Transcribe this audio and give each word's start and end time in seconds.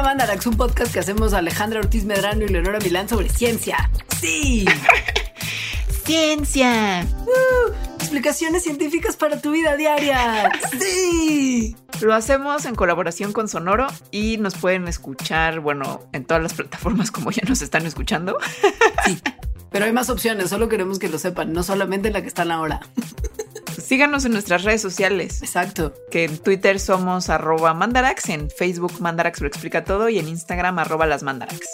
Bienvenidos 0.00 0.16
a 0.16 0.24
Mandarax, 0.24 0.46
un 0.46 0.56
podcast 0.56 0.92
que 0.94 1.00
hacemos 1.00 1.34
Alejandra 1.34 1.80
Ortiz 1.80 2.06
Medrano 2.06 2.42
y 2.44 2.48
Leonora 2.48 2.78
Milán 2.78 3.06
sobre 3.06 3.28
ciencia. 3.28 3.90
¡Sí! 4.18 4.64
¡Ciencia! 6.06 7.06
Uh, 7.26 7.72
explicaciones 7.96 8.62
científicas 8.62 9.18
para 9.18 9.42
tu 9.42 9.50
vida 9.50 9.76
diaria. 9.76 10.52
¡Sí! 10.80 11.76
Lo 12.00 12.14
hacemos 12.14 12.64
en 12.64 12.76
colaboración 12.76 13.34
con 13.34 13.46
Sonoro 13.46 13.88
y 14.10 14.38
nos 14.38 14.56
pueden 14.56 14.88
escuchar, 14.88 15.60
bueno, 15.60 16.08
en 16.12 16.24
todas 16.24 16.42
las 16.42 16.54
plataformas 16.54 17.10
como 17.10 17.30
ya 17.30 17.42
nos 17.46 17.60
están 17.60 17.84
escuchando. 17.84 18.38
Sí, 19.04 19.20
pero 19.70 19.84
hay 19.84 19.92
más 19.92 20.08
opciones, 20.08 20.48
solo 20.48 20.70
queremos 20.70 20.98
que 20.98 21.10
lo 21.10 21.18
sepan, 21.18 21.52
no 21.52 21.62
solamente 21.62 22.08
en 22.08 22.14
la 22.14 22.22
que 22.22 22.28
están 22.28 22.50
ahora. 22.50 22.80
Síganos 23.90 24.24
en 24.24 24.30
nuestras 24.30 24.62
redes 24.62 24.80
sociales. 24.80 25.42
Exacto. 25.42 25.92
Que 26.12 26.22
en 26.22 26.38
Twitter 26.38 26.78
somos 26.78 27.28
arroba 27.28 27.74
mandarax, 27.74 28.28
en 28.28 28.48
Facebook 28.48 28.92
mandarax 29.00 29.40
lo 29.40 29.48
explica 29.48 29.82
todo 29.82 30.08
y 30.08 30.20
en 30.20 30.28
Instagram 30.28 30.78
arroba 30.78 31.06
las 31.06 31.24
mandarax. 31.24 31.66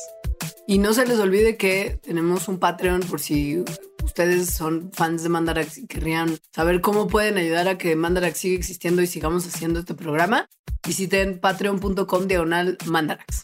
Y 0.66 0.78
no 0.78 0.94
se 0.94 1.06
les 1.06 1.18
olvide 1.18 1.58
que 1.58 2.00
tenemos 2.02 2.48
un 2.48 2.58
Patreon 2.58 3.00
por 3.00 3.20
si 3.20 3.62
ustedes 4.02 4.48
son 4.48 4.90
fans 4.94 5.24
de 5.24 5.28
Mandarax 5.28 5.76
y 5.76 5.86
querrían 5.86 6.38
saber 6.54 6.80
cómo 6.80 7.06
pueden 7.06 7.36
ayudar 7.36 7.68
a 7.68 7.76
que 7.76 7.94
Mandarax 7.96 8.38
siga 8.38 8.56
existiendo 8.56 9.02
y 9.02 9.06
sigamos 9.06 9.46
haciendo 9.46 9.80
este 9.80 9.92
programa. 9.92 10.48
Visiten 10.86 11.38
patreon.com 11.38 12.26
diagonal 12.26 12.78
Mandarax. 12.86 13.42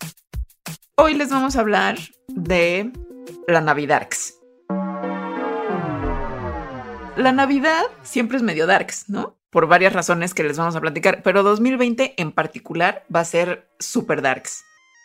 Hoy 0.94 1.12
les 1.12 1.28
vamos 1.28 1.56
a 1.56 1.60
hablar 1.60 1.98
de 2.26 2.90
la 3.46 3.60
Navidarx 3.60 4.41
la 7.16 7.32
Navidad 7.32 7.84
siempre 8.02 8.36
es 8.36 8.42
medio 8.42 8.66
darks, 8.66 9.08
¿no? 9.08 9.36
Por 9.50 9.66
varias 9.66 9.92
razones 9.92 10.34
que 10.34 10.42
les 10.42 10.56
vamos 10.56 10.76
a 10.76 10.80
platicar, 10.80 11.22
pero 11.22 11.42
2020 11.42 12.14
en 12.16 12.32
particular 12.32 13.04
va 13.14 13.20
a 13.20 13.24
ser 13.24 13.68
super 13.78 14.22
darks. 14.22 14.62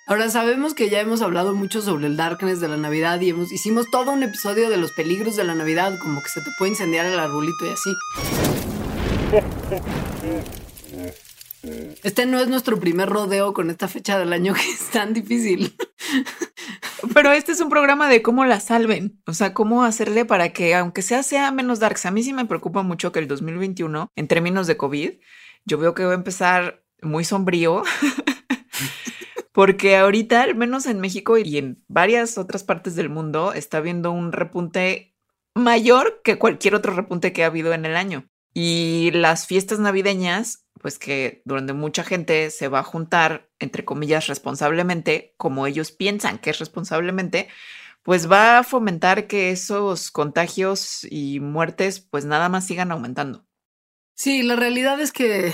Ahora 0.08 0.30
sabemos 0.30 0.74
que 0.74 0.90
ya 0.90 1.02
hemos 1.02 1.22
hablado 1.22 1.54
mucho 1.54 1.82
sobre 1.82 2.08
el 2.08 2.16
darkness 2.16 2.62
de 2.62 2.70
la 2.70 2.78
Navidad 2.78 3.20
y 3.20 3.32
hemos, 3.32 3.52
hicimos 3.52 3.88
todo 3.92 4.12
un 4.12 4.24
episodio 4.24 4.70
de 4.70 4.78
los 4.78 4.94
peligros 4.94 5.36
de 5.36 5.44
la 5.44 5.54
Navidad, 5.54 5.98
como 6.02 6.22
que 6.22 6.30
se 6.30 6.40
te 6.40 6.50
puede 6.58 6.72
incendiar 6.72 7.06
el 7.06 7.20
arbolito 7.20 7.66
y 7.66 7.70
así. 7.70 7.94
Este 12.04 12.26
no 12.26 12.40
es 12.40 12.48
nuestro 12.48 12.80
primer 12.80 13.10
rodeo 13.10 13.54
con 13.54 13.70
esta 13.70 13.88
fecha 13.88 14.18
del 14.18 14.34
año 14.34 14.54
que 14.54 14.62
es 14.62 14.90
tan 14.90 15.14
difícil. 15.14 15.76
Pero 17.14 17.32
este 17.32 17.52
es 17.52 17.62
un 17.62 17.70
programa 17.70 18.10
de 18.10 18.22
cómo 18.22 18.46
la 18.46 18.60
salven, 18.60 19.22
o 19.26 19.34
sea, 19.34 19.54
cómo 19.54 19.84
hacerle 19.84 20.26
para 20.26 20.54
que, 20.54 20.76
aunque 20.76 21.02
sea, 21.02 21.24
sea 21.24 21.52
menos 21.52 21.80
darks. 21.80 22.06
A 22.06 22.12
mí 22.12 22.24
sí 22.24 22.34
me 22.34 22.46
preocupa 22.46 22.84
mucho 22.84 23.12
que 23.12 23.20
el 23.20 23.28
2021, 23.28 24.12
en 24.16 24.28
términos 24.28 24.68
de 24.68 24.78
COVID, 24.78 25.12
yo 25.66 25.78
veo 25.78 25.94
que 25.94 26.06
va 26.06 26.12
a 26.12 26.16
empezar 26.16 26.84
muy 27.02 27.24
sombrío. 27.24 27.84
Porque 29.52 29.98
ahorita, 29.98 30.44
al 30.44 30.56
menos 30.56 30.86
en 30.86 31.00
México 31.00 31.38
y 31.38 31.58
en 31.58 31.84
varias 31.88 32.38
otras 32.38 32.64
partes 32.64 32.96
del 32.96 33.10
mundo, 33.10 33.54
está 33.54 33.80
habiendo 33.80 34.12
un 34.12 34.32
repunte 34.32 35.16
mayor 35.56 36.22
que 36.24 36.38
cualquier 36.38 36.76
otro 36.76 36.94
repunte 36.94 37.34
que 37.34 37.44
ha 37.44 37.48
habido 37.48 37.74
en 37.74 37.86
el 37.86 37.96
año. 37.96 38.30
Y 38.54 39.10
las 39.14 39.48
fiestas 39.48 39.80
navideñas 39.80 40.67
pues 40.88 41.00
que 41.00 41.42
durante 41.44 41.74
mucha 41.74 42.06
gente 42.06 42.50
se 42.50 42.70
va 42.70 42.80
a 42.80 42.84
juntar, 42.84 43.50
entre 43.60 43.84
comillas, 43.84 44.28
responsablemente, 44.28 45.34
como 45.36 45.68
ellos 45.68 45.92
piensan 45.92 46.38
que 46.38 46.52
es 46.52 46.60
responsablemente, 46.60 47.50
pues 48.04 48.32
va 48.32 48.60
a 48.60 48.64
fomentar 48.64 49.28
que 49.28 49.52
esos 49.52 50.12
contagios 50.12 51.06
y 51.12 51.42
muertes 51.42 52.00
pues 52.00 52.24
nada 52.24 52.48
más 52.48 52.66
sigan 52.66 52.94
aumentando. 52.94 53.46
Sí, 54.16 54.44
la 54.44 54.56
realidad 54.56 55.02
es 55.02 55.12
que 55.12 55.52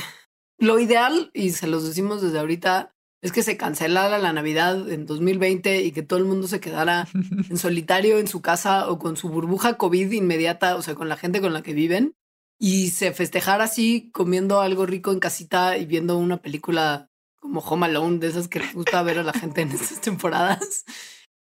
lo 0.59 0.77
ideal, 0.77 1.31
y 1.33 1.49
se 1.49 1.65
los 1.65 1.83
decimos 1.83 2.21
desde 2.21 2.37
ahorita, 2.37 2.93
es 3.23 3.31
que 3.31 3.41
se 3.41 3.57
cancelara 3.57 4.19
la 4.19 4.33
Navidad 4.33 4.87
en 4.87 5.07
2020 5.07 5.81
y 5.81 5.91
que 5.93 6.03
todo 6.03 6.19
el 6.19 6.25
mundo 6.25 6.47
se 6.47 6.59
quedara 6.59 7.07
en 7.49 7.57
solitario 7.57 8.19
en 8.19 8.27
su 8.27 8.43
casa 8.43 8.87
o 8.87 8.99
con 8.99 9.17
su 9.17 9.29
burbuja 9.29 9.79
COVID 9.79 10.11
inmediata, 10.11 10.75
o 10.75 10.83
sea, 10.83 10.93
con 10.93 11.09
la 11.09 11.17
gente 11.17 11.41
con 11.41 11.53
la 11.53 11.63
que 11.63 11.73
viven 11.73 12.13
y 12.59 12.89
se 12.89 13.13
festejara 13.13 13.65
así 13.65 14.09
comiendo 14.11 14.61
algo 14.61 14.85
rico 14.85 15.11
en 15.11 15.19
casita 15.19 15.77
y 15.77 15.85
viendo 15.85 16.17
una 16.17 16.41
película 16.41 17.09
como 17.39 17.59
Home 17.59 17.87
Alone, 17.87 18.19
de 18.19 18.27
esas 18.27 18.47
que 18.47 18.59
les 18.59 18.73
gusta 18.73 19.03
ver 19.03 19.19
a 19.19 19.23
la 19.23 19.33
gente 19.33 19.61
en 19.61 19.71
estas 19.71 19.99
temporadas. 20.01 20.85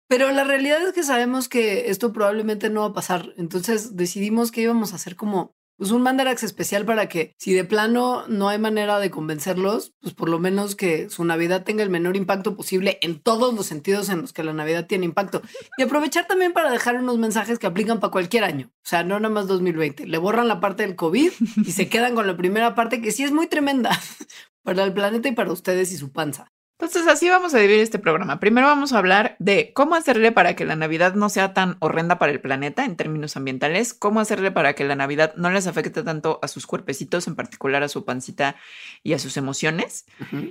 Pero 0.09 0.33
la 0.33 0.45
realidad 0.45 0.83
es 0.83 0.93
que 0.93 1.05
sabemos 1.05 1.49
que 1.49 1.91
esto 1.91 2.13
probablemente 2.13 2.69
no 2.69 2.81
va 2.81 2.87
a 2.89 2.93
pasar. 2.93 3.33
Entonces 3.37 3.97
decidimos 3.97 4.51
que 4.51 4.63
íbamos 4.63 4.93
a 4.93 4.97
hacer 4.97 5.15
como 5.15 5.55
pues 5.81 5.93
un 5.93 6.03
Mandarax 6.03 6.43
especial 6.43 6.85
para 6.85 7.09
que 7.09 7.35
si 7.39 7.55
de 7.55 7.65
plano 7.65 8.25
no 8.29 8.51
hay 8.51 8.59
manera 8.59 8.99
de 8.99 9.11
convencerlos, 9.11 9.95
pues 10.03 10.13
por 10.13 10.29
lo 10.29 10.39
menos 10.39 10.77
que 10.77 11.09
su 11.09 11.25
Navidad 11.25 11.65
tenga 11.65 11.83
el 11.83 11.89
menor 11.89 12.17
impacto 12.17 12.55
posible 12.55 12.99
en 13.01 13.19
todos 13.19 13.55
los 13.55 13.65
sentidos 13.65 14.11
en 14.11 14.21
los 14.21 14.35
que 14.35 14.45
la 14.45 14.53
Navidad 14.53 14.87
tiene 14.87 15.07
impacto. 15.07 15.41
Y 15.79 15.83
aprovechar 15.83 16.27
también 16.27 16.53
para 16.53 16.71
dejar 16.71 16.97
unos 16.97 17.17
mensajes 17.17 17.59
que 17.59 17.67
aplican 17.67 17.99
para 17.99 18.11
cualquier 18.11 18.45
año. 18.45 18.71
O 18.75 18.89
sea, 18.91 19.05
no 19.05 19.19
nada 19.19 19.33
más 19.33 19.47
2020. 19.47 20.07
Le 20.07 20.19
borran 20.19 20.49
la 20.49 20.61
parte 20.61 20.83
del 20.83 20.97
COVID 20.97 21.33
y 21.65 21.73
se 21.73 21.89
quedan 21.89 22.15
con 22.15 22.27
la 22.27 22.37
primera 22.37 22.75
parte 22.75 23.01
que 23.01 23.11
sí 23.11 23.25
es 23.25 23.33
muy 23.33 23.47
tremenda 23.47 23.99
para 24.63 24.85
el 24.85 24.93
planeta 24.93 25.31
y 25.31 25.33
para 25.33 25.51
ustedes 25.51 25.93
y 25.93 25.97
su 25.97 26.13
panza. 26.13 26.53
Entonces 26.81 27.07
así 27.09 27.29
vamos 27.29 27.53
a 27.53 27.59
dividir 27.59 27.81
este 27.81 27.99
programa. 27.99 28.41
Primero 28.41 28.67
vamos 28.67 28.95
a 28.95 28.99
hablar 28.99 29.37
de 29.39 29.73
cómo 29.75 29.97
hacerle 29.97 30.33
para 30.33 30.57
que 30.57 30.65
la 30.65 30.77
Navidad 30.77 31.13
no 31.13 31.29
sea 31.29 31.53
tan 31.53 31.77
horrenda 31.81 32.19
para 32.19 32.33
el 32.33 32.41
planeta 32.41 32.87
en 32.87 32.97
términos 32.97 33.37
ambientales, 33.37 33.93
cómo 33.93 34.19
hacerle 34.19 34.51
para 34.51 34.73
que 34.73 34.85
la 34.85 34.97
Navidad 34.97 35.35
no 35.37 35.51
les 35.51 35.67
afecte 35.67 36.03
tanto 36.03 36.39
a 36.41 36.49
sus 36.49 36.67
cuerpecitos, 36.67 37.27
en 37.27 37.37
particular 37.37 37.83
a 37.83 37.89
su 37.89 38.07
pancita 38.07 38.57
y 39.03 39.13
a 39.13 39.19
sus 39.19 39.37
emociones. 39.37 40.07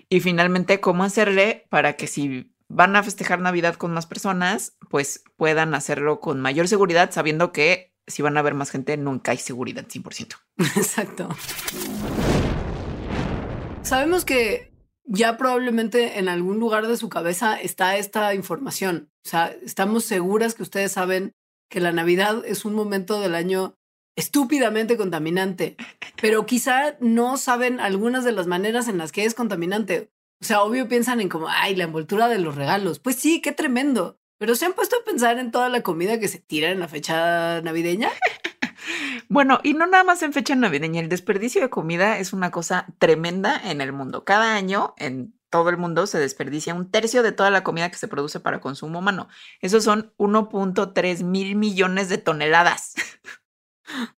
Y 0.08 0.20
finalmente, 0.20 0.80
cómo 0.80 1.04
hacerle 1.04 1.66
para 1.70 1.94
que 1.94 2.06
si 2.06 2.54
van 2.68 2.96
a 2.96 3.02
festejar 3.02 3.40
Navidad 3.40 3.74
con 3.74 3.92
más 3.92 4.06
personas, 4.06 4.78
pues 4.88 5.24
puedan 5.36 5.74
hacerlo 5.74 6.20
con 6.20 6.40
mayor 6.42 6.68
seguridad, 6.68 7.10
sabiendo 7.12 7.52
que 7.52 7.96
si 8.06 8.22
van 8.22 8.38
a 8.38 8.44
ver 8.44 8.54
más 8.54 8.70
gente, 8.70 8.98
nunca 8.98 9.32
hay 9.32 9.40
seguridad 9.40 9.88
100%. 9.88 10.36
Exacto. 10.78 11.30
Sabemos 13.82 14.26
que 14.26 14.69
ya 15.12 15.38
probablemente 15.38 16.20
en 16.20 16.30
algún 16.30 16.60
lugar 16.60 16.88
de 16.88 16.96
su 16.96 17.10
cabeza 17.10 17.60
está 17.60 17.98
esta 17.98 18.36
información. 18.36 19.10
O 19.26 19.30
sea, 19.30 19.48
estamos 19.64 20.06
seguras 20.06 20.54
que 20.54 20.64
ustedes 20.64 20.92
saben 20.92 21.34
que 21.70 21.80
la 21.80 21.92
Navidad 21.92 22.44
es 22.46 22.64
un 22.64 22.76
momento 22.76 23.20
del 23.20 23.34
año 23.34 23.76
estúpidamente 24.16 24.98
contaminante, 24.98 25.78
pero 26.22 26.46
quizá 26.46 26.96
no 27.00 27.38
saben 27.38 27.80
algunas 27.80 28.24
de 28.24 28.34
las 28.34 28.48
maneras 28.48 28.88
en 28.88 29.00
las 29.00 29.12
que 29.12 29.26
es 29.26 29.34
contaminante. 29.34 30.12
O 30.42 30.46
sea, 30.46 30.62
obvio 30.62 30.88
piensan 30.88 31.22
en 31.22 31.30
como, 31.30 31.48
ay, 31.50 31.76
la 31.76 31.86
envoltura 31.86 32.28
de 32.28 32.40
los 32.40 32.56
regalos. 32.56 33.00
Pues 33.00 33.16
sí, 33.16 33.42
qué 33.42 33.52
tremendo. 33.52 34.18
Pero 34.38 34.56
se 34.56 34.66
han 34.66 34.74
puesto 34.74 34.96
a 34.96 35.04
pensar 35.04 35.40
en 35.40 35.52
toda 35.52 35.70
la 35.70 35.82
comida 35.82 36.20
que 36.20 36.28
se 36.28 36.40
tira 36.40 36.70
en 36.70 36.80
la 36.80 36.88
fecha 36.88 37.62
navideña. 37.62 38.10
Bueno, 39.28 39.60
y 39.64 39.74
no 39.74 39.86
nada 39.86 40.04
más 40.04 40.24
en 40.24 40.34
fecha 40.34 40.56
navideña, 40.56 41.02
el 41.02 41.10
desperdicio 41.10 41.62
de 41.62 41.70
comida 41.70 42.18
es 42.18 42.34
una 42.34 42.52
cosa 42.52 42.88
tremenda 42.98 43.60
en 43.70 43.82
el 43.82 43.94
mundo. 43.94 44.24
Cada 44.26 44.56
año 44.56 44.94
en 44.98 45.34
todo 45.50 45.70
el 45.70 45.78
mundo 45.78 46.08
se 46.08 46.20
desperdicia 46.20 46.76
un 46.76 46.92
tercio 46.92 47.24
de 47.24 47.32
toda 47.32 47.50
la 47.50 47.64
comida 47.64 47.90
que 47.90 47.98
se 47.98 48.08
produce 48.08 48.40
para 48.40 48.62
consumo 48.62 49.00
humano. 49.00 49.28
Esos 49.62 49.84
son 49.84 50.14
1.3 50.18 51.24
mil 51.24 51.56
millones 51.56 52.10
de 52.10 52.18
toneladas. 52.18 52.94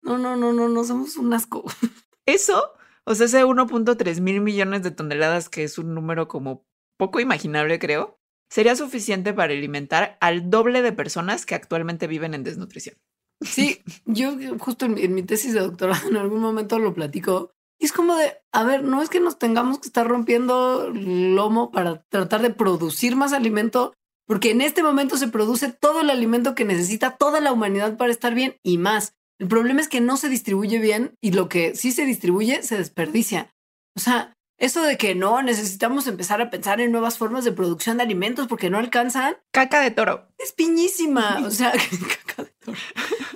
No, 0.02 0.18
no, 0.18 0.36
no, 0.36 0.52
no, 0.52 0.68
no 0.68 0.84
somos 0.84 1.16
un 1.16 1.32
asco. 1.32 1.64
Eso, 2.26 2.72
o 3.04 3.14
sea, 3.14 3.26
ese 3.26 3.44
1.3 3.44 4.20
mil 4.20 4.40
millones 4.40 4.82
de 4.82 4.90
toneladas, 4.90 5.48
que 5.48 5.64
es 5.64 5.78
un 5.78 5.94
número 5.94 6.26
como 6.26 6.66
poco 6.96 7.20
imaginable, 7.20 7.78
creo, 7.78 8.20
sería 8.48 8.76
suficiente 8.76 9.32
para 9.32 9.52
alimentar 9.52 10.18
al 10.20 10.50
doble 10.50 10.82
de 10.82 10.92
personas 10.92 11.46
que 11.46 11.54
actualmente 11.54 12.06
viven 12.08 12.34
en 12.34 12.44
desnutrición. 12.44 12.96
Sí, 13.40 13.82
yo 14.04 14.36
justo 14.58 14.84
en, 14.84 15.14
mi 15.14 15.22
tesis 15.22 15.54
de 15.54 15.60
doctorado 15.60 16.08
en 16.08 16.16
algún 16.16 16.40
momento 16.40 16.78
lo 16.78 16.94
platico. 16.94 17.52
Y 17.78 17.86
es 17.86 17.92
como 17.92 18.14
de, 18.16 18.36
a 18.52 18.64
ver, 18.64 18.84
no 18.84 19.00
es 19.00 19.08
que 19.08 19.20
nos 19.20 19.38
tengamos 19.38 19.78
que 19.78 19.88
estar 19.88 20.06
rompiendo 20.06 20.90
lomo 20.90 21.70
para 21.70 22.02
tratar 22.10 22.42
de 22.42 22.50
producir 22.50 23.16
más 23.16 23.32
alimento, 23.32 23.94
porque 24.26 24.50
en 24.50 24.60
este 24.60 24.82
momento 24.82 25.16
se 25.16 25.28
produce 25.28 25.72
todo 25.72 26.02
el 26.02 26.10
alimento 26.10 26.54
que 26.54 26.66
necesita 26.66 27.16
toda 27.16 27.40
la 27.40 27.52
humanidad 27.52 27.96
para 27.96 28.12
estar 28.12 28.34
bien 28.34 28.56
y 28.62 28.76
más. 28.76 29.14
El 29.38 29.48
problema 29.48 29.80
es 29.80 29.88
que 29.88 30.02
no 30.02 30.18
se 30.18 30.28
distribuye 30.28 30.78
bien 30.78 31.14
y 31.22 31.32
lo 31.32 31.48
que 31.48 31.74
sí 31.74 31.92
se 31.92 32.04
distribuye 32.04 32.62
se 32.62 32.76
desperdicia. 32.76 33.50
O 33.96 34.00
sea, 34.00 34.36
eso 34.60 34.82
de 34.82 34.98
que 34.98 35.14
no, 35.14 35.42
necesitamos 35.42 36.06
empezar 36.06 36.42
a 36.42 36.50
pensar 36.50 36.82
en 36.82 36.92
nuevas 36.92 37.16
formas 37.16 37.44
de 37.44 37.52
producción 37.52 37.96
de 37.96 38.02
alimentos 38.02 38.46
porque 38.46 38.68
no 38.68 38.76
alcanzan. 38.76 39.36
Caca 39.52 39.80
de 39.80 39.90
toro. 39.90 40.28
Es 40.38 40.52
piñísima. 40.52 41.40
O 41.46 41.50
sea, 41.50 41.72
caca 42.26 42.44
de 42.44 42.52
toro. 42.64 42.78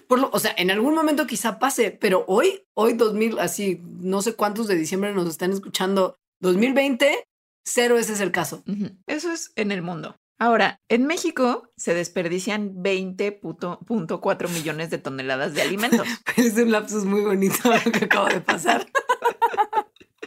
Por 0.07 0.19
lo, 0.21 0.31
o 0.33 0.39
sea, 0.39 0.55
en 0.59 0.71
algún 0.71 0.95
momento 0.95 1.27
quizá 1.27 1.59
pase, 1.59 1.91
pero 1.91 2.27
hoy, 2.29 2.67
hoy 2.75 2.93
2000, 2.93 3.39
así, 3.39 3.81
no 3.83 4.21
sé 4.21 4.35
cuántos 4.35 4.69
de 4.69 4.77
diciembre 4.77 5.15
nos 5.15 5.27
están 5.27 5.51
escuchando, 5.51 6.19
2020, 6.41 7.27
cero 7.65 7.97
ese 7.97 8.13
es 8.13 8.21
el 8.21 8.31
caso. 8.31 8.63
Eso 9.07 9.33
es 9.33 9.53
en 9.57 9.73
el 9.73 9.81
mundo. 9.81 10.17
Ahora, 10.39 10.83
en 10.91 11.07
México 11.07 11.71
se 11.77 11.95
desperdician 11.95 12.75
20.4 12.75 14.49
millones 14.51 14.91
de 14.91 14.99
toneladas 14.99 15.55
de 15.55 15.63
alimentos. 15.63 16.07
es 16.37 16.55
un 16.59 16.71
lapsus 16.71 17.07
muy 17.07 17.23
bonito 17.23 17.57
lo 17.65 17.93
que 17.93 18.05
acaba 18.05 18.29
de 18.29 18.43
pasar. 18.43 18.87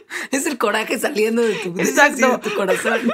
es 0.30 0.46
el 0.46 0.58
coraje 0.58 0.98
saliendo 0.98 1.42
de 1.42 1.54
tu, 1.54 1.78
Exacto. 1.78 2.38
De 2.38 2.38
tu 2.38 2.54
corazón. 2.54 3.00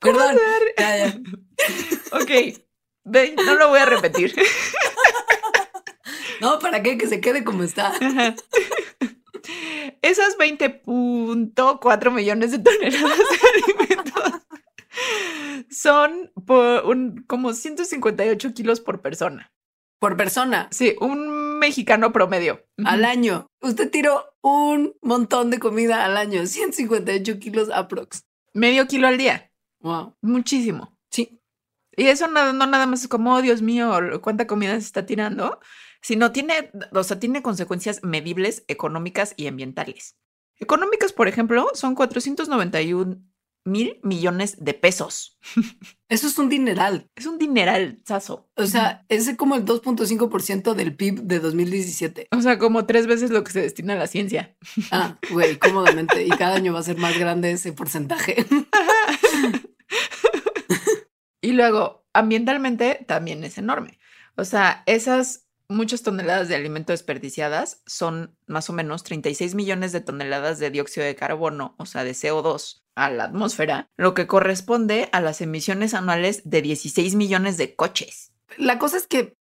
Perdón. 0.00 0.36
Ya. 0.78 1.18
Ok. 2.12 2.30
Ve, 3.04 3.34
no 3.44 3.54
lo 3.56 3.68
voy 3.68 3.78
a 3.80 3.86
repetir. 3.86 4.34
No, 6.40 6.58
¿para? 6.58 6.82
Que 6.82 7.06
se 7.06 7.20
quede 7.20 7.44
como 7.44 7.62
está. 7.62 7.92
Esas 10.02 10.36
20.4 10.38 12.10
millones 12.12 12.50
de 12.52 12.58
toneladas 12.58 13.18
de 13.18 13.38
alimentos 13.54 14.32
son 15.70 16.30
por 16.46 16.84
un, 16.84 17.24
como 17.26 17.52
158 17.52 18.54
kilos 18.54 18.80
por 18.80 19.00
persona. 19.02 19.52
Por 19.98 20.16
persona, 20.16 20.68
Sí, 20.70 20.94
un 21.00 21.58
mexicano 21.58 22.12
promedio. 22.12 22.64
al 22.84 23.04
año. 23.04 23.46
Usted 23.62 23.90
tiró 23.90 24.24
un 24.42 24.94
montón 25.00 25.50
de 25.50 25.58
comida 25.58 26.04
al 26.04 26.16
año. 26.16 26.46
158 26.46 27.38
kilos 27.38 27.70
aprox. 27.70 28.22
Medio 28.52 28.86
kilo 28.86 29.06
al 29.08 29.18
día. 29.18 29.50
Wow. 29.80 30.14
Muchísimo. 30.20 30.96
Sí. 31.10 31.40
Y 31.96 32.06
eso 32.06 32.28
no 32.28 32.52
nada 32.52 32.86
más 32.86 33.02
es 33.02 33.08
como, 33.08 33.34
oh, 33.34 33.42
Dios 33.42 33.62
mío, 33.62 33.90
cuánta 34.22 34.46
comida 34.46 34.72
se 34.72 34.78
está 34.86 35.06
tirando, 35.06 35.60
sino 36.02 36.30
tiene, 36.30 36.70
o 36.92 37.02
sea, 37.02 37.18
tiene 37.18 37.42
consecuencias 37.42 38.02
medibles, 38.02 38.64
económicas 38.68 39.32
y 39.36 39.46
ambientales. 39.46 40.16
Económicas, 40.58 41.12
por 41.12 41.28
ejemplo, 41.28 41.68
son 41.74 41.94
491 41.94 43.16
mil 43.66 43.98
millones 44.02 44.56
de 44.58 44.74
pesos. 44.74 45.38
Eso 46.08 46.26
es 46.28 46.38
un 46.38 46.48
dineral. 46.48 47.10
Es 47.16 47.26
un 47.26 47.38
dineral, 47.38 48.00
sazo. 48.06 48.48
O 48.54 48.66
sea, 48.66 49.04
es 49.08 49.34
como 49.36 49.56
el 49.56 49.64
2.5% 49.64 50.74
del 50.74 50.94
PIB 50.94 51.22
de 51.22 51.40
2017. 51.40 52.28
O 52.30 52.40
sea, 52.40 52.58
como 52.58 52.86
tres 52.86 53.06
veces 53.06 53.30
lo 53.30 53.42
que 53.44 53.52
se 53.52 53.60
destina 53.60 53.94
a 53.94 53.96
la 53.96 54.06
ciencia. 54.06 54.56
Ah, 54.90 55.18
güey, 55.30 55.58
cómodamente. 55.58 56.24
Y 56.24 56.30
cada 56.30 56.56
año 56.56 56.72
va 56.72 56.80
a 56.80 56.84
ser 56.84 56.98
más 56.98 57.18
grande 57.18 57.50
ese 57.50 57.72
porcentaje. 57.72 58.46
Y 61.46 61.52
luego, 61.52 62.04
ambientalmente 62.12 63.04
también 63.06 63.44
es 63.44 63.56
enorme. 63.56 64.00
O 64.36 64.44
sea, 64.44 64.82
esas 64.86 65.45
muchas 65.68 66.02
toneladas 66.02 66.48
de 66.48 66.54
alimento 66.54 66.92
desperdiciadas 66.92 67.82
son 67.86 68.36
más 68.46 68.70
o 68.70 68.72
menos 68.72 69.02
36 69.02 69.54
millones 69.54 69.92
de 69.92 70.00
toneladas 70.00 70.58
de 70.58 70.70
dióxido 70.70 71.06
de 71.06 71.16
carbono, 71.16 71.74
o 71.78 71.86
sea, 71.86 72.04
de 72.04 72.12
CO2 72.12 72.82
a 72.94 73.10
la 73.10 73.24
atmósfera, 73.24 73.88
lo 73.96 74.14
que 74.14 74.26
corresponde 74.26 75.08
a 75.12 75.20
las 75.20 75.40
emisiones 75.40 75.94
anuales 75.94 76.42
de 76.44 76.62
16 76.62 77.14
millones 77.14 77.56
de 77.56 77.74
coches. 77.74 78.32
La 78.56 78.78
cosa 78.78 78.96
es 78.96 79.06
que 79.06 79.36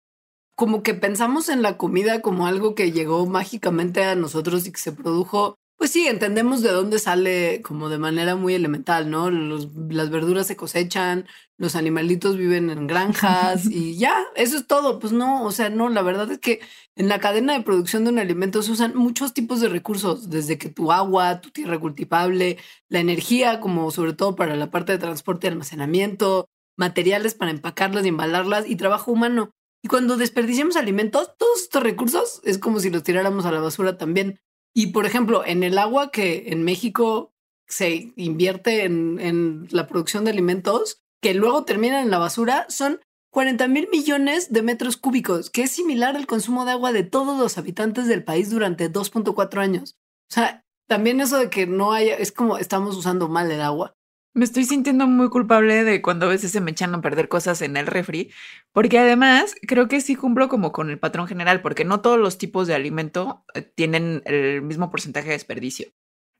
como 0.61 0.83
que 0.83 0.93
pensamos 0.93 1.49
en 1.49 1.63
la 1.63 1.79
comida 1.79 2.21
como 2.21 2.47
algo 2.47 2.75
que 2.75 2.93
llegó 2.93 3.25
mágicamente 3.25 4.05
a 4.05 4.15
nosotros 4.15 4.67
y 4.67 4.73
que 4.73 4.79
se 4.79 4.93
produjo. 4.93 5.57
Pues 5.81 5.93
sí, 5.93 6.07
entendemos 6.07 6.61
de 6.61 6.73
dónde 6.73 6.99
sale 6.99 7.63
como 7.63 7.89
de 7.89 7.97
manera 7.97 8.37
muy 8.37 8.53
elemental, 8.55 9.09
¿no? 9.11 9.31
Los- 9.31 9.69
las 9.89 10.11
verduras 10.11 10.47
se 10.47 10.55
cosechan, 10.55 11.27
los 11.57 11.75
animalitos 11.75 12.37
viven 12.37 12.69
en 12.69 12.87
granjas 12.87 13.65
y 13.71 13.97
ya, 13.97 14.15
eso 14.37 14.59
es 14.59 14.67
todo. 14.67 14.99
Pues 14.99 15.15
no, 15.15 15.43
o 15.43 15.53
sea, 15.53 15.71
no, 15.71 15.89
la 15.89 16.03
verdad 16.03 16.31
es 16.31 16.39
que 16.39 16.61
en 16.97 17.09
la 17.09 17.19
cadena 17.19 17.55
de 17.55 17.63
producción 17.63 18.05
de 18.05 18.11
un 18.11 18.19
alimento 18.19 18.63
se 18.63 18.73
usan 18.73 18.95
muchos 18.95 19.33
tipos 19.33 19.61
de 19.63 19.71
recursos, 19.71 20.29
desde 20.29 20.59
que 20.59 20.69
tu 20.69 20.93
agua, 20.93 21.41
tu 21.41 21.49
tierra 21.51 21.79
cultivable, 21.81 22.59
la 22.91 23.01
energía, 23.01 23.59
como 23.61 23.91
sobre 23.91 24.13
todo 24.13 24.37
para 24.37 24.57
la 24.57 24.71
parte 24.71 24.93
de 24.93 24.99
transporte 24.99 25.47
y 25.47 25.51
almacenamiento, 25.51 26.47
materiales 26.77 27.33
para 27.35 27.53
empacarlas 27.53 28.05
y 28.05 28.09
embalarlas 28.09 28.69
y 28.69 28.77
trabajo 28.77 29.13
humano. 29.13 29.51
Y 29.83 29.89
cuando 29.89 30.19
desperdiciamos 30.19 30.77
alimentos, 30.77 31.31
todos 31.39 31.63
estos 31.63 31.83
recursos 31.83 32.43
es 32.45 32.59
como 32.59 32.81
si 32.81 32.91
los 32.91 33.03
tiráramos 33.03 33.47
a 33.47 33.53
la 33.53 33.61
basura 33.61 33.97
también. 33.97 34.39
Y 34.75 34.89
por 34.89 35.07
ejemplo, 35.07 35.45
en 35.45 35.63
el 35.63 35.79
agua 35.79 36.11
que 36.11 36.45
en 36.49 36.63
México 36.63 37.33
se 37.67 38.13
invierte 38.17 38.85
en, 38.85 39.69
la 39.71 39.87
producción 39.87 40.25
de 40.25 40.31
alimentos, 40.31 41.03
que 41.23 41.35
luego 41.35 41.65
terminan 41.65 42.03
en 42.03 42.11
la 42.11 42.19
basura, 42.19 42.67
son 42.69 43.01
40 43.31 43.69
mil 43.69 43.89
millones 43.91 44.53
de 44.53 44.63
metros 44.63 44.97
cúbicos, 44.97 45.51
que 45.51 45.63
es 45.63 45.71
similar 45.71 46.17
al 46.17 46.27
consumo 46.27 46.65
de 46.65 46.73
agua 46.73 46.93
de 46.93 47.05
todos 47.05 47.39
los 47.39 47.59
habitantes 47.59 48.09
del 48.09 48.25
país 48.25 48.51
durante 48.51 48.93
2.4 48.93 49.61
años. 49.61 49.97
O 50.31 50.35
sea, 50.35 50.65
también 50.89 51.21
eso 51.21 51.39
de 51.39 51.51
que 51.51 51.67
no 51.67 51.93
haya, 51.93 52.17
es 52.17 52.33
como 52.33 52.59
estamos 52.59 52.97
usando 52.97 53.29
mal 53.29 53.51
el 53.51 53.61
agua. 53.61 53.95
Me 54.33 54.45
estoy 54.45 54.65
sintiendo 54.65 55.09
muy 55.09 55.29
culpable 55.29 55.83
de 55.83 56.01
cuando 56.03 56.27
a 56.27 56.29
veces 56.29 56.53
se 56.53 56.61
me 56.61 56.71
echan 56.71 56.95
a 56.95 57.01
perder 57.01 57.29
cosas 57.29 57.63
en 57.63 57.77
el 57.77 57.89
refri, 57.89 58.31
porque 58.73 59.01
además 59.01 59.57
creo 59.67 59.89
que 59.89 60.01
sí 60.01 60.15
cumplo 60.15 60.49
como 60.49 60.71
con 60.71 60.89
el 60.89 61.01
patrón 61.01 61.27
general, 61.27 61.63
porque 61.63 61.85
no 61.85 62.01
todos 62.01 62.19
los 62.19 62.39
tipos 62.39 62.69
de 62.69 62.75
alimento 62.75 63.45
eh, 63.55 63.63
tienen 63.63 64.23
el 64.27 64.63
mismo 64.63 64.89
porcentaje 64.89 65.29
de 65.29 65.35
desperdicio. 65.35 65.89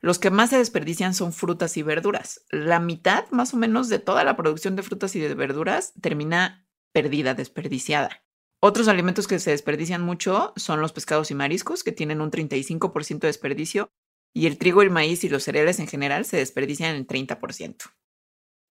Los 0.01 0.21
que 0.21 0.31
más 0.31 0.51
se 0.51 0.59
desperdician 0.59 1.15
son 1.15 1.33
frutas 1.33 1.77
y 1.77 1.83
verduras. 1.83 2.47
La 2.51 2.79
mitad, 2.79 3.29
más 3.33 3.55
o 3.55 3.57
menos, 3.57 3.89
de 3.89 3.99
toda 3.99 4.23
la 4.23 4.37
producción 4.37 4.77
de 4.77 4.85
frutas 4.85 5.17
y 5.17 5.21
de 5.21 5.35
verduras 5.35 5.93
termina 6.01 6.67
perdida, 6.93 7.35
desperdiciada. 7.35 8.23
Otros 8.63 8.87
alimentos 8.87 9.27
que 9.27 9.41
se 9.41 9.51
desperdician 9.51 10.03
mucho 10.03 10.53
son 10.55 10.81
los 10.81 10.93
pescados 10.93 11.31
y 11.33 11.35
mariscos, 11.35 11.83
que 11.83 11.93
tienen 11.93 12.21
un 12.21 12.31
35% 12.31 13.21
de 13.21 13.29
desperdicio, 13.29 13.91
y 14.35 14.47
el 14.47 14.59
trigo, 14.59 14.83
el 14.83 14.91
maíz 14.91 15.25
y 15.25 15.29
los 15.29 15.43
cereales 15.43 15.79
en 15.81 15.87
general 15.89 16.25
se 16.25 16.37
desperdician 16.37 16.95
en 16.97 17.07
30%. 17.07 17.77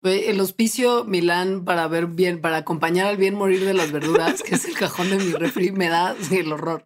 Güey, 0.02 0.26
El 0.30 0.40
hospicio 0.40 1.04
Milán 1.04 1.66
para 1.66 1.88
ver 1.90 2.08
bien, 2.08 2.40
para 2.40 2.58
acompañar 2.58 3.08
al 3.08 3.18
bien 3.18 3.36
morir 3.36 3.66
de 3.66 3.74
las 3.74 3.92
verduras, 3.92 4.42
que 4.44 4.56
es 4.56 4.64
el 4.66 4.76
cajón 4.78 5.10
de 5.10 5.18
mi 5.18 5.34
refri, 5.34 5.72
me 5.74 5.90
da 5.90 6.16
el 6.32 6.52
horror. 6.54 6.86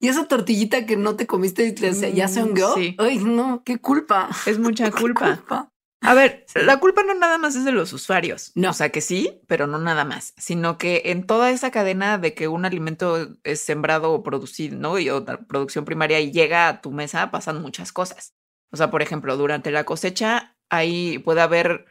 Y 0.00 0.08
esa 0.08 0.26
tortillita 0.28 0.86
que 0.86 0.96
no 0.96 1.14
te 1.16 1.26
comiste 1.26 1.66
y 1.66 1.72
te- 1.72 2.12
ya 2.14 2.28
se 2.28 2.40
Mm, 2.40 2.44
hongueó. 2.48 2.74
sí. 2.74 2.94
Ay, 2.98 3.18
no, 3.18 3.62
qué 3.64 3.78
culpa. 3.78 4.30
Es 4.46 4.58
mucha 4.58 4.90
culpa. 4.90 5.70
A 6.04 6.12
ver, 6.12 6.44
la 6.54 6.78
culpa 6.80 7.02
no 7.02 7.14
nada 7.14 7.38
más 7.38 7.56
es 7.56 7.64
de 7.64 7.72
los 7.72 7.92
usuarios. 7.94 8.52
No. 8.54 8.70
O 8.70 8.72
sea 8.74 8.90
que 8.90 9.00
sí, 9.00 9.40
pero 9.46 9.66
no 9.66 9.78
nada 9.78 10.04
más, 10.04 10.34
sino 10.36 10.76
que 10.76 11.02
en 11.06 11.26
toda 11.26 11.50
esa 11.50 11.70
cadena 11.70 12.18
de 12.18 12.34
que 12.34 12.46
un 12.46 12.66
alimento 12.66 13.34
es 13.42 13.60
sembrado 13.60 14.12
o 14.12 14.22
producido, 14.22 14.76
¿no? 14.78 14.98
Y 14.98 15.08
otra 15.08 15.38
producción 15.46 15.86
primaria 15.86 16.20
y 16.20 16.30
llega 16.30 16.68
a 16.68 16.80
tu 16.82 16.90
mesa, 16.90 17.30
pasan 17.30 17.62
muchas 17.62 17.90
cosas. 17.90 18.34
O 18.70 18.76
sea, 18.76 18.90
por 18.90 19.00
ejemplo, 19.00 19.36
durante 19.38 19.70
la 19.70 19.84
cosecha 19.84 20.56
ahí 20.68 21.18
puede 21.18 21.40
haber 21.40 21.86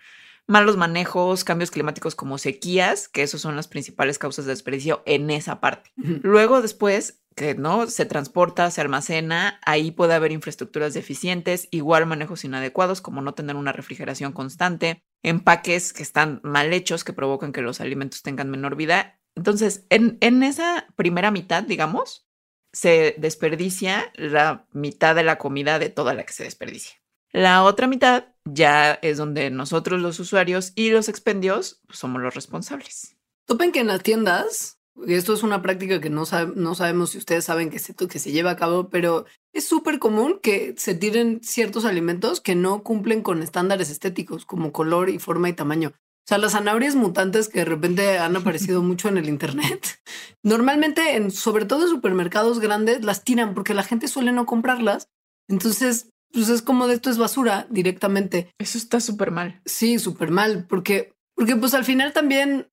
malos 0.46 0.78
manejos, 0.78 1.44
cambios 1.44 1.72
climáticos 1.72 2.16
como 2.16 2.38
sequías, 2.38 3.08
que 3.08 3.24
esos 3.24 3.42
son 3.42 3.56
las 3.56 3.68
principales 3.68 4.20
causas 4.20 4.46
de 4.46 4.52
desperdicio 4.52 5.02
en 5.06 5.32
esa 5.32 5.60
parte. 5.60 5.92
Luego 5.96 6.62
después, 6.62 7.23
que 7.36 7.56
no 7.56 7.88
se 7.88 8.06
transporta, 8.06 8.70
se 8.72 8.82
almacena, 8.82 9.60
ahí 9.66 9.92
puede 9.92 10.14
haber 10.14 10.32
infraestructuras 10.32 10.94
deficientes, 10.94 11.68
igual 11.72 12.06
manejos 12.06 12.44
inadecuados 12.44 13.02
como 13.02 13.22
no 13.22 13.34
tener 13.34 13.56
una 13.56 13.72
refrigeración 13.72 14.32
constante, 14.32 15.02
empaques 15.24 15.94
que 15.94 16.04
están 16.04 16.40
mal 16.44 16.74
hechos 16.74 17.04
que 17.04 17.14
provocan 17.14 17.52
que 17.54 17.62
los 17.62 17.82
alimentos 17.82 18.22
tengan 18.22 18.50
menor 18.50 18.76
vida. 18.76 19.20
Entonces, 19.36 19.86
en, 19.90 20.18
en 20.22 20.44
esa 20.44 20.88
primera 20.96 21.32
mitad, 21.32 21.64
digamos, 21.64 22.28
se 22.72 23.16
desperdicia 23.18 24.12
la 24.16 24.68
mitad 24.72 25.16
de 25.16 25.24
la 25.24 25.38
comida 25.38 25.80
de 25.80 25.90
toda 25.90 26.14
la 26.14 26.24
que 26.24 26.34
se 26.34 26.44
desperdicia. 26.44 26.96
La 27.32 27.64
otra 27.64 27.88
mitad 27.88 28.26
ya 28.46 28.94
es 29.02 29.18
donde 29.18 29.50
nosotros 29.50 30.02
los 30.02 30.20
usuarios 30.20 30.72
y 30.76 30.90
los 30.90 31.10
expendios 31.10 31.82
pues, 31.88 31.98
somos 31.98 32.22
los 32.22 32.36
responsables. 32.36 33.16
Topen 33.46 33.72
que 33.72 33.80
en 33.80 33.88
las 33.88 34.04
tiendas, 34.04 34.80
esto 35.08 35.34
es 35.34 35.44
una 35.44 35.62
práctica 35.62 36.00
que 36.00 36.10
no, 36.10 36.24
no 36.56 36.76
sabemos 36.76 37.12
si 37.12 37.18
ustedes 37.18 37.46
saben 37.46 37.70
que 37.70 37.80
se, 37.80 37.96
que 37.96 38.20
se 38.20 38.32
lleva 38.32 38.52
a 38.52 38.56
cabo, 38.56 38.90
pero 38.90 39.26
es 39.54 39.68
súper 39.68 40.00
común 40.00 40.40
que 40.42 40.76
se 40.78 40.96
tiren 40.96 41.42
ciertos 41.44 41.86
alimentos 41.86 42.42
que 42.42 42.56
no 42.56 42.84
cumplen 42.84 43.22
con 43.22 43.42
estándares 43.42 43.90
estéticos 43.90 44.46
como 44.46 44.72
color 44.72 45.10
y 45.10 45.20
forma 45.20 45.50
y 45.50 45.54
tamaño. 45.54 45.90
O 45.90 46.26
sea, 46.26 46.38
las 46.38 46.54
zanahorias 46.54 46.96
mutantes 46.96 47.50
que 47.50 47.60
de 47.60 47.66
repente 47.66 48.18
han 48.18 48.36
aparecido 48.36 48.82
mucho 48.84 49.10
en 49.10 49.18
el 49.18 49.28
internet, 49.28 50.00
normalmente, 50.44 51.16
en, 51.16 51.32
sobre 51.32 51.66
todo 51.66 51.84
en 51.84 51.90
supermercados 51.90 52.60
grandes, 52.60 53.04
las 53.04 53.24
tiran 53.24 53.54
porque 53.54 53.74
la 53.74 53.84
gente 53.84 54.08
suele 54.08 54.32
no 54.32 54.46
comprarlas. 54.46 55.10
Entonces, 55.50 56.10
pues 56.32 56.50
es 56.50 56.62
como 56.62 56.88
de 56.88 56.96
esto 56.96 57.10
es 57.10 57.18
basura 57.18 57.68
directamente. 57.70 58.50
Eso 58.58 58.78
está 58.78 59.00
súper 59.00 59.32
mal. 59.32 59.62
Sí, 59.66 60.00
súper 60.00 60.32
mal, 60.32 60.66
porque, 60.68 61.14
porque 61.36 61.56
pues 61.56 61.74
al 61.74 61.84
final 61.84 62.14
también 62.14 62.68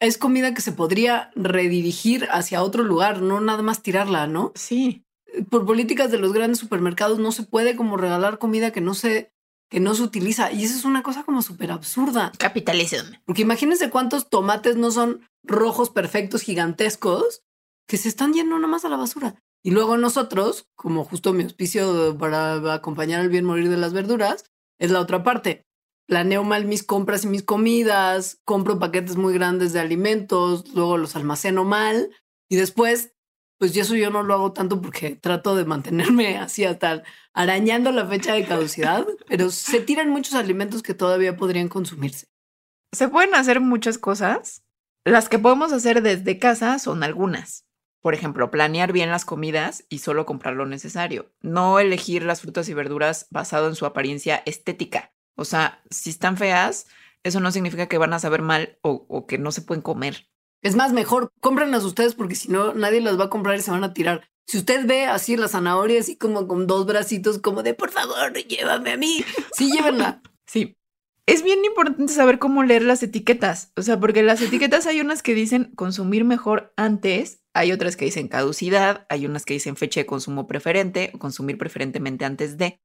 es 0.00 0.16
comida 0.16 0.54
que 0.54 0.62
se 0.62 0.72
podría 0.72 1.30
redirigir 1.36 2.26
hacia 2.32 2.62
otro 2.62 2.82
lugar, 2.82 3.20
no 3.20 3.40
nada 3.40 3.62
más 3.62 3.82
tirarla, 3.82 4.26
¿no? 4.26 4.52
Sí. 4.54 5.04
Por 5.50 5.66
políticas 5.66 6.10
de 6.10 6.18
los 6.18 6.32
grandes 6.32 6.58
supermercados 6.58 7.18
no 7.18 7.30
se 7.32 7.44
puede 7.44 7.76
como 7.76 7.96
regalar 7.96 8.38
comida 8.38 8.72
que 8.72 8.80
no 8.80 8.94
se, 8.94 9.30
que 9.68 9.78
no 9.78 9.94
se 9.94 10.02
utiliza. 10.02 10.50
Y 10.52 10.64
eso 10.64 10.76
es 10.76 10.84
una 10.84 11.02
cosa 11.02 11.22
como 11.22 11.42
súper 11.42 11.70
absurda. 11.70 12.32
Capitalism. 12.38 13.12
Porque 13.26 13.42
imagínense 13.42 13.90
cuántos 13.90 14.28
tomates 14.28 14.76
no 14.76 14.90
son 14.90 15.20
rojos 15.44 15.90
perfectos, 15.90 16.42
gigantescos, 16.42 17.42
que 17.86 17.98
se 17.98 18.08
están 18.08 18.32
yendo 18.32 18.56
nada 18.56 18.68
más 18.68 18.84
a 18.84 18.88
la 18.88 18.96
basura. 18.96 19.36
Y 19.62 19.72
luego 19.72 19.98
nosotros, 19.98 20.66
como 20.74 21.04
justo 21.04 21.34
mi 21.34 21.44
auspicio 21.44 22.16
para 22.18 22.72
acompañar 22.72 23.20
al 23.20 23.28
bien 23.28 23.44
morir 23.44 23.68
de 23.68 23.76
las 23.76 23.92
verduras, 23.92 24.46
es 24.78 24.90
la 24.90 25.00
otra 25.00 25.22
parte. 25.22 25.66
Planeo 26.10 26.42
mal 26.42 26.64
mis 26.64 26.82
compras 26.82 27.22
y 27.22 27.28
mis 27.28 27.44
comidas, 27.44 28.40
compro 28.44 28.80
paquetes 28.80 29.14
muy 29.14 29.32
grandes 29.32 29.72
de 29.72 29.78
alimentos, 29.78 30.68
luego 30.74 30.96
los 30.96 31.14
almaceno 31.14 31.62
mal 31.62 32.10
y 32.48 32.56
después, 32.56 33.14
pues 33.60 33.76
eso 33.76 33.94
yo 33.94 34.10
no 34.10 34.24
lo 34.24 34.34
hago 34.34 34.52
tanto 34.52 34.82
porque 34.82 35.14
trato 35.14 35.54
de 35.54 35.64
mantenerme 35.64 36.36
así 36.38 36.64
hasta 36.64 37.04
arañando 37.32 37.92
la 37.92 38.08
fecha 38.08 38.34
de 38.34 38.44
caducidad, 38.44 39.06
pero 39.28 39.52
se 39.52 39.78
tiran 39.78 40.10
muchos 40.10 40.34
alimentos 40.34 40.82
que 40.82 40.94
todavía 40.94 41.36
podrían 41.36 41.68
consumirse. 41.68 42.26
Se 42.90 43.06
pueden 43.06 43.36
hacer 43.36 43.60
muchas 43.60 43.96
cosas. 43.96 44.64
Las 45.04 45.28
que 45.28 45.38
podemos 45.38 45.72
hacer 45.72 46.02
desde 46.02 46.40
casa 46.40 46.80
son 46.80 47.04
algunas. 47.04 47.66
Por 48.02 48.14
ejemplo, 48.14 48.50
planear 48.50 48.92
bien 48.92 49.10
las 49.10 49.24
comidas 49.24 49.84
y 49.88 49.98
solo 49.98 50.26
comprar 50.26 50.54
lo 50.54 50.66
necesario. 50.66 51.30
No 51.40 51.78
elegir 51.78 52.24
las 52.24 52.40
frutas 52.40 52.68
y 52.68 52.74
verduras 52.74 53.28
basado 53.30 53.68
en 53.68 53.76
su 53.76 53.86
apariencia 53.86 54.42
estética. 54.44 55.12
O 55.36 55.44
sea, 55.44 55.82
si 55.90 56.10
están 56.10 56.36
feas, 56.36 56.86
eso 57.22 57.40
no 57.40 57.52
significa 57.52 57.86
que 57.86 57.98
van 57.98 58.12
a 58.12 58.18
saber 58.18 58.42
mal 58.42 58.78
o, 58.82 59.06
o 59.08 59.26
que 59.26 59.38
no 59.38 59.52
se 59.52 59.62
pueden 59.62 59.82
comer. 59.82 60.28
Es 60.62 60.76
más, 60.76 60.92
mejor 60.92 61.32
cómprenlas 61.40 61.84
ustedes 61.84 62.14
porque 62.14 62.34
si 62.34 62.48
no, 62.48 62.74
nadie 62.74 63.00
las 63.00 63.18
va 63.18 63.24
a 63.24 63.30
comprar 63.30 63.56
y 63.56 63.62
se 63.62 63.70
van 63.70 63.84
a 63.84 63.94
tirar. 63.94 64.28
Si 64.46 64.58
usted 64.58 64.84
ve 64.84 65.06
así 65.06 65.36
la 65.36 65.46
zanahoria, 65.46 66.00
así 66.00 66.16
como 66.16 66.48
con 66.48 66.66
dos 66.66 66.84
bracitos, 66.84 67.38
como 67.38 67.62
de 67.62 67.72
por 67.74 67.90
favor, 67.90 68.32
llévame 68.34 68.90
a 68.90 68.96
mí. 68.96 69.24
Sí, 69.52 69.70
llévenla. 69.70 70.22
Sí. 70.46 70.76
Es 71.26 71.44
bien 71.44 71.64
importante 71.64 72.12
saber 72.12 72.40
cómo 72.40 72.64
leer 72.64 72.82
las 72.82 73.04
etiquetas. 73.04 73.70
O 73.76 73.82
sea, 73.82 74.00
porque 74.00 74.24
las 74.24 74.42
etiquetas 74.42 74.84
hay 74.86 75.00
unas 75.00 75.22
que 75.22 75.32
dicen 75.32 75.70
consumir 75.76 76.24
mejor 76.24 76.72
antes, 76.76 77.44
hay 77.54 77.70
otras 77.70 77.96
que 77.96 78.06
dicen 78.06 78.26
caducidad, 78.26 79.06
hay 79.08 79.26
unas 79.26 79.44
que 79.44 79.54
dicen 79.54 79.76
fecha 79.76 80.00
de 80.00 80.06
consumo 80.06 80.48
preferente 80.48 81.12
o 81.14 81.20
consumir 81.20 81.56
preferentemente 81.56 82.24
antes 82.24 82.58
de. 82.58 82.80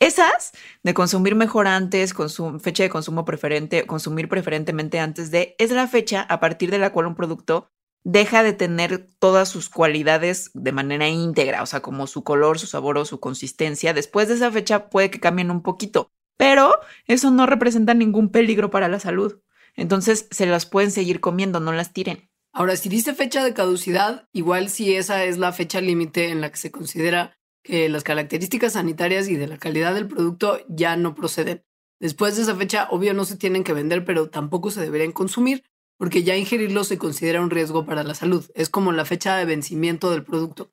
Esas 0.00 0.52
de 0.82 0.94
consumir 0.94 1.34
mejor 1.34 1.66
antes, 1.66 2.14
fecha 2.60 2.82
de 2.82 2.90
consumo 2.90 3.24
preferente, 3.24 3.86
consumir 3.86 4.28
preferentemente 4.28 4.98
antes 4.98 5.30
de, 5.30 5.54
es 5.58 5.70
la 5.70 5.86
fecha 5.86 6.22
a 6.22 6.40
partir 6.40 6.70
de 6.70 6.78
la 6.78 6.92
cual 6.92 7.06
un 7.06 7.14
producto 7.14 7.70
deja 8.04 8.42
de 8.42 8.52
tener 8.52 9.06
todas 9.18 9.48
sus 9.48 9.70
cualidades 9.70 10.50
de 10.52 10.72
manera 10.72 11.08
íntegra, 11.08 11.62
o 11.62 11.66
sea, 11.66 11.80
como 11.80 12.06
su 12.06 12.22
color, 12.22 12.58
su 12.58 12.66
sabor 12.66 12.98
o 12.98 13.04
su 13.04 13.18
consistencia. 13.18 13.94
Después 13.94 14.28
de 14.28 14.34
esa 14.34 14.52
fecha 14.52 14.90
puede 14.90 15.10
que 15.10 15.20
cambien 15.20 15.50
un 15.50 15.62
poquito, 15.62 16.10
pero 16.36 16.78
eso 17.06 17.30
no 17.30 17.46
representa 17.46 17.94
ningún 17.94 18.30
peligro 18.30 18.70
para 18.70 18.88
la 18.88 19.00
salud. 19.00 19.40
Entonces 19.74 20.28
se 20.30 20.46
las 20.46 20.66
pueden 20.66 20.90
seguir 20.90 21.20
comiendo, 21.20 21.60
no 21.60 21.72
las 21.72 21.92
tiren. 21.92 22.30
Ahora, 22.52 22.76
si 22.76 22.88
dice 22.88 23.14
fecha 23.14 23.42
de 23.42 23.54
caducidad, 23.54 24.28
igual 24.32 24.68
si 24.68 24.94
esa 24.94 25.24
es 25.24 25.38
la 25.38 25.52
fecha 25.52 25.80
límite 25.80 26.28
en 26.28 26.40
la 26.40 26.50
que 26.50 26.56
se 26.56 26.70
considera 26.70 27.36
que 27.64 27.88
las 27.88 28.04
características 28.04 28.74
sanitarias 28.74 29.28
y 29.28 29.36
de 29.36 29.48
la 29.48 29.58
calidad 29.58 29.94
del 29.94 30.06
producto 30.06 30.60
ya 30.68 30.96
no 30.96 31.14
proceden. 31.14 31.64
Después 31.98 32.36
de 32.36 32.42
esa 32.42 32.54
fecha, 32.54 32.86
obvio, 32.90 33.14
no 33.14 33.24
se 33.24 33.36
tienen 33.36 33.64
que 33.64 33.72
vender, 33.72 34.04
pero 34.04 34.28
tampoco 34.28 34.70
se 34.70 34.82
deberían 34.82 35.12
consumir, 35.12 35.64
porque 35.96 36.22
ya 36.22 36.36
ingerirlos 36.36 36.88
se 36.88 36.98
considera 36.98 37.40
un 37.40 37.50
riesgo 37.50 37.86
para 37.86 38.04
la 38.04 38.14
salud. 38.14 38.44
Es 38.54 38.68
como 38.68 38.92
la 38.92 39.06
fecha 39.06 39.36
de 39.36 39.46
vencimiento 39.46 40.10
del 40.10 40.22
producto. 40.22 40.70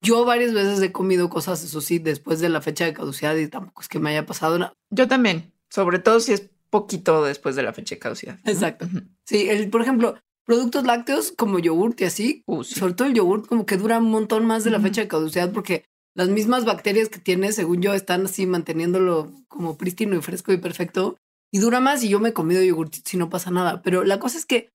Yo 0.00 0.24
varias 0.24 0.52
veces 0.52 0.82
he 0.82 0.90
comido 0.90 1.28
cosas, 1.28 1.62
eso 1.62 1.80
sí, 1.80 2.00
después 2.00 2.40
de 2.40 2.48
la 2.48 2.60
fecha 2.60 2.84
de 2.84 2.92
caducidad 2.92 3.36
y 3.36 3.46
tampoco 3.46 3.82
es 3.82 3.88
que 3.88 4.00
me 4.00 4.10
haya 4.10 4.26
pasado 4.26 4.58
nada. 4.58 4.74
Yo 4.90 5.06
también, 5.06 5.52
sobre 5.70 6.00
todo 6.00 6.18
si 6.18 6.32
es 6.32 6.50
poquito 6.70 7.24
después 7.24 7.54
de 7.54 7.62
la 7.62 7.72
fecha 7.72 7.94
de 7.94 8.00
caducidad. 8.00 8.38
Exacto. 8.44 8.88
Sí, 9.24 9.48
el, 9.48 9.70
por 9.70 9.82
ejemplo, 9.82 10.16
productos 10.44 10.84
lácteos 10.84 11.32
como 11.36 11.58
yogurt 11.58 12.00
y 12.00 12.04
así, 12.04 12.42
uh, 12.46 12.64
sobre 12.64 12.94
todo 12.94 13.06
el 13.06 13.14
yogurt 13.14 13.46
como 13.46 13.66
que 13.66 13.76
dura 13.76 13.98
un 13.98 14.10
montón 14.10 14.46
más 14.46 14.64
de 14.64 14.70
la 14.70 14.80
fecha 14.80 15.02
de 15.02 15.08
caducidad 15.08 15.52
porque 15.52 15.84
las 16.18 16.28
mismas 16.28 16.64
bacterias 16.64 17.08
que 17.08 17.20
tiene, 17.20 17.52
según 17.52 17.80
yo, 17.80 17.94
están 17.94 18.24
así 18.24 18.44
manteniéndolo 18.44 19.30
como 19.46 19.78
prístino 19.78 20.16
y 20.16 20.20
fresco 20.20 20.52
y 20.52 20.56
perfecto. 20.56 21.16
Y 21.52 21.60
dura 21.60 21.78
más 21.78 22.02
y 22.02 22.08
yo 22.08 22.18
me 22.18 22.30
he 22.30 22.32
comido 22.32 22.60
yogurtito 22.60 23.08
si 23.08 23.16
no 23.16 23.30
pasa 23.30 23.52
nada. 23.52 23.82
Pero 23.82 24.02
la 24.02 24.18
cosa 24.18 24.36
es 24.36 24.44
que 24.44 24.72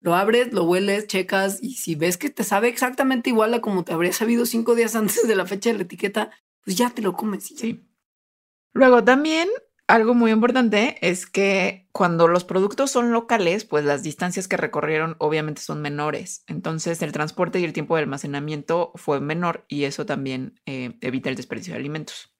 lo 0.00 0.14
abres, 0.14 0.54
lo 0.54 0.64
hueles, 0.64 1.06
checas 1.06 1.62
y 1.62 1.74
si 1.74 1.96
ves 1.96 2.16
que 2.16 2.30
te 2.30 2.44
sabe 2.44 2.68
exactamente 2.68 3.28
igual 3.28 3.52
a 3.52 3.60
como 3.60 3.84
te 3.84 3.92
habría 3.92 4.14
sabido 4.14 4.46
cinco 4.46 4.74
días 4.74 4.96
antes 4.96 5.28
de 5.28 5.36
la 5.36 5.44
fecha 5.44 5.68
de 5.68 5.76
la 5.76 5.82
etiqueta, 5.82 6.30
pues 6.64 6.76
ya 6.76 6.88
te 6.88 7.02
lo 7.02 7.12
comes. 7.12 7.44
Sí. 7.44 7.86
Luego 8.72 9.04
también 9.04 9.50
algo 9.90 10.14
muy 10.14 10.30
importante 10.30 10.96
es 11.02 11.26
que 11.26 11.88
cuando 11.92 12.28
los 12.28 12.44
productos 12.44 12.90
son 12.90 13.12
locales, 13.12 13.64
pues 13.64 13.84
las 13.84 14.02
distancias 14.02 14.48
que 14.48 14.56
recorrieron 14.56 15.16
obviamente 15.18 15.60
son 15.60 15.82
menores. 15.82 16.44
Entonces 16.46 17.02
el 17.02 17.12
transporte 17.12 17.60
y 17.60 17.64
el 17.64 17.72
tiempo 17.72 17.96
de 17.96 18.02
almacenamiento 18.02 18.92
fue 18.94 19.20
menor 19.20 19.64
y 19.68 19.84
eso 19.84 20.06
también 20.06 20.60
eh, 20.66 20.96
evita 21.00 21.28
el 21.28 21.36
desperdicio 21.36 21.74
de 21.74 21.80
alimentos. 21.80 22.32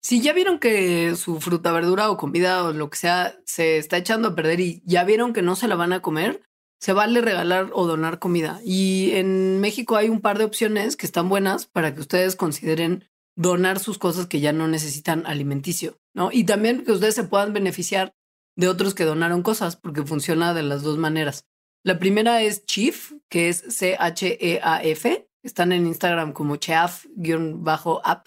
Si 0.00 0.20
ya 0.20 0.32
vieron 0.32 0.58
que 0.58 1.14
su 1.14 1.40
fruta, 1.40 1.72
verdura 1.72 2.10
o 2.10 2.16
comida 2.16 2.64
o 2.64 2.72
lo 2.72 2.90
que 2.90 2.98
sea 2.98 3.38
se 3.44 3.78
está 3.78 3.98
echando 3.98 4.28
a 4.28 4.34
perder 4.34 4.60
y 4.60 4.82
ya 4.84 5.04
vieron 5.04 5.32
que 5.32 5.42
no 5.42 5.54
se 5.54 5.68
la 5.68 5.76
van 5.76 5.92
a 5.92 6.02
comer, 6.02 6.42
se 6.80 6.92
vale 6.92 7.20
regalar 7.20 7.70
o 7.74 7.86
donar 7.86 8.18
comida. 8.18 8.60
Y 8.64 9.12
en 9.12 9.60
México 9.60 9.96
hay 9.96 10.08
un 10.08 10.20
par 10.20 10.38
de 10.38 10.44
opciones 10.44 10.96
que 10.96 11.06
están 11.06 11.28
buenas 11.28 11.66
para 11.66 11.94
que 11.94 12.00
ustedes 12.00 12.34
consideren 12.34 13.08
donar 13.36 13.78
sus 13.78 13.98
cosas 13.98 14.26
que 14.26 14.40
ya 14.40 14.52
no 14.52 14.68
necesitan 14.68 15.26
alimenticio, 15.26 15.98
¿no? 16.14 16.30
Y 16.32 16.44
también 16.44 16.84
que 16.84 16.92
ustedes 16.92 17.14
se 17.14 17.24
puedan 17.24 17.52
beneficiar 17.52 18.14
de 18.56 18.68
otros 18.68 18.94
que 18.94 19.04
donaron 19.04 19.42
cosas, 19.42 19.76
porque 19.76 20.02
funciona 20.02 20.54
de 20.54 20.62
las 20.62 20.82
dos 20.82 20.98
maneras. 20.98 21.46
La 21.84 21.98
primera 21.98 22.42
es 22.42 22.64
Chief, 22.64 23.12
que 23.28 23.48
es 23.48 23.64
C-H-E-A-F. 23.68 25.28
Están 25.42 25.72
en 25.72 25.86
Instagram 25.86 26.32
como 26.32 26.56
cheaf-app. 26.56 28.26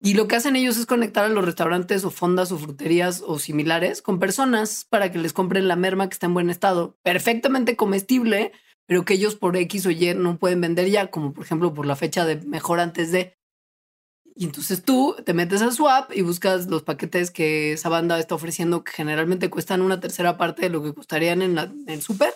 Y 0.00 0.14
lo 0.14 0.28
que 0.28 0.36
hacen 0.36 0.54
ellos 0.56 0.76
es 0.76 0.86
conectar 0.86 1.24
a 1.24 1.28
los 1.28 1.44
restaurantes 1.44 2.04
o 2.04 2.10
fondas 2.10 2.52
o 2.52 2.58
fruterías 2.58 3.24
o 3.26 3.38
similares 3.38 4.02
con 4.02 4.18
personas 4.18 4.86
para 4.88 5.10
que 5.10 5.18
les 5.18 5.32
compren 5.32 5.68
la 5.68 5.74
merma 5.74 6.08
que 6.08 6.12
está 6.12 6.26
en 6.26 6.34
buen 6.34 6.50
estado, 6.50 6.96
perfectamente 7.02 7.76
comestible, 7.76 8.52
pero 8.86 9.04
que 9.04 9.14
ellos 9.14 9.34
por 9.34 9.56
X 9.56 9.86
o 9.86 9.90
Y 9.90 10.14
no 10.14 10.38
pueden 10.38 10.60
vender 10.60 10.90
ya, 10.90 11.10
como 11.10 11.32
por 11.32 11.44
ejemplo 11.44 11.74
por 11.74 11.86
la 11.86 11.96
fecha 11.96 12.24
de 12.24 12.36
mejor 12.42 12.78
antes 12.78 13.10
de. 13.10 13.35
Y 14.38 14.44
entonces 14.44 14.82
tú 14.82 15.16
te 15.24 15.32
metes 15.32 15.62
a 15.62 15.72
su 15.72 15.88
app 15.88 16.12
y 16.14 16.20
buscas 16.20 16.66
los 16.66 16.82
paquetes 16.82 17.30
que 17.30 17.72
esa 17.72 17.88
banda 17.88 18.18
está 18.18 18.34
ofreciendo, 18.34 18.84
que 18.84 18.92
generalmente 18.92 19.48
cuestan 19.48 19.80
una 19.80 19.98
tercera 19.98 20.36
parte 20.36 20.62
de 20.62 20.68
lo 20.68 20.82
que 20.82 20.92
costarían 20.92 21.40
en, 21.40 21.54
la, 21.54 21.72
el 21.86 22.02
súper, 22.02 22.34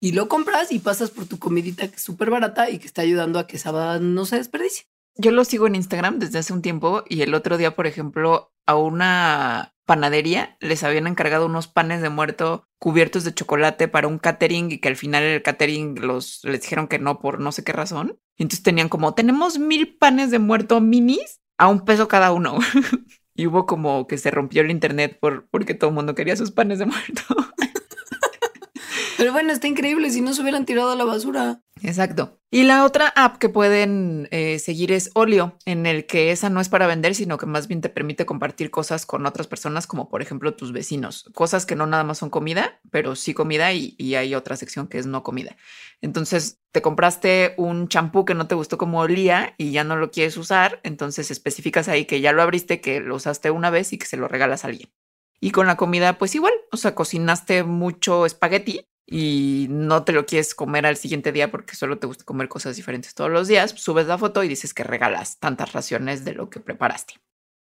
y 0.00 0.12
lo 0.12 0.28
compras 0.28 0.72
y 0.72 0.78
pasas 0.78 1.10
por 1.10 1.26
tu 1.26 1.38
comidita 1.38 1.88
que 1.88 1.96
es 1.96 2.02
súper 2.02 2.30
barata 2.30 2.70
y 2.70 2.78
que 2.78 2.86
está 2.86 3.02
ayudando 3.02 3.38
a 3.38 3.46
que 3.46 3.56
esa 3.56 3.70
banda 3.70 3.98
no 4.00 4.24
se 4.24 4.36
desperdicie. 4.36 4.86
Yo 5.16 5.30
lo 5.30 5.44
sigo 5.44 5.66
en 5.66 5.74
Instagram 5.74 6.18
desde 6.18 6.38
hace 6.38 6.54
un 6.54 6.62
tiempo 6.62 7.04
y 7.06 7.20
el 7.20 7.34
otro 7.34 7.58
día, 7.58 7.76
por 7.76 7.86
ejemplo, 7.86 8.50
a 8.64 8.76
una 8.76 9.74
panadería 9.84 10.56
les 10.60 10.84
habían 10.84 11.06
encargado 11.06 11.44
unos 11.44 11.68
panes 11.68 12.00
de 12.00 12.08
muerto 12.08 12.66
cubiertos 12.78 13.24
de 13.24 13.34
chocolate 13.34 13.88
para 13.88 14.08
un 14.08 14.18
catering 14.18 14.72
y 14.72 14.78
que 14.78 14.88
al 14.88 14.96
final 14.96 15.22
el 15.22 15.42
catering 15.42 16.00
los 16.00 16.40
les 16.44 16.62
dijeron 16.62 16.88
que 16.88 16.98
no 16.98 17.20
por 17.20 17.40
no 17.40 17.52
sé 17.52 17.62
qué 17.62 17.72
razón. 17.72 18.18
Entonces 18.38 18.62
tenían 18.62 18.88
como, 18.88 19.14
tenemos 19.14 19.58
mil 19.58 19.96
panes 19.98 20.30
de 20.30 20.38
muerto 20.38 20.80
minis 20.80 21.41
a 21.58 21.68
un 21.68 21.84
peso 21.84 22.08
cada 22.08 22.32
uno. 22.32 22.58
y 23.34 23.46
hubo 23.46 23.66
como 23.66 24.06
que 24.06 24.18
se 24.18 24.30
rompió 24.30 24.62
el 24.62 24.70
internet 24.70 25.18
por, 25.20 25.48
porque 25.48 25.74
todo 25.74 25.90
el 25.90 25.96
mundo 25.96 26.14
quería 26.14 26.36
sus 26.36 26.50
panes 26.50 26.78
de 26.78 26.86
muerto. 26.86 27.22
Pero 29.16 29.32
bueno, 29.32 29.52
está 29.52 29.68
increíble 29.68 30.10
si 30.10 30.20
no 30.20 30.34
se 30.34 30.42
hubieran 30.42 30.66
tirado 30.66 30.90
a 30.90 30.96
la 30.96 31.04
basura. 31.04 31.62
Exacto. 31.82 32.41
Y 32.54 32.64
la 32.64 32.84
otra 32.84 33.08
app 33.16 33.38
que 33.38 33.48
pueden 33.48 34.28
eh, 34.30 34.58
seguir 34.58 34.92
es 34.92 35.10
Olio, 35.14 35.56
en 35.64 35.86
el 35.86 36.04
que 36.04 36.32
esa 36.32 36.50
no 36.50 36.60
es 36.60 36.68
para 36.68 36.86
vender, 36.86 37.14
sino 37.14 37.38
que 37.38 37.46
más 37.46 37.66
bien 37.66 37.80
te 37.80 37.88
permite 37.88 38.26
compartir 38.26 38.70
cosas 38.70 39.06
con 39.06 39.24
otras 39.24 39.46
personas, 39.46 39.86
como 39.86 40.10
por 40.10 40.20
ejemplo 40.20 40.54
tus 40.54 40.70
vecinos. 40.70 41.30
Cosas 41.32 41.64
que 41.64 41.76
no 41.76 41.86
nada 41.86 42.04
más 42.04 42.18
son 42.18 42.28
comida, 42.28 42.78
pero 42.90 43.16
sí 43.16 43.32
comida 43.32 43.72
y, 43.72 43.94
y 43.96 44.16
hay 44.16 44.34
otra 44.34 44.56
sección 44.56 44.86
que 44.86 44.98
es 44.98 45.06
no 45.06 45.22
comida. 45.22 45.56
Entonces 46.02 46.60
te 46.72 46.82
compraste 46.82 47.54
un 47.56 47.88
champú 47.88 48.26
que 48.26 48.34
no 48.34 48.46
te 48.46 48.54
gustó 48.54 48.76
como 48.76 49.00
olía 49.00 49.54
y 49.56 49.72
ya 49.72 49.82
no 49.82 49.96
lo 49.96 50.10
quieres 50.10 50.36
usar, 50.36 50.78
entonces 50.82 51.30
especificas 51.30 51.88
ahí 51.88 52.04
que 52.04 52.20
ya 52.20 52.32
lo 52.32 52.42
abriste, 52.42 52.82
que 52.82 53.00
lo 53.00 53.14
usaste 53.14 53.50
una 53.50 53.70
vez 53.70 53.94
y 53.94 53.98
que 53.98 54.04
se 54.04 54.18
lo 54.18 54.28
regalas 54.28 54.66
a 54.66 54.68
alguien. 54.68 54.92
Y 55.40 55.52
con 55.52 55.66
la 55.66 55.78
comida, 55.78 56.18
pues 56.18 56.34
igual, 56.34 56.52
o 56.70 56.76
sea, 56.76 56.94
cocinaste 56.94 57.64
mucho 57.64 58.26
espagueti 58.26 58.86
y 59.12 59.66
no 59.68 60.04
te 60.04 60.12
lo 60.12 60.24
quieres 60.24 60.54
comer 60.54 60.86
al 60.86 60.96
siguiente 60.96 61.32
día 61.32 61.50
porque 61.50 61.76
solo 61.76 61.98
te 61.98 62.06
gusta 62.06 62.24
comer 62.24 62.48
cosas 62.48 62.76
diferentes 62.76 63.14
todos 63.14 63.30
los 63.30 63.46
días, 63.46 63.74
subes 63.76 64.06
la 64.06 64.16
foto 64.16 64.42
y 64.42 64.48
dices 64.48 64.72
que 64.72 64.84
regalas 64.84 65.38
tantas 65.38 65.72
raciones 65.72 66.24
de 66.24 66.32
lo 66.32 66.48
que 66.48 66.60
preparaste. 66.60 67.14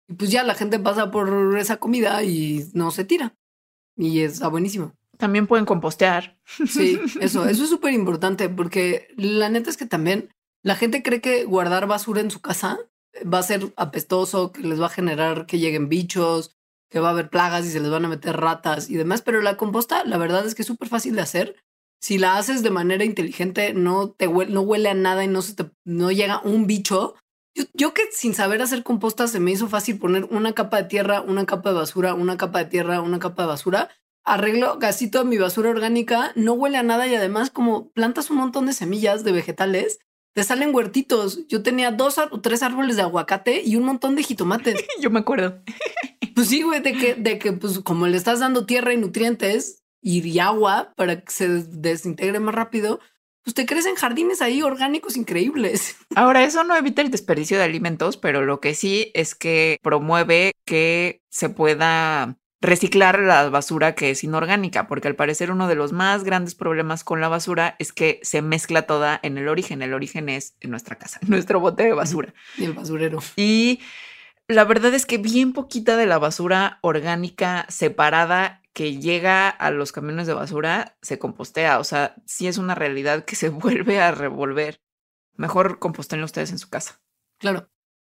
Y 0.09 0.15
pues 0.15 0.31
ya 0.31 0.43
la 0.43 0.55
gente 0.55 0.81
pasa 0.81 1.11
por 1.13 1.57
esa 1.57 1.77
comida 1.77 2.23
y 2.25 2.69
no 2.75 2.91
se 2.91 3.05
tira. 3.05 3.37
Y 3.97 4.23
está 4.23 4.49
buenísimo. 4.49 4.93
También 5.19 5.47
pueden 5.47 5.67
compostear. 5.67 6.37
Sí, 6.45 7.01
eso, 7.21 7.47
eso 7.47 7.63
es 7.63 7.71
súper 7.71 7.95
importante 7.95 8.49
porque 8.49 9.09
la 9.17 9.49
neta 9.49 9.71
es 9.71 9.77
que 9.77 9.87
también 9.87 10.35
la 10.63 10.75
gente 10.75 11.05
cree 11.05 11.21
que 11.21 11.45
guardar 11.45 11.87
basura 11.87 12.21
en 12.21 12.33
su 12.33 12.41
casa 12.41 12.79
va 13.23 13.39
a 13.39 13.45
ser 13.45 13.73
apestoso, 13.77 14.51
que 14.51 14.63
les 14.63 14.81
va 14.81 14.87
a 14.87 14.91
generar 14.91 15.47
que 15.47 15.59
lleguen 15.61 15.89
bichos, 15.89 16.56
que 16.97 17.01
va 17.01 17.09
a 17.09 17.11
haber 17.11 17.29
plagas 17.29 17.67
y 17.67 17.71
se 17.71 17.79
les 17.79 17.91
van 17.91 18.07
a 18.07 18.09
meter 18.09 18.35
ratas 18.39 18.89
y 18.89 18.97
demás, 18.97 19.21
pero 19.21 19.43
la 19.43 19.59
composta, 19.59 20.03
la 20.07 20.17
verdad 20.17 20.47
es 20.47 20.55
que 20.55 20.63
es 20.63 20.67
súper 20.67 20.89
fácil 20.89 21.15
de 21.15 21.21
hacer. 21.21 21.57
Si 22.01 22.17
la 22.17 22.39
haces 22.39 22.63
de 22.63 22.71
manera 22.71 23.05
inteligente, 23.05 23.75
no 23.75 24.13
te 24.13 24.27
huele, 24.27 24.51
no 24.51 24.63
huele 24.63 24.89
a 24.89 24.95
nada 24.95 25.23
y 25.23 25.29
no 25.29 25.43
se 25.43 25.55
te, 25.55 25.71
no 25.85 26.11
llega 26.11 26.41
un 26.41 26.67
bicho. 26.67 27.15
Yo, 27.55 27.65
yo 27.75 27.93
que 27.93 28.05
sin 28.13 28.33
saber 28.33 28.63
hacer 28.63 28.83
composta 28.83 29.29
se 29.29 29.41
me 29.41 29.51
hizo 29.51 29.69
fácil 29.69 29.99
poner 29.99 30.25
una 30.31 30.55
capa 30.55 30.79
de 30.79 30.89
tierra, 30.89 31.21
una 31.21 31.45
capa 31.45 31.69
de 31.69 31.77
basura, 31.77 32.15
una 32.15 32.39
capa 32.39 32.61
de 32.61 32.71
tierra, 32.71 33.03
una 33.03 33.19
capa 33.19 33.43
de 33.43 33.49
basura. 33.49 33.91
Arreglo 34.25 34.79
casi 34.79 35.11
toda 35.11 35.25
mi 35.25 35.37
basura 35.37 35.69
orgánica, 35.69 36.33
no 36.35 36.55
huele 36.55 36.79
a 36.79 36.83
nada 36.83 37.07
y 37.09 37.15
además 37.15 37.51
como 37.51 37.91
plantas 37.91 38.31
un 38.31 38.39
montón 38.39 38.65
de 38.65 38.73
semillas 38.73 39.23
de 39.23 39.33
vegetales, 39.33 39.99
te 40.37 40.45
salen 40.45 40.75
huertitos. 40.75 41.47
Yo 41.49 41.63
tenía 41.63 41.93
dos 41.93 42.19
o 42.19 42.41
tres 42.43 42.63
árboles 42.63 42.97
de 42.97 43.03
aguacate 43.03 43.63
y 43.65 43.77
un 43.77 43.85
montón 43.85 44.17
de 44.17 44.23
jitomates. 44.23 44.77
Yo 45.01 45.09
me 45.09 45.21
acuerdo. 45.21 45.63
Pues 46.35 46.49
sí, 46.49 46.61
güey, 46.61 46.81
de 46.81 46.93
que, 46.93 47.15
de 47.15 47.39
que, 47.39 47.55
pues 47.55 47.79
como 47.79 48.07
le 48.07 48.19
estás 48.19 48.41
dando 48.41 48.67
tierra 48.67 48.93
y 48.93 48.99
nutrientes 48.99 49.83
y 50.03 50.39
agua 50.39 50.93
para 50.95 51.23
que 51.23 51.33
se 51.33 51.49
desintegre 51.49 52.39
más 52.39 52.55
rápido, 52.55 53.01
pues 53.45 53.55
te 53.55 53.65
crecen 53.65 53.95
jardines 53.95 54.43
ahí 54.43 54.61
orgánicos 54.61 55.17
increíbles. 55.17 55.97
Ahora, 56.15 56.45
eso 56.45 56.65
no 56.65 56.77
evita 56.77 57.01
el 57.01 57.11
desperdicio 57.11 57.57
de 57.57 57.65
alimentos, 57.65 58.19
pero 58.19 58.45
lo 58.45 58.61
que 58.61 58.75
sí 58.75 59.11
es 59.15 59.35
que 59.35 59.79
promueve 59.83 60.53
que 60.67 61.23
se 61.31 61.49
pueda 61.49 62.37
reciclar 62.61 63.19
la 63.21 63.49
basura 63.51 63.95
que 63.95 64.11
es 64.11 64.25
inorgánica, 64.25 64.87
porque 64.87 65.09
al 65.09 65.17
parecer 65.17 65.51
uno 65.51 65.69
de 65.69 65.75
los 65.75 65.93
más 65.93 66.25
grandes 66.25 66.55
problemas 66.55 67.05
con 67.05 67.21
la 67.21 67.29
basura 67.29 67.77
es 67.79 67.93
que 67.93 68.21
se 68.23 68.43
mezcla 68.43 68.83
toda 68.83 69.21
en 69.23 69.39
el 69.39 69.49
origen. 69.49 69.83
El 69.83 69.95
origen 69.95 70.29
es 70.29 70.57
en 70.61 70.71
nuestra 70.71 70.97
casa, 70.97 71.21
en 71.23 71.31
nuestro 71.31 71.61
bote 71.61 71.85
de 71.85 71.93
basura. 71.93 72.35
Y 72.57 72.65
el 72.65 72.73
basurero. 72.73 73.21
Y 73.37 73.81
la 74.49 74.65
verdad 74.65 74.95
es 74.95 75.07
que 75.07 75.19
bien 75.19 75.53
poquita 75.53 75.97
de 75.97 76.07
la 76.07 76.19
basura 76.19 76.79
orgánica 76.83 77.67
separada 77.69 78.63
que 78.73 78.99
llega 78.99 79.49
a 79.49 79.71
los 79.71 79.93
camiones 79.93 80.27
de 80.27 80.35
basura 80.35 80.99
se 81.03 81.19
compostea. 81.19 81.79
O 81.79 81.85
sea, 81.85 82.15
sí 82.27 82.47
es 82.47 82.59
una 82.59 82.75
realidad 82.75 83.25
que 83.25 83.37
se 83.37 83.49
vuelve 83.51 84.01
a 84.01 84.13
revolver. 84.13 84.81
Mejor 85.35 85.79
compostenlo 85.79 86.25
ustedes 86.25 86.51
en 86.51 86.59
su 86.59 86.71
casa. 86.71 87.01
Claro. 87.39 87.69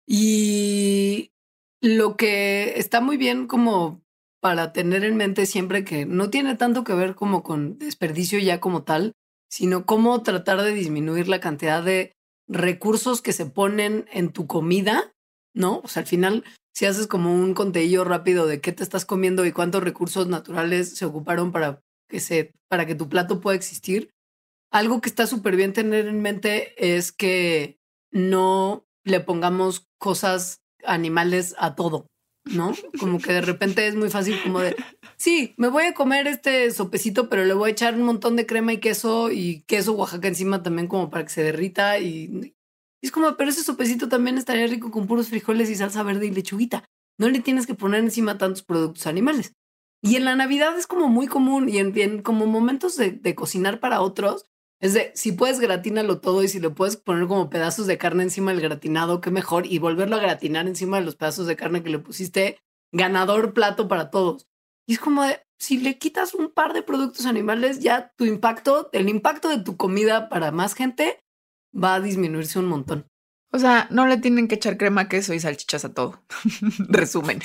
Y 0.07 1.33
lo 1.81 2.17
que 2.17 2.79
está 2.79 3.01
muy 3.01 3.17
bien 3.17 3.47
como 3.47 4.03
para 4.41 4.73
tener 4.73 5.05
en 5.05 5.17
mente 5.17 5.47
siempre 5.47 5.85
que 5.85 6.07
no 6.07 6.31
tiene 6.31 6.55
tanto 6.57 6.85
que 6.85 6.95
ver 6.95 7.15
como 7.15 7.43
con 7.43 7.79
desperdicio 7.79 8.39
ya 8.39 8.61
como 8.61 8.85
tal, 8.85 9.13
sino 9.51 9.87
cómo 9.87 10.23
tratar 10.23 10.63
de 10.63 10.73
disminuir 10.73 11.29
la 11.29 11.41
cantidad 11.41 11.83
de 11.83 12.13
recursos 12.47 13.23
que 13.23 13.33
se 13.33 13.47
ponen 13.47 14.07
en 14.13 14.33
tu 14.33 14.47
comida, 14.47 15.13
¿no? 15.55 15.81
O 15.85 15.89
sea, 15.89 16.03
al 16.03 16.07
final, 16.07 16.45
si 16.75 16.87
haces 16.87 17.07
como 17.07 17.35
un 17.35 17.55
conteillo 17.55 18.05
rápido 18.05 18.47
de 18.47 18.61
qué 18.61 18.73
te 18.73 18.83
estás 18.83 19.05
comiendo 19.05 19.45
y 19.45 19.53
cuántos 19.53 19.83
recursos 19.83 20.29
naturales 20.29 20.97
se 20.97 21.05
ocuparon 21.05 21.53
para 21.53 21.83
que, 22.09 22.21
se, 22.21 22.53
para 22.69 22.87
que 22.87 22.95
tu 22.95 23.09
plato 23.09 23.41
pueda 23.41 23.57
existir, 23.57 24.11
algo 24.71 25.01
que 25.01 25.09
está 25.09 25.27
súper 25.27 25.57
bien 25.57 25.73
tener 25.73 26.07
en 26.07 26.21
mente 26.21 26.75
es 26.95 27.13
que 27.13 27.79
no 28.11 28.87
le 29.05 29.21
pongamos 29.21 29.87
cosas 29.99 30.61
animales 30.85 31.55
a 31.59 31.75
todo. 31.75 32.07
¿No? 32.55 32.75
Como 32.99 33.19
que 33.19 33.33
de 33.33 33.41
repente 33.41 33.87
es 33.87 33.95
muy 33.95 34.11
fácil 34.11 34.41
como 34.43 34.61
de, 34.61 34.77
sí, 35.17 35.55
me 35.57 35.69
voy 35.69 35.85
a 35.85 35.95
comer 35.95 36.27
este 36.27 36.71
sopecito, 36.71 37.29
pero 37.29 37.45
le 37.45 37.55
voy 37.55 37.71
a 37.71 37.73
echar 37.73 37.95
un 37.95 38.03
montón 38.03 38.37
de 38.37 38.47
crema 38.47 38.73
y 38.73 38.79
queso 38.79 39.31
y 39.31 39.63
queso 39.67 39.93
Oaxaca 39.93 40.29
encima 40.29 40.63
también 40.63 40.89
como 40.89 41.11
para 41.11 41.25
que 41.25 41.31
se 41.31 41.43
derrita 41.43 41.99
y, 41.99 42.55
es 43.03 43.13
como, 43.13 43.37
pero 43.37 43.51
ese 43.51 43.63
sopecito 43.63 44.09
también 44.09 44.39
estaría 44.39 44.67
rico 44.67 44.91
con 44.91 45.07
puros 45.07 45.29
frijoles 45.29 45.71
y 45.71 45.77
salsa 45.77 46.03
verde 46.03 46.27
y 46.27 46.31
lechuguita. 46.31 46.85
No 47.17 47.29
le 47.29 47.41
tienes 47.41 47.67
que 47.67 47.75
poner 47.75 48.01
encima 48.01 48.39
tantos 48.39 48.63
productos 48.63 49.07
animales. 49.07 49.53
Y 50.03 50.17
en 50.17 50.25
la 50.25 50.35
Navidad 50.35 50.77
es 50.77 50.87
como 50.87 51.09
muy 51.09 51.27
común 51.27 51.69
y 51.69 51.79
en, 51.79 52.23
como 52.23 52.47
momentos 52.47 52.97
de 52.97 53.35
cocinar 53.35 53.79
para 53.81 54.01
otros, 54.01 54.47
es 54.81 54.95
de, 54.95 55.11
si 55.15 55.33
puedes 55.33 55.59
gratinarlo 55.59 56.21
todo 56.21 56.43
y 56.43 56.49
si 56.49 56.61
le 56.61 56.71
puedes 56.71 56.97
poner 56.97 57.27
como 57.27 57.51
pedazos 57.51 57.87
de 57.87 57.99
carne 57.99 58.23
encima 58.23 58.53
del 58.53 58.61
gratinado, 58.61 59.21
qué 59.21 59.31
mejor, 59.31 59.67
y 59.67 59.79
volverlo 59.79 60.17
a 60.17 60.21
gratinar 60.21 60.67
encima 60.67 60.99
de 60.99 61.05
los 61.05 61.17
pedazos 61.17 61.47
de 61.47 61.57
carne 61.57 61.83
que 61.83 61.91
le 61.91 61.99
pusiste, 61.99 62.61
ganador 62.93 63.53
plato 63.55 63.89
para 63.89 64.11
todos. 64.11 64.49
Y 64.87 64.95
es 64.95 65.01
como 65.01 65.25
de, 65.25 65.41
si 65.59 65.79
le 65.79 65.99
quitas 65.99 66.35
un 66.35 66.51
par 66.51 66.73
de 66.73 66.83
productos 66.83 67.27
animales, 67.27 67.81
ya 67.81 68.13
tu 68.17 68.25
impacto, 68.25 68.89
el 68.93 69.09
impacto 69.09 69.49
de 69.49 69.59
tu 69.59 69.77
comida 69.77 70.29
para 70.29 70.53
más 70.53 70.75
gente 70.75 71.25
va 71.75 71.97
a 71.97 72.01
disminuirse 72.01 72.59
un 72.59 72.67
montón. 72.67 73.09
O 73.51 73.59
sea, 73.59 73.89
no 73.91 74.07
le 74.07 74.19
tienen 74.19 74.47
que 74.47 74.57
echar 74.57 74.77
crema, 74.77 75.09
queso 75.09 75.35
y 75.35 75.41
salchichas 75.41 75.85
a 75.85 75.93
todo. 75.93 76.23
Resumen. 76.89 77.41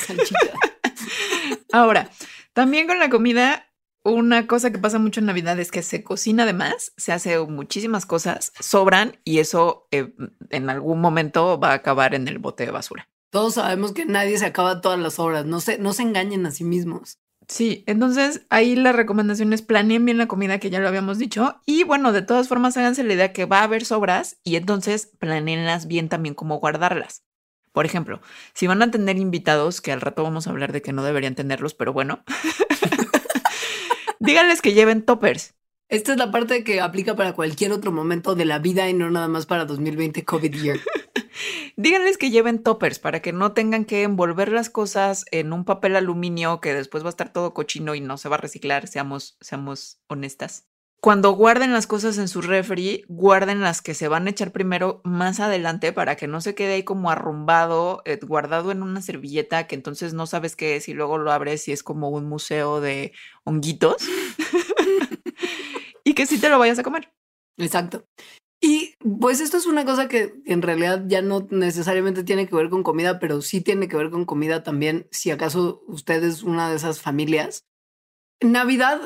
Ahora, 1.72 2.10
también 2.54 2.88
con 2.88 3.00
la 3.00 3.10
comida 3.10 3.73
una 4.04 4.48
cosa 4.48 4.72
que 4.72 4.80
pasa 4.80 5.00
mucho 5.00 5.20
en 5.20 5.28
Navidad 5.28 5.60
es 5.60 5.72
que 5.72 5.82
se 5.82 6.04
cocina 6.04 6.46
de 6.46 6.54
más, 6.54 6.94
se 6.98 7.14
hace 7.14 7.40
muchísimas 7.40 8.06
cosas, 8.06 8.52
sobran 8.60 9.18
y 9.24 9.40
eso 9.40 9.88
eh, 9.92 10.14
en 10.50 10.70
algún 10.70 11.00
momento 11.00 11.60
va 11.60 11.72
a 11.72 11.76
acabar 11.76 12.14
en 12.14 12.28
el 12.28 12.40
bote 12.40 12.66
de 12.66 12.72
basura. 12.72 13.10
Todos 13.32 13.56
sabemos 13.56 13.94
que 13.94 14.06
nadie 14.06 14.38
se 14.38 14.46
acaba 14.46 14.82
todas 14.82 15.00
las 15.00 15.18
obras, 15.20 15.46
no 15.46 15.60
se, 15.60 15.80
no 15.80 15.94
se 15.94 16.04
engañen 16.04 16.46
a 16.46 16.52
sí 16.52 16.64
mismos. 16.64 17.18
Sí, 17.48 17.84
entonces 17.88 18.46
ahí 18.50 18.76
la 18.76 18.92
recomendación 18.92 19.54
es 19.54 19.62
planeen 19.62 20.06
bien 20.06 20.18
la 20.18 20.28
comida 20.28 20.60
que 20.60 20.70
ya 20.70 20.80
lo 20.80 20.88
habíamos 20.88 21.18
dicho 21.18 21.62
y 21.66 21.84
bueno, 21.84 22.14
de 22.14 22.22
todas 22.22 22.48
formas 22.48 22.78
háganse 22.78 23.04
la 23.04 23.14
idea 23.14 23.34
que 23.34 23.46
va 23.46 23.60
a 23.60 23.64
haber 23.64 23.86
sobras 23.86 24.38
y 24.44 24.56
entonces 24.56 25.12
planeenlas 25.20 25.88
bien 25.88 26.10
también 26.10 26.36
cómo 26.36 26.60
guardarlas. 26.60 27.24
Por 27.74 27.88
ejemplo, 27.88 28.22
si 28.54 28.68
van 28.68 28.84
a 28.84 28.92
tener 28.92 29.18
invitados, 29.18 29.82
que 29.82 29.92
al 29.92 30.00
rato 30.00 30.22
vamos 30.22 30.46
a 30.46 30.52
hablar 30.52 30.72
de 30.72 30.84
que 30.84 30.94
no 30.94 31.04
deberían 31.04 31.34
tenerlos, 31.34 31.74
pero 31.74 31.92
bueno, 31.92 32.24
Díganles 34.24 34.62
que 34.62 34.72
lleven 34.72 35.04
toppers. 35.04 35.54
Esta 35.90 36.14
es 36.14 36.18
la 36.18 36.32
parte 36.32 36.64
que 36.64 36.80
aplica 36.80 37.18
para 37.18 37.34
cualquier 37.34 37.74
otro 37.74 37.92
momento 37.92 38.36
de 38.36 38.46
la 38.46 38.58
vida 38.58 38.90
y 38.90 38.94
no 38.94 39.12
nada 39.12 39.28
más 39.28 39.46
para 39.46 39.66
2020 39.66 40.24
COVID 40.24 40.56
year. 40.56 40.80
Díganles 41.76 42.18
que 42.18 42.30
lleven 42.30 42.64
toppers 42.64 43.00
para 43.00 43.22
que 43.22 43.34
no 43.34 43.52
tengan 43.52 43.84
que 43.84 44.04
envolver 44.04 44.50
las 44.54 44.70
cosas 44.70 45.26
en 45.32 45.52
un 45.52 45.66
papel 45.66 45.98
aluminio 45.98 46.62
que 46.62 46.74
después 46.74 47.04
va 47.04 47.10
a 47.10 47.10
estar 47.10 47.34
todo 47.34 47.54
cochino 47.54 47.96
y 47.96 48.00
no 48.00 48.18
se 48.18 48.30
va 48.30 48.38
a 48.38 48.40
reciclar, 48.40 48.88
seamos, 48.88 49.36
seamos 49.42 50.00
honestas 50.08 50.68
cuando 51.04 51.34
guarden 51.34 51.74
las 51.74 51.86
cosas 51.86 52.18
en 52.18 52.30
su 52.30 52.42
refri, 52.42 53.04
guarden 53.10 53.60
las 53.60 53.82
que 53.82 53.94
se 53.94 54.08
van 54.08 54.26
a 54.26 54.30
echar 54.30 54.54
primero 54.54 55.02
más 55.04 55.42
adelante 55.42 55.92
para 55.92 56.16
que 56.16 56.30
no 56.30 56.40
se 56.40 56.56
quede 56.56 56.76
ahí 56.76 56.84
como 56.84 57.12
arrumbado, 57.12 58.02
eh, 58.06 58.18
guardado 58.26 58.72
en 58.72 58.82
una 58.82 59.02
servilleta 59.02 59.68
que 59.68 59.76
entonces 59.76 60.14
no 60.14 60.28
sabes 60.28 60.56
qué 60.56 60.78
es 60.78 60.88
y 60.88 60.94
luego 60.94 61.18
lo 61.18 61.34
abres 61.34 61.68
y 61.68 61.74
es 61.74 61.84
como 61.84 62.08
un 62.08 62.30
museo 62.30 62.80
de 62.80 63.12
honguitos. 63.44 63.98
y 66.06 66.14
que 66.14 66.26
sí 66.26 66.40
te 66.40 66.48
lo 66.48 66.58
vayas 66.58 66.80
a 66.80 66.84
comer. 66.84 67.12
Exacto. 67.58 68.06
Y 68.62 68.96
pues 69.20 69.42
esto 69.42 69.58
es 69.58 69.66
una 69.66 69.84
cosa 69.84 70.08
que 70.08 70.34
en 70.46 70.62
realidad 70.62 71.04
ya 71.06 71.22
no 71.22 71.46
necesariamente 71.52 72.24
tiene 72.24 72.48
que 72.48 72.56
ver 72.56 72.70
con 72.70 72.82
comida, 72.82 73.20
pero 73.20 73.42
sí 73.42 73.60
tiene 73.60 73.90
que 73.90 73.98
ver 73.98 74.10
con 74.10 74.24
comida 74.24 74.64
también, 74.64 75.10
si 75.12 75.32
acaso 75.32 75.84
usted 75.86 76.24
es 76.24 76.44
una 76.44 76.70
de 76.70 76.78
esas 76.78 77.02
familias. 77.02 77.66
Navidad 78.40 79.02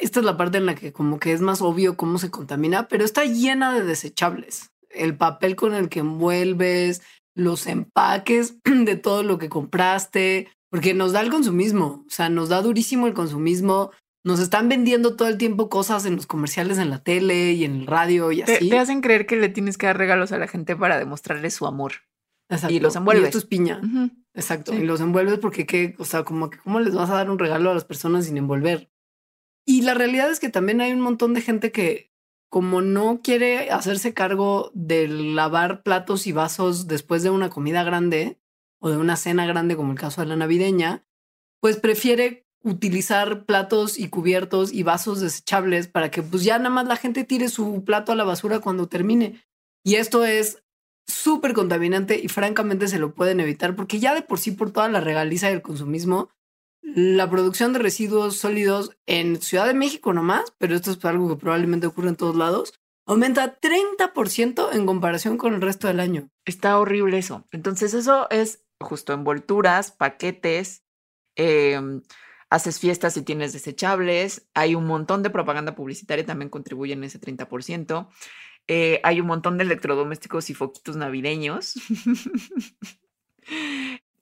esta 0.00 0.20
es 0.20 0.26
la 0.26 0.36
parte 0.36 0.58
en 0.58 0.66
la 0.66 0.74
que 0.74 0.92
como 0.92 1.18
que 1.18 1.32
es 1.32 1.40
más 1.40 1.62
obvio 1.62 1.96
cómo 1.96 2.18
se 2.18 2.30
contamina, 2.30 2.88
pero 2.88 3.04
está 3.04 3.24
llena 3.24 3.74
de 3.74 3.84
desechables. 3.84 4.70
El 4.90 5.16
papel 5.16 5.56
con 5.56 5.74
el 5.74 5.88
que 5.88 6.00
envuelves, 6.00 7.02
los 7.34 7.66
empaques 7.66 8.56
de 8.64 8.96
todo 8.96 9.22
lo 9.22 9.38
que 9.38 9.48
compraste, 9.48 10.48
porque 10.70 10.94
nos 10.94 11.12
da 11.12 11.20
el 11.20 11.30
consumismo, 11.30 12.04
o 12.06 12.10
sea, 12.10 12.28
nos 12.28 12.48
da 12.48 12.62
durísimo 12.62 13.06
el 13.06 13.14
consumismo. 13.14 13.90
Nos 14.24 14.40
están 14.40 14.68
vendiendo 14.68 15.14
todo 15.16 15.28
el 15.28 15.38
tiempo 15.38 15.70
cosas 15.70 16.04
en 16.04 16.16
los 16.16 16.26
comerciales, 16.26 16.76
en 16.78 16.90
la 16.90 17.02
tele 17.02 17.52
y 17.52 17.64
en 17.64 17.76
el 17.76 17.86
radio 17.86 18.30
y 18.32 18.42
así. 18.42 18.68
Te, 18.68 18.78
hacen 18.78 19.00
creer 19.00 19.26
que 19.26 19.36
le 19.36 19.48
tienes 19.48 19.78
que 19.78 19.86
dar 19.86 19.96
regalos 19.96 20.32
a 20.32 20.38
la 20.38 20.48
gente 20.48 20.76
para 20.76 20.98
demostrarle 20.98 21.50
su 21.50 21.66
amor. 21.66 21.92
Y 22.68 22.80
los 22.80 22.96
envuelves. 22.96 23.24
Y 23.24 23.26
esto 23.26 23.38
es 23.38 23.44
piña. 23.44 23.80
Exacto. 24.34 24.74
Y 24.74 24.84
los 24.84 25.00
envuelves 25.00 25.38
porque, 25.38 25.66
¿qué? 25.66 25.94
O 25.98 26.04
sea, 26.04 26.24
como 26.24 26.50
que, 26.50 26.58
¿cómo 26.58 26.80
les 26.80 26.94
vas 26.94 27.08
a 27.10 27.14
dar 27.14 27.30
un 27.30 27.38
regalo 27.38 27.70
a 27.70 27.74
las 27.74 27.84
personas 27.84 28.26
sin 28.26 28.36
envolver? 28.36 28.90
Y 29.68 29.82
la 29.82 29.92
realidad 29.92 30.30
es 30.30 30.40
que 30.40 30.48
también 30.48 30.80
hay 30.80 30.92
un 30.92 31.02
montón 31.02 31.34
de 31.34 31.42
gente 31.42 31.70
que 31.72 32.10
como 32.48 32.80
no 32.80 33.20
quiere 33.22 33.70
hacerse 33.70 34.14
cargo 34.14 34.70
de 34.72 35.06
lavar 35.08 35.82
platos 35.82 36.26
y 36.26 36.32
vasos 36.32 36.86
después 36.86 37.22
de 37.22 37.28
una 37.28 37.50
comida 37.50 37.84
grande 37.84 38.40
o 38.80 38.88
de 38.88 38.96
una 38.96 39.16
cena 39.16 39.44
grande 39.44 39.76
como 39.76 39.92
el 39.92 39.98
caso 39.98 40.22
de 40.22 40.26
la 40.26 40.36
navideña, 40.36 41.04
pues 41.60 41.76
prefiere 41.76 42.46
utilizar 42.64 43.44
platos 43.44 43.98
y 43.98 44.08
cubiertos 44.08 44.72
y 44.72 44.84
vasos 44.84 45.20
desechables 45.20 45.86
para 45.86 46.10
que 46.10 46.22
pues 46.22 46.44
ya 46.44 46.56
nada 46.56 46.70
más 46.70 46.88
la 46.88 46.96
gente 46.96 47.24
tire 47.24 47.50
su 47.50 47.84
plato 47.84 48.12
a 48.12 48.16
la 48.16 48.24
basura 48.24 48.60
cuando 48.60 48.88
termine. 48.88 49.44
Y 49.84 49.96
esto 49.96 50.24
es 50.24 50.62
súper 51.06 51.52
contaminante 51.52 52.18
y 52.18 52.28
francamente 52.28 52.88
se 52.88 52.98
lo 52.98 53.14
pueden 53.14 53.38
evitar 53.40 53.76
porque 53.76 54.00
ya 54.00 54.14
de 54.14 54.22
por 54.22 54.38
sí 54.38 54.50
por 54.50 54.70
toda 54.70 54.88
la 54.88 55.02
regaliza 55.02 55.48
del 55.48 55.60
consumismo 55.60 56.30
la 56.94 57.28
producción 57.28 57.72
de 57.72 57.80
residuos 57.80 58.38
sólidos 58.38 58.96
en 59.06 59.40
Ciudad 59.40 59.66
de 59.66 59.74
México 59.74 60.12
nomás, 60.12 60.52
pero 60.58 60.74
esto 60.74 60.90
es 60.92 61.04
algo 61.04 61.28
que 61.28 61.36
probablemente 61.36 61.86
ocurre 61.86 62.08
en 62.08 62.16
todos 62.16 62.36
lados, 62.36 62.74
aumenta 63.06 63.58
30% 63.60 64.70
en 64.72 64.86
comparación 64.86 65.38
con 65.38 65.54
el 65.54 65.60
resto 65.60 65.86
del 65.86 66.00
año. 66.00 66.30
Está 66.44 66.78
horrible 66.78 67.18
eso. 67.18 67.44
Entonces 67.52 67.94
eso 67.94 68.28
es 68.30 68.64
justo 68.80 69.12
envolturas, 69.12 69.90
paquetes, 69.90 70.84
em, 71.36 72.02
haces 72.50 72.78
fiestas 72.78 73.16
y 73.16 73.22
tienes 73.22 73.52
desechables, 73.52 74.48
hay 74.54 74.74
un 74.74 74.86
montón 74.86 75.22
de 75.22 75.30
propaganda 75.30 75.74
publicitaria 75.74 76.24
también 76.24 76.48
contribuye 76.48 76.94
en 76.94 77.04
ese 77.04 77.18
30%, 77.18 78.08
eh, 78.66 79.00
hay 79.04 79.20
un 79.20 79.26
montón 79.26 79.58
de 79.58 79.64
electrodomésticos 79.64 80.50
y 80.50 80.54
foquitos 80.54 80.96
navideños. 80.96 81.74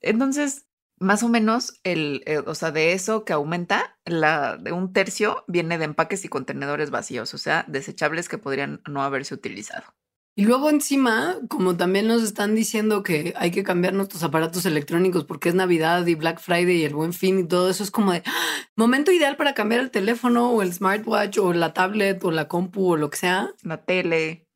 Entonces, 0.01 0.66
más 0.99 1.23
o 1.23 1.29
menos 1.29 1.79
el, 1.83 2.23
eh, 2.25 2.39
o 2.39 2.55
sea, 2.55 2.71
de 2.71 2.93
eso 2.93 3.25
que 3.25 3.33
aumenta, 3.33 3.97
la, 4.05 4.57
de 4.57 4.71
un 4.71 4.93
tercio 4.93 5.43
viene 5.47 5.77
de 5.77 5.85
empaques 5.85 6.25
y 6.25 6.29
contenedores 6.29 6.89
vacíos, 6.89 7.33
o 7.33 7.37
sea, 7.37 7.65
desechables 7.67 8.29
que 8.29 8.37
podrían 8.37 8.81
no 8.87 9.03
haberse 9.03 9.33
utilizado. 9.33 9.93
Y 10.39 10.45
luego 10.45 10.69
encima, 10.69 11.35
como 11.49 11.77
también 11.77 12.07
nos 12.07 12.21
están 12.21 12.53
diciendo 12.53 13.01
que 13.01 13.33
hay 13.37 13.49
que 13.49 13.63
cambiar 13.63 13.95
nuestros 13.95 14.21
aparatos 14.21 14.67
electrónicos 14.67 15.25
porque 15.25 15.49
es 15.49 15.55
Navidad 15.55 16.05
y 16.05 16.13
Black 16.13 16.39
Friday 16.39 16.77
y 16.77 16.85
el 16.85 16.93
buen 16.93 17.11
fin 17.11 17.39
y 17.39 17.47
todo 17.47 17.71
eso, 17.71 17.83
es 17.83 17.89
como 17.89 18.11
de 18.11 18.21
¡ah! 18.23 18.31
momento 18.75 19.11
ideal 19.11 19.35
para 19.35 19.55
cambiar 19.55 19.81
el 19.81 19.89
teléfono 19.89 20.51
o 20.51 20.61
el 20.61 20.71
smartwatch 20.71 21.39
o 21.39 21.53
la 21.53 21.73
tablet 21.73 22.23
o 22.23 22.29
la 22.29 22.47
compu 22.47 22.91
o 22.91 22.97
lo 22.97 23.09
que 23.09 23.17
sea. 23.17 23.49
La 23.63 23.83
tele. 23.83 24.47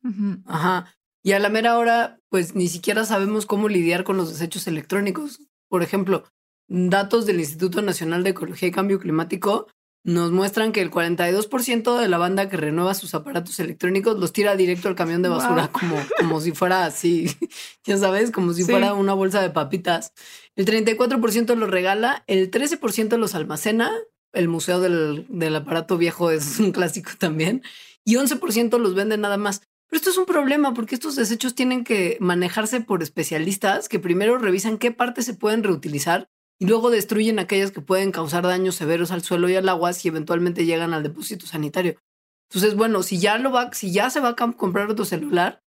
Ajá. 0.46 0.94
Y 1.24 1.32
a 1.32 1.40
la 1.40 1.48
mera 1.48 1.76
hora, 1.76 2.20
pues 2.28 2.54
ni 2.54 2.68
siquiera 2.68 3.04
sabemos 3.04 3.46
cómo 3.46 3.68
lidiar 3.68 4.04
con 4.04 4.16
los 4.16 4.30
desechos 4.30 4.68
electrónicos. 4.68 5.40
Por 5.72 5.82
ejemplo, 5.82 6.24
datos 6.68 7.24
del 7.24 7.40
Instituto 7.40 7.80
Nacional 7.80 8.22
de 8.22 8.30
Ecología 8.30 8.68
y 8.68 8.72
Cambio 8.72 8.98
Climático 8.98 9.68
nos 10.04 10.30
muestran 10.30 10.70
que 10.70 10.82
el 10.82 10.90
42% 10.90 11.98
de 11.98 12.08
la 12.10 12.18
banda 12.18 12.50
que 12.50 12.58
renueva 12.58 12.92
sus 12.92 13.14
aparatos 13.14 13.58
electrónicos 13.58 14.18
los 14.18 14.34
tira 14.34 14.54
directo 14.54 14.88
al 14.88 14.96
camión 14.96 15.22
de 15.22 15.30
basura, 15.30 15.68
como, 15.68 15.96
como 16.18 16.42
si 16.42 16.52
fuera 16.52 16.84
así, 16.84 17.34
ya 17.86 17.96
sabes, 17.96 18.30
como 18.30 18.52
si 18.52 18.64
fuera 18.64 18.92
una 18.92 19.14
bolsa 19.14 19.40
de 19.40 19.48
papitas. 19.48 20.12
El 20.56 20.66
34% 20.66 21.54
los 21.54 21.70
regala, 21.70 22.22
el 22.26 22.50
13% 22.50 23.16
los 23.16 23.34
almacena, 23.34 23.90
el 24.34 24.48
museo 24.48 24.78
del, 24.78 25.24
del 25.30 25.56
aparato 25.56 25.96
viejo 25.96 26.30
es 26.30 26.60
un 26.60 26.72
clásico 26.72 27.12
también, 27.18 27.62
y 28.04 28.16
11% 28.16 28.78
los 28.78 28.94
vende 28.94 29.16
nada 29.16 29.38
más. 29.38 29.62
Pero 29.92 29.98
esto 29.98 30.10
es 30.10 30.16
un 30.16 30.24
problema 30.24 30.72
porque 30.72 30.94
estos 30.94 31.16
desechos 31.16 31.54
tienen 31.54 31.84
que 31.84 32.16
manejarse 32.18 32.80
por 32.80 33.02
especialistas 33.02 33.90
que 33.90 33.98
primero 33.98 34.38
revisan 34.38 34.78
qué 34.78 34.90
partes 34.90 35.26
se 35.26 35.34
pueden 35.34 35.62
reutilizar 35.62 36.30
y 36.58 36.64
luego 36.64 36.88
destruyen 36.88 37.38
aquellas 37.38 37.72
que 37.72 37.82
pueden 37.82 38.10
causar 38.10 38.44
daños 38.44 38.74
severos 38.74 39.10
al 39.10 39.22
suelo 39.22 39.50
y 39.50 39.54
al 39.54 39.68
agua 39.68 39.92
si 39.92 40.08
eventualmente 40.08 40.64
llegan 40.64 40.94
al 40.94 41.02
depósito 41.02 41.44
sanitario. 41.44 41.98
Entonces, 42.48 42.74
bueno, 42.74 43.02
si 43.02 43.18
ya 43.18 43.36
lo 43.36 43.52
va, 43.52 43.70
si 43.74 43.92
ya 43.92 44.08
se 44.08 44.20
va 44.20 44.30
a 44.30 44.36
comprar 44.36 44.88
otro 44.88 45.04
celular, 45.04 45.62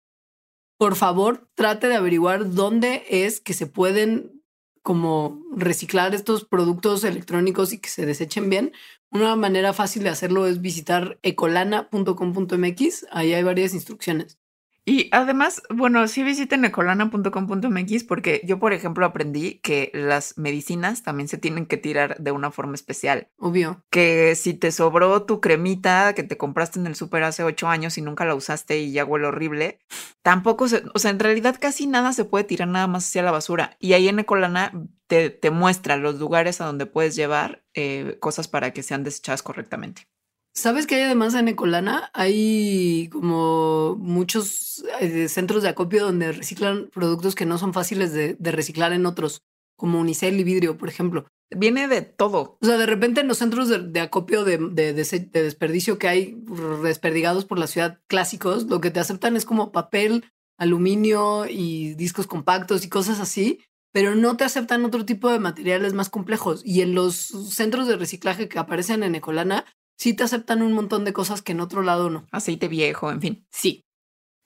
por 0.78 0.94
favor, 0.94 1.48
trate 1.56 1.88
de 1.88 1.96
averiguar 1.96 2.54
dónde 2.54 3.02
es 3.10 3.40
que 3.40 3.54
se 3.54 3.66
pueden 3.66 4.40
como 4.84 5.42
reciclar 5.50 6.14
estos 6.14 6.44
productos 6.44 7.02
electrónicos 7.02 7.72
y 7.72 7.80
que 7.80 7.88
se 7.88 8.06
desechen 8.06 8.48
bien. 8.50 8.72
Una 9.12 9.36
manera 9.36 9.74
fácil 9.74 10.04
de 10.04 10.08
hacerlo 10.08 10.46
es 10.46 10.62
visitar 10.62 11.18
ecolana.com.mx. 11.22 13.06
Ahí 13.10 13.34
hay 13.34 13.42
varias 13.42 13.74
instrucciones. 13.74 14.38
Y 14.84 15.08
además, 15.12 15.62
bueno, 15.70 16.08
sí 16.08 16.24
visiten 16.24 16.64
ecolana.com.mx 16.64 18.04
porque 18.04 18.40
yo, 18.44 18.58
por 18.58 18.72
ejemplo, 18.72 19.06
aprendí 19.06 19.60
que 19.60 19.92
las 19.94 20.36
medicinas 20.38 21.04
también 21.04 21.28
se 21.28 21.38
tienen 21.38 21.66
que 21.66 21.76
tirar 21.76 22.16
de 22.18 22.32
una 22.32 22.50
forma 22.50 22.74
especial. 22.74 23.28
Obvio. 23.38 23.84
Que 23.90 24.34
si 24.34 24.54
te 24.54 24.72
sobró 24.72 25.22
tu 25.22 25.40
cremita 25.40 26.14
que 26.14 26.24
te 26.24 26.36
compraste 26.36 26.80
en 26.80 26.88
el 26.88 26.96
súper 26.96 27.22
hace 27.22 27.44
ocho 27.44 27.68
años 27.68 27.96
y 27.96 28.02
nunca 28.02 28.24
la 28.24 28.34
usaste 28.34 28.80
y 28.80 28.92
ya 28.92 29.04
huele 29.04 29.28
horrible, 29.28 29.78
tampoco 30.22 30.66
se, 30.66 30.82
o 30.94 30.98
sea, 30.98 31.12
en 31.12 31.20
realidad 31.20 31.56
casi 31.60 31.86
nada 31.86 32.12
se 32.12 32.24
puede 32.24 32.44
tirar 32.44 32.66
nada 32.66 32.88
más 32.88 33.06
hacia 33.06 33.22
la 33.22 33.30
basura. 33.30 33.76
Y 33.78 33.92
ahí 33.92 34.08
en 34.08 34.18
Ecolana 34.18 34.72
te, 35.06 35.30
te 35.30 35.50
muestra 35.50 35.96
los 35.96 36.18
lugares 36.18 36.60
a 36.60 36.66
donde 36.66 36.86
puedes 36.86 37.14
llevar 37.14 37.64
eh, 37.74 38.16
cosas 38.20 38.48
para 38.48 38.72
que 38.72 38.82
sean 38.82 39.04
desechadas 39.04 39.42
correctamente. 39.42 40.08
¿Sabes 40.54 40.86
que 40.86 40.96
hay 40.96 41.02
además 41.02 41.34
en 41.34 41.48
Ecolana? 41.48 42.10
Hay 42.12 43.08
como 43.10 43.96
muchos 43.98 44.84
eh, 45.00 45.28
centros 45.28 45.62
de 45.62 45.70
acopio 45.70 46.04
donde 46.04 46.32
reciclan 46.32 46.90
productos 46.92 47.34
que 47.34 47.46
no 47.46 47.56
son 47.56 47.72
fáciles 47.72 48.12
de, 48.12 48.36
reciclar 48.38 48.92
en 48.92 49.06
otros, 49.06 49.42
como 49.76 49.98
unicel 49.98 50.38
y 50.38 50.44
vidrio, 50.44 50.76
por 50.76 50.90
ejemplo. 50.90 51.26
Viene 51.50 51.88
de 51.88 52.02
todo. 52.02 52.58
O 52.60 52.66
sea, 52.66 52.76
de 52.76 52.86
repente 52.86 53.22
en 53.22 53.28
los 53.28 53.38
centros 53.38 53.68
de, 53.68 54.00
acopio 54.00 54.44
de, 54.44 54.58
de, 54.58 54.92
desperdicio 54.92 55.98
que 55.98 56.08
hay 56.08 56.42
desperdigados 56.82 57.46
por 57.46 57.58
la 57.58 57.66
ciudad 57.66 58.00
clásicos, 58.06 58.64
lo 58.64 58.80
que 58.80 58.90
te 58.90 59.00
aceptan 59.00 59.36
es 59.36 59.46
como 59.46 59.72
papel, 59.72 60.30
aluminio 60.58 61.46
y 61.48 61.94
discos 61.94 62.26
compactos 62.26 62.84
y 62.84 62.90
cosas 62.90 63.20
así, 63.20 63.60
pero 63.90 64.14
no 64.14 64.36
te 64.36 64.44
aceptan 64.44 64.84
otro 64.84 65.06
tipo 65.06 65.30
de 65.30 65.38
materiales 65.38 65.94
más 65.94 66.10
complejos. 66.10 66.62
Y 66.64 66.82
en 66.82 66.94
los 66.94 67.16
centros 67.16 67.86
de 67.86 67.96
reciclaje 67.96 68.48
que 68.48 68.58
aparecen 68.58 69.02
en 69.02 69.14
Ecolana, 69.14 69.64
sí 69.96 70.14
te 70.14 70.24
aceptan 70.24 70.62
un 70.62 70.72
montón 70.72 71.04
de 71.04 71.12
cosas 71.12 71.42
que 71.42 71.52
en 71.52 71.60
otro 71.60 71.82
lado 71.82 72.10
no. 72.10 72.26
Aceite 72.32 72.68
viejo, 72.68 73.10
en 73.10 73.20
fin. 73.20 73.46
Sí. 73.50 73.84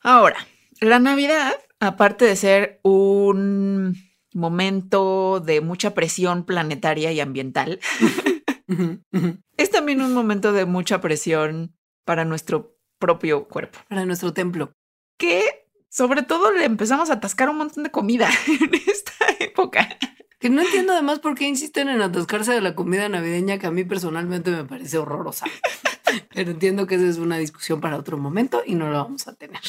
Ahora, 0.02 0.36
la 0.80 0.98
Navidad, 0.98 1.54
aparte 1.80 2.24
de 2.24 2.36
ser 2.36 2.80
un 2.82 3.96
momento 4.34 5.40
de 5.40 5.60
mucha 5.60 5.94
presión 5.94 6.44
planetaria 6.44 7.12
y 7.12 7.20
ambiental, 7.20 7.80
es 9.56 9.70
también 9.70 10.02
un 10.02 10.12
momento 10.12 10.52
de 10.52 10.66
mucha 10.66 11.00
presión 11.00 11.74
para 12.04 12.24
nuestro 12.24 12.78
propio 12.98 13.48
cuerpo. 13.48 13.78
Para 13.88 14.04
nuestro 14.04 14.32
templo. 14.32 14.72
Que 15.18 15.66
sobre 15.88 16.22
todo 16.22 16.52
le 16.52 16.64
empezamos 16.64 17.08
a 17.10 17.14
atascar 17.14 17.48
un 17.48 17.58
montón 17.58 17.84
de 17.84 17.90
comida 17.90 18.28
en 18.46 18.74
esta 18.86 19.14
época. 19.40 19.88
Que 20.38 20.50
no 20.50 20.60
entiendo 20.60 20.92
además 20.92 21.20
por 21.20 21.34
qué 21.34 21.48
insisten 21.48 21.88
en 21.88 22.02
atascarse 22.02 22.52
de 22.52 22.60
la 22.60 22.74
comida 22.74 23.08
navideña 23.08 23.58
que 23.58 23.66
a 23.66 23.70
mí 23.70 23.84
personalmente 23.84 24.50
me 24.50 24.64
parece 24.64 24.98
horrorosa. 24.98 25.46
Pero 26.34 26.50
entiendo 26.50 26.86
que 26.86 26.96
esa 26.96 27.06
es 27.06 27.18
una 27.18 27.38
discusión 27.38 27.80
para 27.80 27.96
otro 27.96 28.18
momento 28.18 28.62
y 28.64 28.74
no 28.74 28.90
la 28.90 29.02
vamos 29.02 29.28
a 29.28 29.34
tener. 29.34 29.60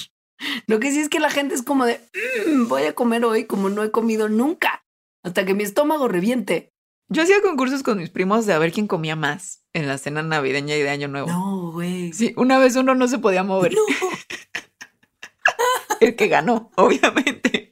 Lo 0.67 0.79
que 0.79 0.91
sí 0.91 0.99
es 0.99 1.09
que 1.09 1.19
la 1.19 1.29
gente 1.29 1.55
es 1.55 1.63
como 1.63 1.85
de, 1.85 1.99
mm, 2.47 2.67
voy 2.67 2.83
a 2.83 2.93
comer 2.93 3.25
hoy 3.25 3.45
como 3.45 3.69
no 3.69 3.83
he 3.83 3.91
comido 3.91 4.29
nunca, 4.29 4.85
hasta 5.23 5.45
que 5.45 5.53
mi 5.53 5.63
estómago 5.63 6.07
reviente. 6.07 6.73
Yo 7.09 7.23
hacía 7.23 7.41
concursos 7.41 7.83
con 7.83 7.97
mis 7.97 8.09
primos 8.09 8.45
de 8.45 8.53
a 8.53 8.59
ver 8.59 8.73
quién 8.73 8.87
comía 8.87 9.15
más 9.15 9.63
en 9.73 9.87
la 9.87 9.97
cena 9.97 10.23
navideña 10.23 10.75
y 10.75 10.81
de 10.81 10.89
Año 10.89 11.07
Nuevo. 11.07 11.27
No, 11.27 11.71
güey. 11.71 12.11
Sí, 12.11 12.33
una 12.35 12.57
vez 12.57 12.75
uno 12.75 12.95
no 12.95 13.07
se 13.07 13.17
podía 13.17 13.43
mover. 13.43 13.73
No. 13.73 13.81
El 16.01 16.15
que 16.15 16.27
ganó, 16.27 16.71
obviamente. 16.75 17.66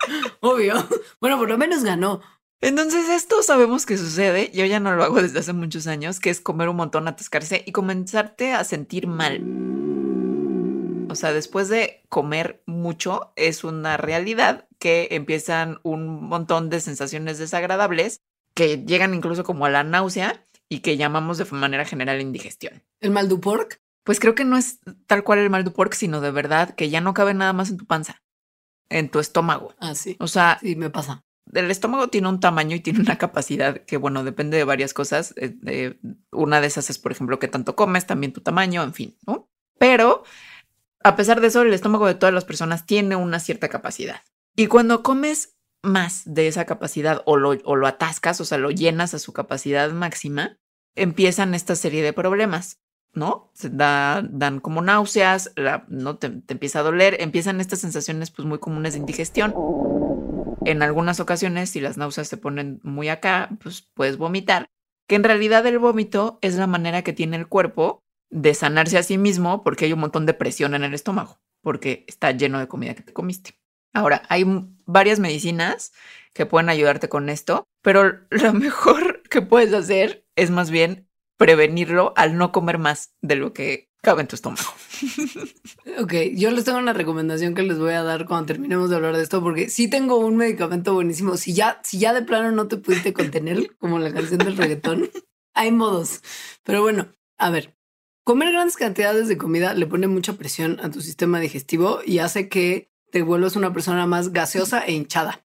Obvio. 0.40 0.74
Bueno, 1.20 1.38
por 1.38 1.48
lo 1.48 1.58
menos 1.58 1.84
ganó. 1.84 2.20
Entonces, 2.60 3.08
esto 3.10 3.42
sabemos 3.42 3.84
que 3.86 3.98
sucede. 3.98 4.50
Yo 4.52 4.64
ya 4.64 4.80
no 4.80 4.94
lo 4.94 5.04
hago 5.04 5.20
desde 5.20 5.40
hace 5.40 5.52
muchos 5.52 5.86
años, 5.86 6.20
que 6.20 6.30
es 6.30 6.40
comer 6.40 6.68
un 6.68 6.76
montón, 6.76 7.06
atascarse 7.06 7.62
y 7.66 7.72
comenzarte 7.72 8.52
a 8.52 8.64
sentir 8.64 9.06
mal. 9.06 9.42
O 11.08 11.14
sea, 11.14 11.32
después 11.32 11.68
de 11.68 12.02
comer 12.08 12.62
mucho, 12.66 13.32
es 13.36 13.62
una 13.62 13.96
realidad 13.96 14.66
que 14.78 15.08
empiezan 15.12 15.78
un 15.82 16.24
montón 16.24 16.70
de 16.70 16.80
sensaciones 16.80 17.38
desagradables 17.38 18.22
que 18.54 18.84
llegan 18.84 19.14
incluso 19.14 19.44
como 19.44 19.66
a 19.66 19.70
la 19.70 19.84
náusea 19.84 20.44
y 20.68 20.80
que 20.80 20.96
llamamos 20.96 21.38
de 21.38 21.44
manera 21.44 21.84
general 21.84 22.20
indigestión. 22.20 22.82
¿El 23.00 23.10
mal 23.10 23.28
du 23.28 23.40
porc? 23.40 23.80
Pues 24.02 24.18
creo 24.18 24.34
que 24.34 24.44
no 24.44 24.56
es 24.56 24.80
tal 25.06 25.24
cual 25.24 25.40
el 25.40 25.50
mal 25.50 25.64
du 25.64 25.72
porc, 25.72 25.92
sino 25.92 26.20
de 26.20 26.30
verdad 26.30 26.74
que 26.74 26.90
ya 26.90 27.00
no 27.00 27.14
cabe 27.14 27.34
nada 27.34 27.52
más 27.52 27.70
en 27.70 27.76
tu 27.76 27.86
panza 27.86 28.22
en 28.88 29.10
tu 29.10 29.18
estómago. 29.18 29.74
Ah, 29.78 29.94
sí. 29.94 30.16
O 30.20 30.28
sea, 30.28 30.58
sí, 30.60 30.76
me 30.76 30.90
pasa. 30.90 31.24
El 31.52 31.70
estómago 31.70 32.08
tiene 32.08 32.28
un 32.28 32.40
tamaño 32.40 32.74
y 32.76 32.80
tiene 32.80 33.00
una 33.00 33.18
capacidad 33.18 33.84
que, 33.84 33.96
bueno, 33.96 34.24
depende 34.24 34.56
de 34.56 34.64
varias 34.64 34.92
cosas. 34.94 35.34
Eh, 35.36 35.98
una 36.32 36.60
de 36.60 36.66
esas 36.66 36.90
es, 36.90 36.98
por 36.98 37.12
ejemplo, 37.12 37.38
qué 37.38 37.48
tanto 37.48 37.76
comes, 37.76 38.06
también 38.06 38.32
tu 38.32 38.40
tamaño, 38.40 38.82
en 38.82 38.94
fin, 38.94 39.16
¿no? 39.26 39.48
Pero, 39.78 40.24
a 41.04 41.14
pesar 41.14 41.40
de 41.40 41.48
eso, 41.48 41.62
el 41.62 41.72
estómago 41.72 42.06
de 42.06 42.14
todas 42.14 42.34
las 42.34 42.44
personas 42.44 42.84
tiene 42.86 43.14
una 43.14 43.38
cierta 43.38 43.68
capacidad. 43.68 44.22
Y 44.56 44.66
cuando 44.66 45.02
comes 45.02 45.56
más 45.82 46.22
de 46.24 46.48
esa 46.48 46.64
capacidad 46.64 47.22
o 47.26 47.36
lo, 47.36 47.50
o 47.64 47.76
lo 47.76 47.86
atascas, 47.86 48.40
o 48.40 48.44
sea, 48.44 48.58
lo 48.58 48.70
llenas 48.70 49.14
a 49.14 49.18
su 49.20 49.32
capacidad 49.32 49.90
máxima, 49.92 50.58
empiezan 50.96 51.54
esta 51.54 51.76
serie 51.76 52.02
de 52.02 52.12
problemas. 52.12 52.80
¿No? 53.16 53.50
Se 53.54 53.70
da, 53.70 54.22
dan 54.30 54.60
como 54.60 54.82
náuseas, 54.82 55.52
no 55.88 56.18
te, 56.18 56.26
empieza 56.26 56.80
a 56.80 56.82
doler, 56.82 57.16
empiezan 57.20 57.60
estas 57.60 57.80
sensaciones 57.80 58.30
pues 58.30 58.46
muy 58.46 58.58
comunes 58.58 58.92
de 58.92 59.00
indigestión. 59.00 59.54
En 60.64 60.82
algunas 60.82 61.18
ocasiones, 61.18 61.70
si 61.70 61.80
las 61.80 61.96
náuseas 61.96 62.28
se 62.28 62.36
ponen 62.36 62.80
muy 62.82 63.08
acá, 63.08 63.48
pues 63.62 63.82
puedes 63.94 64.18
vomitar. 64.18 64.66
Que 65.08 65.14
en 65.14 65.24
realidad 65.24 65.66
el 65.66 65.78
vómito 65.78 66.38
es 66.42 66.56
la 66.56 66.66
manera 66.66 67.02
que 67.02 67.12
tiene 67.12 67.36
el 67.36 67.48
cuerpo 67.48 68.02
de 68.30 68.54
sanarse 68.54 68.98
a 68.98 69.02
sí 69.02 69.18
mismo 69.18 69.62
porque 69.64 69.86
hay 69.86 69.92
un 69.92 70.00
montón 70.00 70.26
de 70.26 70.34
presión 70.34 70.74
en 70.74 70.84
el 70.84 70.92
estómago, 70.92 71.38
porque 71.62 72.04
está 72.08 72.32
lleno 72.32 72.58
de 72.58 72.68
comida 72.68 72.94
que 72.94 73.02
te 73.02 73.12
comiste. 73.12 73.54
Ahora, 73.94 74.22
hay 74.28 74.44
varias 74.84 75.20
medicinas 75.20 75.92
que 76.34 76.44
pueden 76.44 76.68
ayudarte 76.68 77.08
con 77.08 77.30
esto, 77.30 77.64
pero 77.80 78.20
lo 78.28 78.52
mejor 78.52 79.22
que 79.30 79.40
puedes 79.40 79.72
hacer 79.72 80.26
es 80.36 80.50
más 80.50 80.70
bien 80.70 81.05
prevenirlo 81.36 82.12
al 82.16 82.36
no 82.36 82.52
comer 82.52 82.78
más 82.78 83.14
de 83.20 83.36
lo 83.36 83.52
que 83.52 83.90
cabe 84.02 84.22
en 84.22 84.28
tu 84.28 84.36
estómago. 84.36 84.68
Ok, 85.98 86.12
yo 86.34 86.50
les 86.50 86.64
tengo 86.64 86.78
una 86.78 86.92
recomendación 86.92 87.54
que 87.54 87.62
les 87.62 87.78
voy 87.78 87.94
a 87.94 88.02
dar 88.02 88.26
cuando 88.26 88.46
terminemos 88.46 88.90
de 88.90 88.96
hablar 88.96 89.16
de 89.16 89.22
esto, 89.22 89.42
porque 89.42 89.70
sí 89.70 89.88
tengo 89.88 90.18
un 90.18 90.36
medicamento 90.36 90.92
buenísimo. 90.92 91.38
Si 91.38 91.54
ya, 91.54 91.80
si 91.84 91.98
ya 91.98 92.12
de 92.12 92.20
plano 92.20 92.52
no 92.52 92.68
te 92.68 92.76
pudiste 92.76 93.14
contener, 93.14 93.74
como 93.78 93.98
la 93.98 94.12
canción 94.12 94.38
del 94.38 94.58
reggaetón, 94.58 95.08
hay 95.54 95.72
modos. 95.72 96.20
Pero 96.64 96.82
bueno, 96.82 97.08
a 97.38 97.48
ver, 97.48 97.78
comer 98.24 98.52
grandes 98.52 98.76
cantidades 98.76 99.26
de 99.28 99.38
comida 99.38 99.72
le 99.72 99.86
pone 99.86 100.06
mucha 100.06 100.34
presión 100.34 100.78
a 100.80 100.90
tu 100.90 101.00
sistema 101.00 101.40
digestivo 101.40 102.00
y 102.04 102.18
hace 102.18 102.50
que 102.50 102.92
te 103.10 103.22
vuelvas 103.22 103.56
una 103.56 103.72
persona 103.72 104.06
más 104.06 104.32
gaseosa 104.34 104.80
e 104.80 104.92
hinchada. 104.92 105.46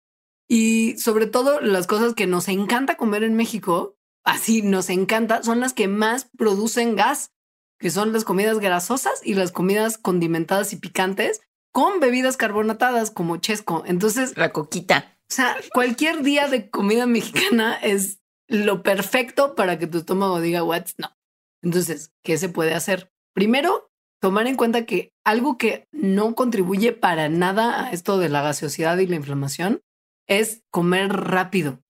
Y 0.47 0.99
sobre 0.99 1.27
todo 1.27 1.62
las 1.62 1.87
cosas 1.87 2.12
que 2.12 2.27
nos 2.27 2.49
encanta 2.49 2.97
comer 2.97 3.25
en 3.25 3.35
México, 3.35 3.97
así 4.24 4.62
nos 4.62 4.90
encanta, 4.90 5.42
son 5.42 5.60
las 5.60 5.72
que 5.72 5.88
más 5.88 6.28
producen 6.37 6.96
gas, 6.96 7.32
que 7.78 7.90
son 7.90 8.12
las 8.12 8.24
comidas 8.24 8.58
grasosas 8.58 9.20
y 9.22 9.34
las 9.34 9.52
comidas 9.52 9.98
condimentadas 9.98 10.72
y 10.72 10.76
picantes, 10.76 11.42
con 11.72 12.00
bebidas 12.00 12.37
carbonatadas 12.37 13.10
como 13.10 13.37
chesco. 13.38 13.82
Entonces, 13.87 14.37
La 14.37 14.52
coquita. 14.52 15.16
o 15.30 15.34
sea, 15.34 15.56
cualquier 15.72 16.22
día 16.22 16.48
de 16.48 16.70
comida 16.70 17.06
mexicana 17.06 17.74
es 17.82 18.20
lo 18.48 18.82
perfecto 18.82 19.54
para 19.54 19.78
que 19.78 19.87
tu 19.87 19.98
estómago 19.98 20.40
diga 20.40 20.62
what 20.64 20.87
no. 20.98 21.16
Entonces, 21.62 22.12
¿qué 22.22 22.37
se 22.38 22.48
puede 22.48 22.74
hacer? 22.74 23.10
Primero, 23.34 23.90
tomar 24.20 24.46
en 24.46 24.56
cuenta 24.56 24.87
que 24.87 25.12
algo 25.24 25.58
que 25.58 25.88
no 25.90 26.34
contribuye 26.34 26.92
para 26.92 27.28
nada 27.28 27.87
a 27.87 27.90
esto 27.90 28.18
de 28.18 28.28
la 28.28 28.42
gaseosidad 28.42 28.98
y 28.98 29.06
la 29.06 29.16
inflamación 29.16 29.82
es 30.26 30.62
comer 30.70 31.12
rápido. 31.12 31.82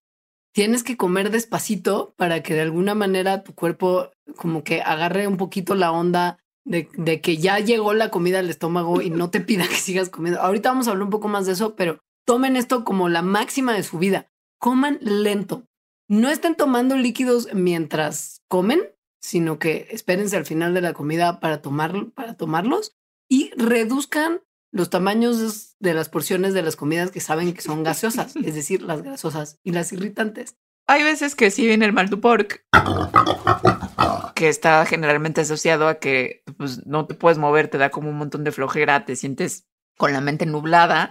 Tienes 0.54 0.84
que 0.84 0.96
comer 0.96 1.30
despacito 1.30 2.14
para 2.16 2.44
que 2.44 2.54
de 2.54 2.60
alguna 2.60 2.94
manera 2.94 3.42
tu 3.42 3.56
cuerpo 3.56 4.12
como 4.36 4.62
que 4.62 4.82
agarre 4.82 5.26
un 5.26 5.36
poquito 5.36 5.74
la 5.74 5.90
onda 5.90 6.38
de, 6.64 6.86
que 7.20 7.36
ya 7.38 7.58
llegó 7.58 7.92
la 7.92 8.10
comida 8.10 8.38
al 8.38 8.48
estómago 8.48 9.02
y 9.02 9.10
no 9.10 9.30
te 9.30 9.40
pida 9.40 9.66
que 9.66 9.74
sigas 9.74 10.10
comiendo. 10.10 10.40
Ahorita 10.40 10.68
vamos 10.68 10.86
a 10.86 10.92
hablar 10.92 11.06
un 11.06 11.10
poco 11.10 11.26
más 11.26 11.46
de 11.46 11.54
eso, 11.54 11.74
pero 11.74 11.98
tomen 12.24 12.54
esto 12.54 12.84
como 12.84 13.08
la 13.08 13.20
máxima 13.20 13.74
de 13.74 13.82
su 13.82 13.98
vida. 13.98 14.30
Coman 14.60 14.98
lento. 15.00 15.66
No 16.08 16.30
estén 16.30 16.54
tomando 16.54 16.96
líquidos 16.96 17.48
mientras 17.52 18.42
comen, 18.46 18.80
sino 19.20 19.58
que 19.58 19.88
espérense 19.90 20.36
al 20.36 20.46
final 20.46 20.72
de 20.72 20.82
la 20.82 20.92
comida 20.92 21.40
para, 21.40 21.62
para 21.62 22.36
tomarlos 22.36 22.92
y 23.28 23.50
reduzcan 23.56 24.40
los 24.74 24.90
tamaños 24.90 25.76
de 25.78 25.94
las 25.94 26.08
porciones 26.08 26.52
de 26.52 26.62
las 26.62 26.74
comidas 26.74 27.12
que 27.12 27.20
saben 27.20 27.54
que 27.54 27.62
son 27.62 27.84
gaseosas, 27.84 28.34
es 28.34 28.54
decir, 28.56 28.82
las 28.82 29.02
grasosas 29.02 29.60
y 29.62 29.70
las 29.70 29.92
irritantes. 29.92 30.56
Hay 30.88 31.04
veces 31.04 31.37
que 31.37 31.52
sí 31.52 31.64
viene 31.64 31.87
el 31.87 31.92
mal 31.92 32.10
tu 32.10 32.20
pork, 32.20 32.66
que 34.34 34.48
está 34.48 34.84
generalmente 34.84 35.42
asociado 35.42 35.87
a 35.87 36.00
que 36.00 36.42
pues, 36.58 36.84
no 36.87 37.06
te 37.06 37.14
puedes 37.14 37.38
mover, 37.38 37.68
te 37.68 37.78
da 37.78 37.90
como 37.90 38.10
un 38.10 38.18
montón 38.18 38.42
de 38.42 38.50
flojera, 38.50 39.04
te 39.04 39.14
sientes 39.14 39.68
con 39.96 40.12
la 40.12 40.20
mente 40.20 40.44
nublada, 40.44 41.10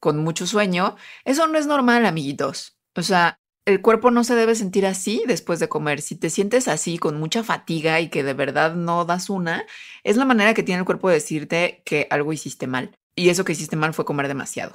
con 0.00 0.16
mucho 0.24 0.46
sueño. 0.46 0.96
Eso 1.26 1.46
no 1.46 1.58
es 1.58 1.66
normal, 1.66 2.06
amiguitos. 2.06 2.78
O 2.96 3.02
sea, 3.02 3.38
el 3.66 3.82
cuerpo 3.82 4.10
no 4.10 4.24
se 4.24 4.34
debe 4.34 4.54
sentir 4.54 4.86
así 4.86 5.22
después 5.26 5.60
de 5.60 5.68
comer. 5.68 6.00
Si 6.00 6.16
te 6.16 6.30
sientes 6.30 6.66
así 6.66 6.96
con 6.96 7.20
mucha 7.20 7.44
fatiga 7.44 8.00
y 8.00 8.08
que 8.08 8.24
de 8.24 8.32
verdad 8.32 8.74
no 8.74 9.04
das 9.04 9.28
una, 9.28 9.66
es 10.02 10.16
la 10.16 10.24
manera 10.24 10.54
que 10.54 10.62
tiene 10.62 10.80
el 10.80 10.86
cuerpo 10.86 11.10
de 11.10 11.16
decirte 11.16 11.82
que 11.84 12.06
algo 12.10 12.32
hiciste 12.32 12.66
mal. 12.66 12.98
Y 13.14 13.28
eso 13.28 13.44
que 13.44 13.52
hiciste 13.52 13.76
mal 13.76 13.94
fue 13.94 14.04
comer 14.04 14.28
demasiado. 14.28 14.72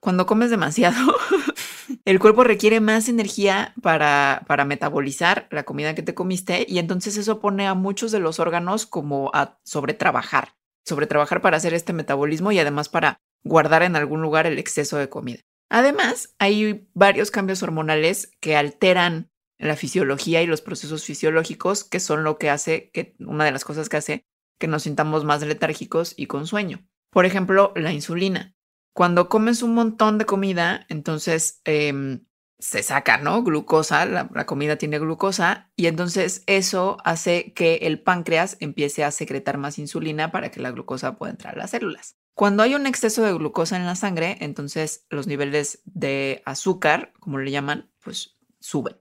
Cuando 0.00 0.26
comes 0.26 0.50
demasiado, 0.50 0.96
el 2.04 2.18
cuerpo 2.18 2.44
requiere 2.44 2.80
más 2.80 3.08
energía 3.08 3.74
para, 3.82 4.44
para 4.46 4.64
metabolizar 4.64 5.48
la 5.50 5.64
comida 5.64 5.94
que 5.94 6.02
te 6.02 6.14
comiste 6.14 6.66
y 6.68 6.78
entonces 6.78 7.16
eso 7.16 7.40
pone 7.40 7.66
a 7.66 7.74
muchos 7.74 8.12
de 8.12 8.18
los 8.18 8.40
órganos 8.40 8.86
como 8.86 9.30
a 9.34 9.58
sobretrabajar, 9.64 10.56
sobretrabajar 10.84 11.40
para 11.40 11.56
hacer 11.56 11.74
este 11.74 11.92
metabolismo 11.92 12.52
y 12.52 12.58
además 12.58 12.88
para 12.88 13.20
guardar 13.44 13.82
en 13.82 13.96
algún 13.96 14.20
lugar 14.20 14.46
el 14.46 14.58
exceso 14.58 14.96
de 14.96 15.08
comida. 15.08 15.40
Además, 15.70 16.34
hay 16.38 16.88
varios 16.94 17.30
cambios 17.30 17.62
hormonales 17.62 18.32
que 18.40 18.56
alteran 18.56 19.30
la 19.58 19.76
fisiología 19.76 20.42
y 20.42 20.46
los 20.46 20.62
procesos 20.62 21.04
fisiológicos, 21.04 21.84
que 21.84 22.00
son 22.00 22.24
lo 22.24 22.38
que 22.38 22.48
hace, 22.48 22.90
que 22.92 23.16
una 23.18 23.44
de 23.44 23.52
las 23.52 23.64
cosas 23.64 23.88
que 23.88 23.96
hace 23.96 24.26
que 24.58 24.66
nos 24.66 24.84
sintamos 24.84 25.24
más 25.24 25.42
letárgicos 25.42 26.14
y 26.16 26.26
con 26.26 26.46
sueño. 26.46 26.84
Por 27.10 27.26
ejemplo, 27.26 27.72
la 27.76 27.92
insulina. 27.92 28.54
Cuando 28.92 29.28
comes 29.28 29.62
un 29.62 29.74
montón 29.74 30.18
de 30.18 30.26
comida, 30.26 30.86
entonces 30.88 31.60
eh, 31.64 32.20
se 32.58 32.82
saca, 32.82 33.18
¿no? 33.18 33.42
Glucosa, 33.42 34.04
la, 34.06 34.28
la, 34.34 34.46
comida 34.46 34.76
tiene 34.76 34.98
glucosa 34.98 35.70
y 35.76 35.86
entonces 35.86 36.42
eso 36.46 36.98
hace 37.04 37.52
que 37.52 37.76
el 37.82 38.00
páncreas 38.02 38.56
empiece 38.60 39.04
a 39.04 39.12
secretar 39.12 39.58
más 39.58 39.78
insulina 39.78 40.32
para 40.32 40.50
que 40.50 40.60
la 40.60 40.72
glucosa 40.72 41.16
pueda 41.16 41.30
entrar 41.30 41.54
a 41.54 41.58
las 41.58 41.70
células. 41.70 42.16
Cuando 42.34 42.62
hay 42.62 42.74
un 42.74 42.86
exceso 42.86 43.22
de 43.24 43.32
glucosa 43.32 43.76
en 43.76 43.86
la 43.86 43.96
sangre, 43.96 44.36
entonces 44.40 45.06
los 45.10 45.26
niveles 45.26 45.82
de 45.84 46.42
azúcar, 46.44 47.12
como 47.20 47.38
le 47.38 47.50
llaman, 47.50 47.90
pues 48.00 48.36
suben. 48.60 48.96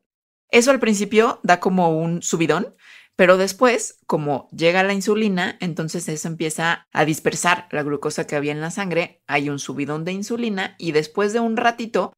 Eso 0.50 0.72
al 0.72 0.80
principio 0.80 1.40
da 1.44 1.60
como 1.60 1.98
un 1.98 2.22
subidón, 2.22 2.76
pero 3.18 3.38
después, 3.38 3.98
como 4.06 4.48
llega 4.52 4.84
la 4.84 4.94
insulina, 4.94 5.58
entonces 5.60 6.08
eso 6.08 6.28
empieza 6.28 6.88
a 6.94 7.04
dispersar 7.04 7.68
la 7.72 7.82
glucosa 7.82 8.28
que 8.28 8.36
había 8.36 8.52
en 8.52 8.62
la 8.62 8.70
sangre, 8.70 9.24
hay 9.26 9.50
un 9.50 9.58
subidón 9.58 10.06
de 10.06 10.12
insulina 10.14 10.76
y 10.78 10.92
después 10.92 11.34
de 11.34 11.40
un 11.40 11.58
ratito, 11.58 12.14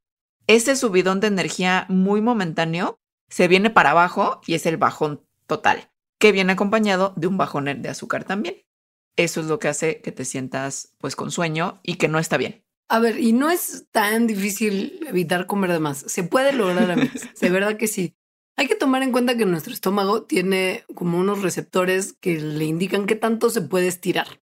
ese 0.46 0.76
subidón 0.76 1.22
de 1.22 1.28
energía 1.28 1.86
muy 1.88 2.20
momentáneo 2.20 3.00
se 3.30 3.48
viene 3.48 3.70
para 3.70 3.92
abajo 3.92 4.42
y 4.46 4.56
es 4.56 4.66
el 4.66 4.76
bajón 4.76 5.26
total, 5.48 5.90
que 6.20 6.34
viene 6.34 6.52
acompañado 6.54 7.14
de 7.16 7.28
un 7.28 7.38
bajón 7.38 7.82
de 7.82 7.90
azúcar 7.90 8.26
también. 8.26 8.58
Eso 9.16 9.40
es 9.40 9.48
lo 9.48 9.58
que 9.58 9.70
hace 9.70 10.02
que 10.02 10.12
te 10.12 10.26
sientas 10.26 10.96
pues 10.98 11.16
con 11.16 11.32
sueño 11.32 11.80
y 11.82 11.96
que 11.96 12.10
no 12.10 12.20
está 12.20 12.36
bien. 12.36 12.66
A 12.90 13.00
ver, 13.00 13.20
y 13.20 13.32
no 13.32 13.52
es 13.52 13.86
tan 13.92 14.28
difícil 14.28 15.00
evitar 15.08 15.46
comer 15.46 15.72
de 15.72 15.80
más. 15.80 16.00
Se 16.00 16.24
puede 16.24 16.52
lograr, 16.52 16.90
amigos. 16.90 17.22
De 17.40 17.50
verdad 17.50 17.78
que 17.78 17.88
sí. 17.88 18.16
Hay 18.60 18.68
que 18.68 18.76
tomar 18.76 19.04
en 19.04 19.14
cuenta 19.14 19.38
que 19.38 19.46
nuestro 19.46 19.72
estómago 19.72 20.24
tiene 20.24 20.84
como 20.94 21.18
unos 21.18 21.44
receptores 21.44 22.12
que 22.20 22.42
le 22.42 22.66
indican 22.66 23.06
qué 23.06 23.16
tanto 23.16 23.50
se 23.50 23.62
puede 23.62 23.88
estirar. 23.88 24.42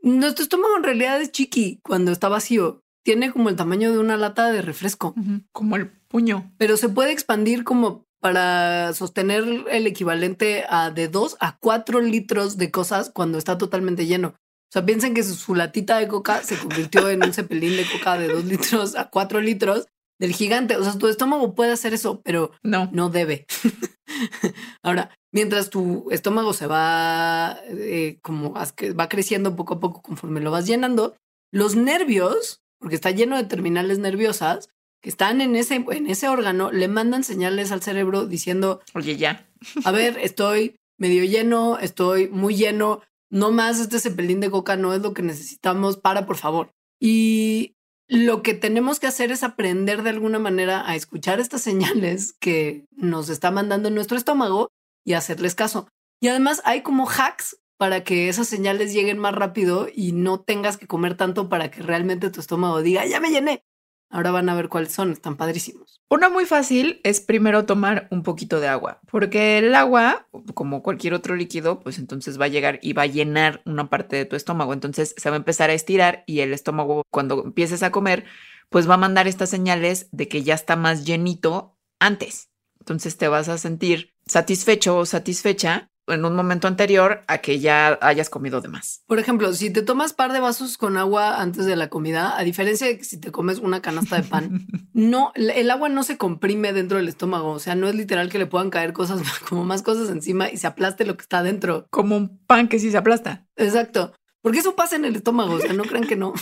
Nuestro 0.00 0.42
estómago 0.44 0.78
en 0.78 0.82
realidad 0.82 1.20
es 1.20 1.30
chiqui 1.30 1.78
cuando 1.82 2.10
está 2.10 2.30
vacío. 2.30 2.80
Tiene 3.04 3.30
como 3.30 3.50
el 3.50 3.56
tamaño 3.56 3.92
de 3.92 3.98
una 3.98 4.16
lata 4.16 4.50
de 4.50 4.62
refresco. 4.62 5.12
Uh 5.14 5.20
-huh, 5.20 5.46
como 5.52 5.76
el 5.76 5.90
puño. 6.08 6.50
Pero 6.56 6.78
se 6.78 6.88
puede 6.88 7.12
expandir 7.12 7.62
como 7.62 8.06
para 8.18 8.94
sostener 8.94 9.44
el 9.70 9.86
equivalente 9.86 10.64
a 10.66 10.90
de 10.90 11.08
2 11.08 11.36
a 11.38 11.58
4 11.58 12.00
litros 12.00 12.56
de 12.56 12.70
cosas 12.70 13.10
cuando 13.10 13.36
está 13.36 13.58
totalmente 13.58 14.06
lleno. 14.06 14.28
O 14.28 14.72
sea, 14.72 14.86
piensen 14.86 15.12
que 15.12 15.22
su, 15.22 15.34
su 15.34 15.54
latita 15.54 15.98
de 15.98 16.08
coca 16.08 16.42
se 16.42 16.56
convirtió 16.56 17.10
en 17.10 17.22
un 17.22 17.34
cepelín 17.34 17.76
de 17.76 17.84
coca 17.92 18.16
de 18.16 18.28
2 18.28 18.42
litros 18.46 18.96
a 18.96 19.10
4 19.10 19.42
litros 19.42 19.86
del 20.20 20.34
gigante. 20.34 20.76
O 20.76 20.84
sea, 20.84 20.96
tu 20.96 21.08
estómago 21.08 21.54
puede 21.54 21.72
hacer 21.72 21.94
eso, 21.94 22.20
pero 22.22 22.52
no, 22.62 22.88
no 22.92 23.08
debe. 23.08 23.46
Ahora, 24.82 25.10
mientras 25.32 25.70
tu 25.70 26.08
estómago 26.10 26.52
se 26.52 26.66
va 26.66 27.58
eh, 27.68 28.18
como 28.22 28.52
va 28.52 29.08
creciendo 29.08 29.56
poco 29.56 29.74
a 29.74 29.80
poco 29.80 30.02
conforme 30.02 30.40
lo 30.40 30.52
vas 30.52 30.66
llenando, 30.66 31.16
los 31.50 31.74
nervios, 31.74 32.60
porque 32.78 32.94
está 32.94 33.10
lleno 33.10 33.36
de 33.36 33.44
terminales 33.44 33.98
nerviosas, 33.98 34.68
que 35.02 35.08
están 35.08 35.40
en 35.40 35.56
ese, 35.56 35.84
en 35.90 36.06
ese 36.06 36.28
órgano, 36.28 36.70
le 36.70 36.86
mandan 36.86 37.24
señales 37.24 37.72
al 37.72 37.82
cerebro 37.82 38.26
diciendo, 38.26 38.80
oye, 38.94 39.16
ya. 39.16 39.48
a 39.84 39.90
ver, 39.90 40.18
estoy 40.18 40.76
medio 40.98 41.24
lleno, 41.24 41.78
estoy 41.78 42.28
muy 42.28 42.54
lleno, 42.54 43.00
no 43.30 43.52
más 43.52 43.80
este 43.80 44.00
cepelín 44.00 44.40
de 44.40 44.50
coca 44.50 44.76
no 44.76 44.92
es 44.92 45.00
lo 45.00 45.14
que 45.14 45.22
necesitamos, 45.22 45.96
para, 45.96 46.26
por 46.26 46.36
favor. 46.36 46.72
Y 47.00 47.74
lo 48.10 48.42
que 48.42 48.54
tenemos 48.54 48.98
que 48.98 49.06
hacer 49.06 49.30
es 49.30 49.44
aprender 49.44 50.02
de 50.02 50.10
alguna 50.10 50.40
manera 50.40 50.86
a 50.88 50.96
escuchar 50.96 51.38
estas 51.38 51.62
señales 51.62 52.34
que 52.34 52.84
nos 52.90 53.28
está 53.28 53.50
mandando 53.50 53.88
nuestro 53.90 54.16
estómago 54.18 54.68
y 55.04 55.14
hacerles 55.14 55.54
caso. 55.54 55.88
Y 56.20 56.28
además 56.28 56.60
hay 56.64 56.82
como 56.82 57.08
hacks 57.08 57.58
para 57.78 58.04
que 58.04 58.28
esas 58.28 58.48
señales 58.48 58.92
lleguen 58.92 59.18
más 59.18 59.34
rápido 59.34 59.88
y 59.94 60.12
no 60.12 60.40
tengas 60.40 60.76
que 60.76 60.86
comer 60.86 61.16
tanto 61.16 61.48
para 61.48 61.70
que 61.70 61.80
realmente 61.80 62.28
tu 62.28 62.40
estómago 62.40 62.82
diga, 62.82 63.06
ya 63.06 63.20
me 63.20 63.30
llené. 63.30 63.64
Ahora 64.10 64.32
van 64.32 64.48
a 64.48 64.54
ver 64.54 64.68
cuáles 64.68 64.92
son, 64.92 65.12
están 65.12 65.36
padrísimos. 65.36 66.00
Una 66.08 66.28
muy 66.28 66.44
fácil 66.44 67.00
es 67.04 67.20
primero 67.20 67.64
tomar 67.64 68.08
un 68.10 68.24
poquito 68.24 68.58
de 68.58 68.66
agua, 68.66 69.00
porque 69.08 69.58
el 69.58 69.72
agua, 69.76 70.26
como 70.54 70.82
cualquier 70.82 71.14
otro 71.14 71.36
líquido, 71.36 71.78
pues 71.78 71.98
entonces 71.98 72.38
va 72.38 72.46
a 72.46 72.48
llegar 72.48 72.80
y 72.82 72.92
va 72.92 73.02
a 73.02 73.06
llenar 73.06 73.62
una 73.64 73.88
parte 73.88 74.16
de 74.16 74.24
tu 74.24 74.34
estómago. 74.34 74.72
Entonces 74.72 75.14
se 75.16 75.30
va 75.30 75.36
a 75.36 75.38
empezar 75.38 75.70
a 75.70 75.74
estirar 75.74 76.24
y 76.26 76.40
el 76.40 76.52
estómago, 76.52 77.04
cuando 77.10 77.44
empieces 77.44 77.84
a 77.84 77.92
comer, 77.92 78.24
pues 78.68 78.90
va 78.90 78.94
a 78.94 78.98
mandar 78.98 79.28
estas 79.28 79.50
señales 79.50 80.08
de 80.10 80.26
que 80.26 80.42
ya 80.42 80.54
está 80.54 80.74
más 80.74 81.04
llenito 81.04 81.78
antes. 82.00 82.50
Entonces 82.80 83.16
te 83.16 83.28
vas 83.28 83.48
a 83.48 83.58
sentir 83.58 84.14
satisfecho 84.26 84.96
o 84.96 85.06
satisfecha 85.06 85.89
en 86.12 86.24
un 86.24 86.34
momento 86.34 86.68
anterior 86.68 87.22
a 87.26 87.38
que 87.38 87.60
ya 87.60 87.98
hayas 88.00 88.30
comido 88.30 88.60
de 88.60 88.68
más. 88.68 89.02
Por 89.06 89.18
ejemplo, 89.18 89.52
si 89.52 89.70
te 89.70 89.82
tomas 89.82 90.12
par 90.12 90.32
de 90.32 90.40
vasos 90.40 90.78
con 90.78 90.96
agua 90.96 91.40
antes 91.40 91.66
de 91.66 91.76
la 91.76 91.88
comida, 91.88 92.38
a 92.38 92.42
diferencia 92.42 92.86
de 92.86 92.98
que 92.98 93.04
si 93.04 93.18
te 93.18 93.30
comes 93.30 93.58
una 93.58 93.82
canasta 93.82 94.16
de 94.16 94.22
pan, 94.22 94.66
no, 94.92 95.32
el 95.34 95.70
agua 95.70 95.88
no 95.88 96.02
se 96.02 96.16
comprime 96.16 96.72
dentro 96.72 96.98
del 96.98 97.08
estómago. 97.08 97.50
O 97.50 97.58
sea, 97.58 97.74
no 97.74 97.88
es 97.88 97.94
literal 97.94 98.28
que 98.28 98.38
le 98.38 98.46
puedan 98.46 98.70
caer 98.70 98.92
cosas 98.92 99.20
como 99.48 99.64
más 99.64 99.82
cosas 99.82 100.10
encima 100.10 100.50
y 100.50 100.56
se 100.56 100.66
aplaste 100.66 101.04
lo 101.04 101.16
que 101.16 101.22
está 101.22 101.42
dentro. 101.42 101.86
Como 101.90 102.16
un 102.16 102.38
pan 102.46 102.68
que 102.68 102.78
sí 102.78 102.90
se 102.90 102.98
aplasta. 102.98 103.46
Exacto. 103.56 104.12
Porque 104.42 104.60
eso 104.60 104.74
pasa 104.74 104.96
en 104.96 105.04
el 105.04 105.16
estómago, 105.16 105.54
o 105.54 105.60
sea, 105.60 105.74
no 105.74 105.84
crean 105.84 106.06
que 106.06 106.16
no. 106.16 106.32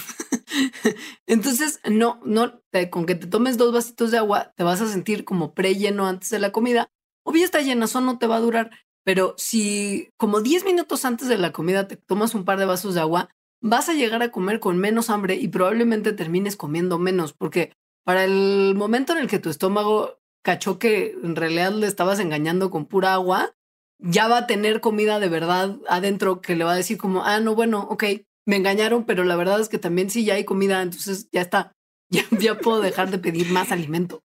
Entonces, 1.26 1.80
no, 1.88 2.20
no, 2.24 2.60
te, 2.70 2.90
con 2.90 3.06
que 3.06 3.16
te 3.16 3.26
tomes 3.26 3.58
dos 3.58 3.72
vasitos 3.72 4.12
de 4.12 4.18
agua, 4.18 4.52
te 4.56 4.62
vas 4.62 4.80
a 4.80 4.88
sentir 4.88 5.24
como 5.24 5.52
pre 5.52 5.74
lleno 5.74 6.06
antes 6.06 6.30
de 6.30 6.38
la 6.38 6.52
comida. 6.52 6.90
O 7.24 7.32
bien 7.32 7.44
está 7.44 7.60
llena, 7.60 7.86
eso 7.86 8.00
no 8.00 8.18
te 8.18 8.28
va 8.28 8.36
a 8.36 8.40
durar. 8.40 8.70
Pero 9.08 9.34
si 9.38 10.10
como 10.18 10.42
10 10.42 10.66
minutos 10.66 11.06
antes 11.06 11.28
de 11.28 11.38
la 11.38 11.50
comida 11.50 11.88
te 11.88 11.96
tomas 11.96 12.34
un 12.34 12.44
par 12.44 12.58
de 12.58 12.66
vasos 12.66 12.94
de 12.94 13.00
agua, 13.00 13.30
vas 13.62 13.88
a 13.88 13.94
llegar 13.94 14.22
a 14.22 14.30
comer 14.30 14.60
con 14.60 14.76
menos 14.76 15.08
hambre 15.08 15.36
y 15.36 15.48
probablemente 15.48 16.12
termines 16.12 16.56
comiendo 16.56 16.98
menos, 16.98 17.32
porque 17.32 17.72
para 18.04 18.24
el 18.24 18.74
momento 18.76 19.14
en 19.14 19.20
el 19.20 19.26
que 19.26 19.38
tu 19.38 19.48
estómago 19.48 20.18
cachó 20.44 20.78
que 20.78 21.16
en 21.24 21.36
realidad 21.36 21.72
le 21.72 21.86
estabas 21.86 22.20
engañando 22.20 22.68
con 22.68 22.84
pura 22.84 23.14
agua, 23.14 23.54
ya 23.98 24.28
va 24.28 24.40
a 24.40 24.46
tener 24.46 24.82
comida 24.82 25.20
de 25.20 25.30
verdad 25.30 25.78
adentro 25.88 26.42
que 26.42 26.54
le 26.54 26.64
va 26.64 26.74
a 26.74 26.76
decir 26.76 26.98
como, 26.98 27.24
ah, 27.24 27.40
no, 27.40 27.54
bueno, 27.54 27.88
ok, 27.88 28.04
me 28.44 28.56
engañaron, 28.56 29.06
pero 29.06 29.24
la 29.24 29.36
verdad 29.36 29.58
es 29.58 29.70
que 29.70 29.78
también 29.78 30.10
sí 30.10 30.26
ya 30.26 30.34
hay 30.34 30.44
comida, 30.44 30.82
entonces 30.82 31.30
ya 31.32 31.40
está. 31.40 31.72
Ya, 32.10 32.24
ya 32.38 32.58
puedo 32.58 32.82
dejar 32.82 33.10
de 33.10 33.18
pedir 33.18 33.50
más 33.52 33.72
alimento. 33.72 34.22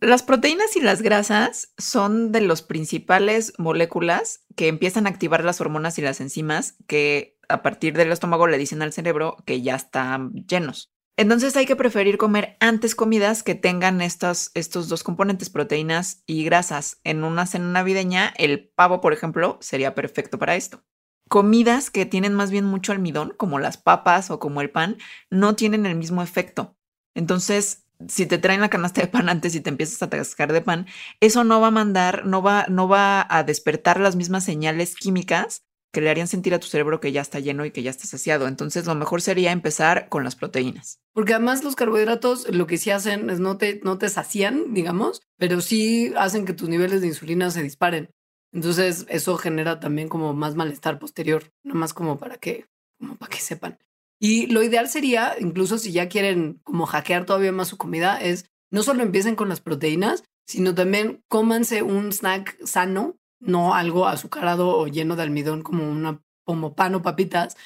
Las 0.00 0.22
proteínas 0.22 0.76
y 0.76 0.80
las 0.80 1.02
grasas 1.02 1.72
son 1.76 2.30
de 2.30 2.40
las 2.40 2.62
principales 2.62 3.52
moléculas 3.58 4.44
que 4.54 4.68
empiezan 4.68 5.06
a 5.06 5.10
activar 5.10 5.42
las 5.44 5.60
hormonas 5.60 5.98
y 5.98 6.02
las 6.02 6.20
enzimas 6.20 6.76
que 6.86 7.36
a 7.48 7.62
partir 7.62 7.96
del 7.96 8.12
estómago 8.12 8.46
le 8.46 8.58
dicen 8.58 8.82
al 8.82 8.92
cerebro 8.92 9.36
que 9.44 9.60
ya 9.60 9.74
están 9.74 10.32
llenos. 10.46 10.92
Entonces 11.16 11.56
hay 11.56 11.66
que 11.66 11.74
preferir 11.74 12.16
comer 12.16 12.56
antes 12.60 12.94
comidas 12.94 13.42
que 13.42 13.56
tengan 13.56 14.00
estos, 14.00 14.52
estos 14.54 14.88
dos 14.88 15.02
componentes, 15.02 15.50
proteínas 15.50 16.22
y 16.26 16.44
grasas. 16.44 17.00
En 17.02 17.24
una 17.24 17.46
cena 17.46 17.66
navideña, 17.66 18.32
el 18.36 18.68
pavo, 18.68 19.00
por 19.00 19.12
ejemplo, 19.12 19.58
sería 19.60 19.96
perfecto 19.96 20.38
para 20.38 20.54
esto 20.54 20.84
comidas 21.28 21.90
que 21.90 22.06
tienen 22.06 22.34
más 22.34 22.50
bien 22.50 22.64
mucho 22.64 22.92
almidón, 22.92 23.34
como 23.36 23.58
las 23.58 23.76
papas 23.76 24.30
o 24.30 24.38
como 24.38 24.60
el 24.60 24.70
pan, 24.70 24.96
no 25.30 25.54
tienen 25.54 25.86
el 25.86 25.94
mismo 25.94 26.22
efecto. 26.22 26.76
Entonces, 27.14 27.87
si 28.06 28.26
te 28.26 28.38
traen 28.38 28.60
la 28.60 28.70
canasta 28.70 29.00
de 29.00 29.08
pan 29.08 29.28
antes 29.28 29.54
y 29.54 29.60
te 29.60 29.70
empiezas 29.70 30.00
a 30.02 30.06
atascar 30.06 30.52
de 30.52 30.60
pan, 30.60 30.86
eso 31.20 31.44
no 31.44 31.60
va 31.60 31.68
a 31.68 31.72
mandar, 31.72 32.26
no 32.26 32.42
va, 32.42 32.66
no 32.68 32.88
va 32.88 33.26
a 33.28 33.42
despertar 33.42 33.98
las 33.98 34.16
mismas 34.16 34.44
señales 34.44 34.94
químicas 34.94 35.62
que 35.92 36.00
le 36.00 36.10
harían 36.10 36.28
sentir 36.28 36.54
a 36.54 36.60
tu 36.60 36.66
cerebro 36.66 37.00
que 37.00 37.12
ya 37.12 37.22
está 37.22 37.40
lleno 37.40 37.64
y 37.64 37.70
que 37.70 37.82
ya 37.82 37.90
está 37.90 38.06
saciado. 38.06 38.46
Entonces, 38.46 38.86
lo 38.86 38.94
mejor 38.94 39.22
sería 39.22 39.52
empezar 39.52 40.08
con 40.08 40.22
las 40.22 40.36
proteínas. 40.36 41.00
Porque 41.14 41.32
además 41.32 41.64
los 41.64 41.76
carbohidratos 41.76 42.48
lo 42.50 42.66
que 42.66 42.78
sí 42.78 42.90
hacen 42.90 43.30
es 43.30 43.40
no 43.40 43.56
te, 43.56 43.80
no 43.82 43.98
te 43.98 44.08
digamos, 44.68 45.22
pero 45.38 45.60
sí 45.60 46.12
hacen 46.16 46.44
que 46.44 46.52
tus 46.52 46.68
niveles 46.68 47.00
de 47.00 47.08
insulina 47.08 47.50
se 47.50 47.62
disparen. 47.62 48.10
Entonces, 48.52 49.06
eso 49.08 49.36
genera 49.36 49.80
también 49.80 50.08
como 50.08 50.32
más 50.34 50.54
malestar 50.54 50.98
posterior, 50.98 51.44
nada 51.64 51.78
más 51.78 51.94
como 51.94 52.18
para 52.18 52.36
que, 52.36 52.66
como 52.98 53.16
para 53.16 53.30
que 53.30 53.40
sepan. 53.40 53.78
Y 54.20 54.46
lo 54.46 54.62
ideal 54.62 54.88
sería, 54.88 55.36
incluso 55.38 55.78
si 55.78 55.92
ya 55.92 56.08
quieren 56.08 56.60
como 56.64 56.86
hackear 56.86 57.24
todavía 57.24 57.52
más 57.52 57.68
su 57.68 57.76
comida, 57.76 58.20
es 58.20 58.46
no 58.70 58.82
solo 58.82 59.02
empiecen 59.02 59.36
con 59.36 59.48
las 59.48 59.60
proteínas, 59.60 60.24
sino 60.46 60.74
también 60.74 61.22
cómanse 61.28 61.82
un 61.82 62.12
snack 62.12 62.58
sano, 62.64 63.16
no 63.40 63.74
algo 63.74 64.06
azucarado 64.06 64.76
o 64.76 64.86
lleno 64.88 65.14
de 65.14 65.22
almidón 65.22 65.62
como 65.62 65.88
una 65.88 66.20
como 66.44 66.74
pan 66.74 66.94
o 66.94 67.02
papitas, 67.02 67.56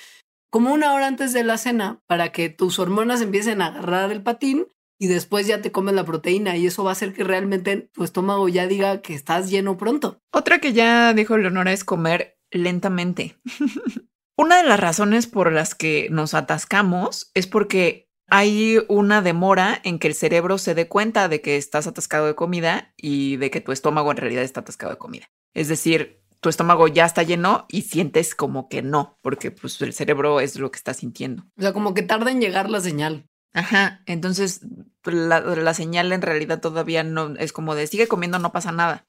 como 0.51 0.73
una 0.73 0.93
hora 0.93 1.07
antes 1.07 1.33
de 1.33 1.45
la 1.45 1.57
cena 1.57 2.01
para 2.07 2.33
que 2.33 2.51
tus 2.51 2.79
hormonas 2.79 3.23
empiecen 3.23 3.63
a 3.63 3.67
agarrar 3.67 4.11
el 4.11 4.23
patín 4.23 4.67
y 5.01 5.07
después 5.07 5.47
ya 5.47 5.63
te 5.63 5.73
comes 5.73 5.95
la 5.95 6.05
proteína 6.05 6.57
y 6.57 6.67
eso 6.67 6.85
va 6.85 6.91
a 6.91 6.93
hacer 6.93 7.13
que 7.13 7.25
realmente 7.25 7.89
tu 7.93 8.05
estómago 8.05 8.49
ya 8.49 8.67
diga 8.67 9.01
que 9.01 9.15
estás 9.15 9.51
lleno 9.51 9.77
pronto. 9.77 10.21
Otra 10.33 10.59
que 10.59 10.73
ya 10.73 11.15
dijo 11.15 11.39
Leonora 11.39 11.73
es 11.73 11.85
comer 11.85 12.39
lentamente. 12.51 13.37
una 14.37 14.59
de 14.59 14.69
las 14.69 14.81
razones 14.81 15.27
por 15.27 15.53
las 15.53 15.75
que 15.75 16.09
nos 16.11 16.35
atascamos 16.35 17.31
es 17.35 17.47
porque 17.47 18.11
hay 18.29 18.79
una 18.89 19.21
demora 19.21 19.81
en 19.85 19.99
que 19.99 20.09
el 20.09 20.15
cerebro 20.15 20.57
se 20.57 20.75
dé 20.75 20.89
cuenta 20.89 21.29
de 21.29 21.43
que 21.43 21.57
estás 21.57 21.87
atascado 21.87 22.27
de 22.27 22.35
comida 22.35 22.95
y 22.97 23.37
de 23.37 23.51
que 23.51 23.61
tu 23.61 23.73
estómago 23.73 24.11
en 24.11 24.17
realidad 24.17 24.43
está 24.43 24.61
atascado 24.61 24.93
de 24.93 24.99
comida. 24.99 25.29
Es 25.53 25.69
decir, 25.69 26.23
tu 26.41 26.49
estómago 26.49 26.89
ya 26.89 27.05
está 27.05 27.23
lleno 27.23 27.67
y 27.69 27.83
sientes 27.83 28.35
como 28.35 28.69
que 28.69 28.83
no, 28.83 29.19
porque 29.23 29.51
pues 29.51 29.81
el 29.83 29.93
cerebro 29.93 30.41
es 30.41 30.59
lo 30.59 30.71
que 30.71 30.79
está 30.79 30.95
sintiendo. 30.95 31.45
O 31.59 31.63
sea, 31.63 31.73
como 31.73 31.95
que 31.95 32.03
tarda 32.03 32.31
en 32.31 32.41
llegar 32.41 32.71
la 32.71 32.81
señal. 32.81 33.29
Ajá, 33.55 34.03
entonces 34.07 34.63
la, 35.05 35.75
señal 35.75 36.11
en 36.13 36.23
realidad 36.23 36.61
todavía 36.61 37.05
no 37.05 37.35
es 37.37 37.53
como 37.53 37.75
de 37.75 37.87
sigue 37.87 38.09
comiendo, 38.09 38.39
no 38.39 38.51
pasa 38.51 38.73
nada. 38.73 39.07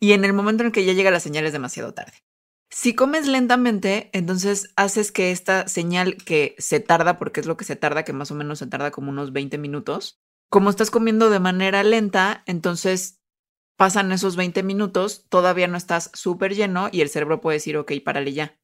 Y 0.00 0.12
en 0.12 0.24
el 0.24 0.32
momento 0.32 0.64
en 0.64 0.70
que 0.72 0.84
ya 0.84 0.92
llega 0.92 1.10
la 1.10 1.20
señal 1.20 1.46
es 1.46 1.52
demasiado 1.52 1.94
tarde. 1.94 2.12
Si 2.70 2.94
comes 2.94 3.26
lentamente, 3.26 4.10
entonces 4.12 4.72
haces 4.76 5.12
que 5.12 5.30
esta 5.30 5.68
señal 5.68 6.16
que 6.16 6.56
se 6.58 6.80
tarda, 6.80 7.16
porque 7.16 7.40
es 7.40 7.46
lo 7.46 7.56
que 7.56 7.64
se 7.64 7.76
tarda, 7.76 8.04
que 8.04 8.12
más 8.12 8.30
o 8.30 8.34
menos 8.34 8.58
se 8.58 8.66
tarda 8.66 8.90
como 8.90 9.10
unos 9.10 9.32
20 9.32 9.56
minutos, 9.58 10.20
como 10.50 10.70
estás 10.70 10.90
comiendo 10.90 11.30
de 11.30 11.40
manera 11.40 11.82
lenta, 11.84 12.42
entonces 12.46 13.20
pasan 13.76 14.10
esos 14.10 14.36
20 14.36 14.62
minutos, 14.62 15.26
todavía 15.28 15.68
no 15.68 15.76
estás 15.76 16.10
súper 16.14 16.54
lleno 16.54 16.88
y 16.90 17.02
el 17.02 17.08
cerebro 17.08 17.40
puede 17.40 17.56
decir, 17.56 17.76
ok, 17.76 17.92
párale 18.04 18.32
ya. 18.32 18.58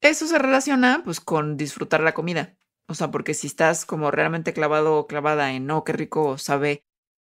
Eso 0.00 0.26
se 0.26 0.38
relaciona 0.38 1.02
pues 1.04 1.20
con 1.20 1.56
disfrutar 1.56 2.00
la 2.00 2.14
comida. 2.14 2.56
O 2.88 2.94
sea, 2.94 3.10
porque 3.10 3.34
si 3.34 3.46
estás 3.46 3.86
como 3.86 4.10
realmente 4.10 4.52
clavado 4.52 4.96
o 4.96 5.06
clavada 5.06 5.52
en, 5.52 5.66
no, 5.66 5.78
oh, 5.78 5.84
qué 5.84 5.92
rico 5.92 6.38
sabe 6.38 6.84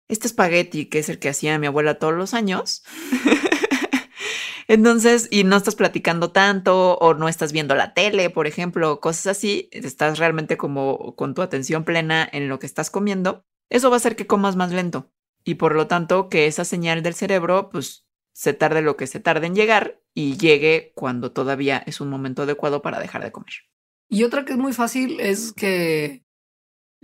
este 0.09 0.29
espagueti, 0.29 0.87
que 0.87 1.01
es 1.01 1.09
el 1.09 1.19
que 1.19 1.29
hacía 1.29 1.59
mi 1.59 1.67
abuela 1.67 1.99
todos 1.99 2.15
los 2.15 2.35
años. 2.35 2.85
Entonces, 4.69 5.29
y 5.31 5.45
no 5.45 5.57
estás 5.57 5.77
platicando 5.77 6.33
tanto 6.33 6.99
o 6.99 7.15
no 7.15 7.29
estás 7.29 7.53
viendo 7.53 7.75
la 7.75 7.95
tele, 7.95 8.31
por 8.31 8.47
ejemplo, 8.47 9.01
cosas 9.01 9.27
así, 9.29 9.69
estás 9.73 10.19
realmente 10.19 10.57
como 10.57 11.15
con 11.15 11.35
tu 11.35 11.43
atención 11.43 11.85
plena 11.85 12.29
en 12.31 12.49
lo 12.49 12.59
que 12.59 12.67
estás 12.67 12.91
comiendo, 12.91 13.45
eso 13.71 13.91
va 13.91 13.97
a 13.97 13.99
hacer 13.99 14.17
que 14.17 14.27
comas 14.27 14.57
más 14.57 14.73
lento 14.73 15.13
y 15.45 15.55
por 15.55 15.75
lo 15.75 15.87
tanto 15.87 16.29
que 16.29 16.47
esa 16.47 16.65
señal 16.65 17.03
del 17.03 17.15
cerebro 17.15 17.71
pues 17.71 18.05
se 18.33 18.53
tarde 18.53 18.83
lo 18.83 18.97
que 18.97 19.07
se 19.07 19.21
tarde 19.21 19.47
en 19.47 19.55
llegar 19.55 20.03
y 20.13 20.37
llegue 20.37 20.93
cuando 20.95 21.33
todavía 21.33 21.83
es 21.87 22.01
un 22.01 22.11
momento 22.11 22.43
adecuado 22.43 22.83
para 22.83 23.01
dejar 23.01 23.23
de 23.23 23.33
comer. 23.33 23.53
Y 24.09 24.25
otra 24.25 24.45
que 24.45 24.53
es 24.53 24.59
muy 24.59 24.73
fácil 24.73 25.21
es 25.21 25.53
que 25.53 26.26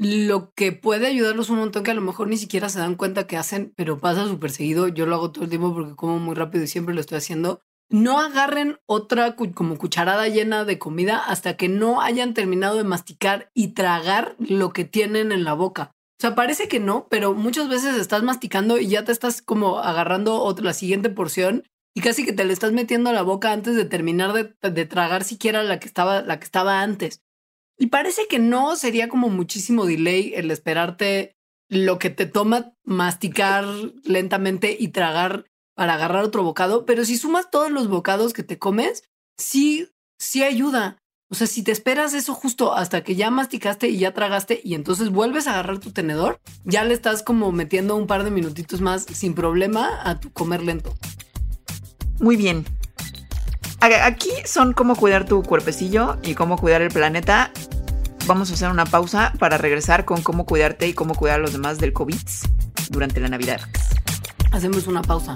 lo 0.02 0.52
que 0.54 0.72
puede 0.72 1.06
ayudarlos 1.06 1.48
un 1.50 1.58
montón 1.58 1.84
que 1.84 1.92
a 1.92 1.94
lo 1.94 2.00
mejor 2.00 2.28
ni 2.28 2.36
siquiera 2.36 2.68
se 2.68 2.80
dan 2.80 2.96
cuenta 2.96 3.26
que 3.26 3.36
hacen, 3.36 3.72
pero 3.76 3.98
pasa 3.98 4.26
súper 4.26 4.50
seguido. 4.50 4.88
Yo 4.88 5.06
lo 5.06 5.14
hago 5.14 5.30
todo 5.30 5.44
el 5.44 5.50
tiempo 5.50 5.72
porque 5.72 5.94
como 5.94 6.18
muy 6.18 6.34
rápido 6.34 6.64
y 6.64 6.68
siempre 6.68 6.94
lo 6.94 7.00
estoy 7.00 7.18
haciendo. 7.18 7.60
No 7.88 8.18
agarren 8.18 8.78
otra 8.86 9.36
como 9.36 9.76
cucharada 9.76 10.26
llena 10.28 10.64
de 10.64 10.78
comida 10.78 11.18
hasta 11.18 11.56
que 11.56 11.68
no 11.68 12.00
hayan 12.00 12.34
terminado 12.34 12.76
de 12.76 12.84
masticar 12.84 13.50
y 13.54 13.74
tragar 13.74 14.34
lo 14.38 14.72
que 14.72 14.84
tienen 14.84 15.30
en 15.30 15.44
la 15.44 15.52
boca. 15.52 15.92
O 16.18 16.22
sea, 16.22 16.34
parece 16.34 16.68
que 16.68 16.80
no, 16.80 17.06
pero 17.10 17.34
muchas 17.34 17.68
veces 17.68 17.96
estás 17.96 18.22
masticando 18.22 18.78
y 18.78 18.88
ya 18.88 19.04
te 19.04 19.12
estás 19.12 19.42
como 19.42 19.78
agarrando 19.80 20.40
otra, 20.40 20.64
la 20.64 20.72
siguiente 20.72 21.10
porción 21.10 21.64
y 21.94 22.00
casi 22.00 22.24
que 22.24 22.32
te 22.32 22.44
le 22.44 22.52
estás 22.52 22.72
metiendo 22.72 23.10
a 23.10 23.12
la 23.12 23.22
boca 23.22 23.52
antes 23.52 23.76
de 23.76 23.84
terminar 23.84 24.32
de, 24.32 24.86
tragar 24.86 25.24
siquiera 25.24 25.62
la 25.62 25.78
que, 25.78 25.86
estaba, 25.86 26.22
la 26.22 26.38
que 26.38 26.44
estaba 26.44 26.80
antes. 26.80 27.22
Y 27.78 27.86
parece 27.86 28.26
que 28.28 28.38
no 28.38 28.76
sería 28.76 29.08
como 29.08 29.28
muchísimo 29.28 29.86
delay 29.86 30.32
el 30.34 30.50
esperarte 30.50 31.36
lo 31.68 31.98
que 31.98 32.10
te 32.10 32.26
toma 32.26 32.74
masticar 32.84 33.64
lentamente 34.04 34.76
y 34.78 34.88
tragar 34.88 35.46
para 35.74 35.94
agarrar 35.94 36.22
otro 36.22 36.42
bocado, 36.42 36.84
pero 36.84 37.04
si 37.04 37.16
sumas 37.16 37.50
todos 37.50 37.70
los 37.70 37.88
bocados 37.88 38.34
que 38.34 38.42
te 38.42 38.58
comes, 38.58 39.04
sí, 39.38 39.88
sí 40.18 40.42
ayuda. 40.42 40.98
O 41.30 41.34
sea, 41.34 41.46
si 41.46 41.62
te 41.62 41.72
esperas 41.72 42.12
eso 42.12 42.34
justo 42.34 42.74
hasta 42.74 43.02
que 43.02 43.16
ya 43.16 43.30
masticaste 43.30 43.88
y 43.88 43.96
ya 43.96 44.12
tragaste 44.12 44.60
y 44.62 44.74
entonces 44.74 45.08
vuelves 45.08 45.46
a 45.46 45.52
agarrar 45.52 45.78
tu 45.78 45.90
tenedor, 45.90 46.38
ya 46.64 46.84
le 46.84 46.92
estás 46.92 47.22
como 47.22 47.52
metiendo 47.52 47.96
un 47.96 48.06
par 48.06 48.22
de 48.24 48.30
minutitos 48.30 48.82
más 48.82 49.04
sin 49.04 49.34
problema 49.34 49.98
a 50.04 50.20
tu 50.20 50.30
comer 50.30 50.62
lento. 50.62 50.94
Muy 52.20 52.36
bien. 52.36 52.66
Aquí 53.80 54.30
son 54.44 54.74
cómo 54.74 54.94
cuidar 54.94 55.24
tu 55.24 55.42
cuerpecillo 55.42 56.18
y 56.22 56.34
cómo 56.34 56.58
cuidar 56.58 56.82
el 56.82 56.90
planeta. 56.90 57.50
Vamos 58.26 58.50
a 58.50 58.54
hacer 58.54 58.70
una 58.70 58.86
pausa 58.86 59.32
para 59.38 59.58
regresar 59.58 60.04
con 60.04 60.22
cómo 60.22 60.46
cuidarte 60.46 60.86
y 60.86 60.94
cómo 60.94 61.14
cuidar 61.14 61.40
a 61.40 61.42
los 61.42 61.52
demás 61.52 61.78
del 61.78 61.92
COVID 61.92 62.20
durante 62.90 63.20
la 63.20 63.28
Navidad. 63.28 63.60
Hacemos 64.52 64.86
una 64.86 65.02
pausa. 65.02 65.34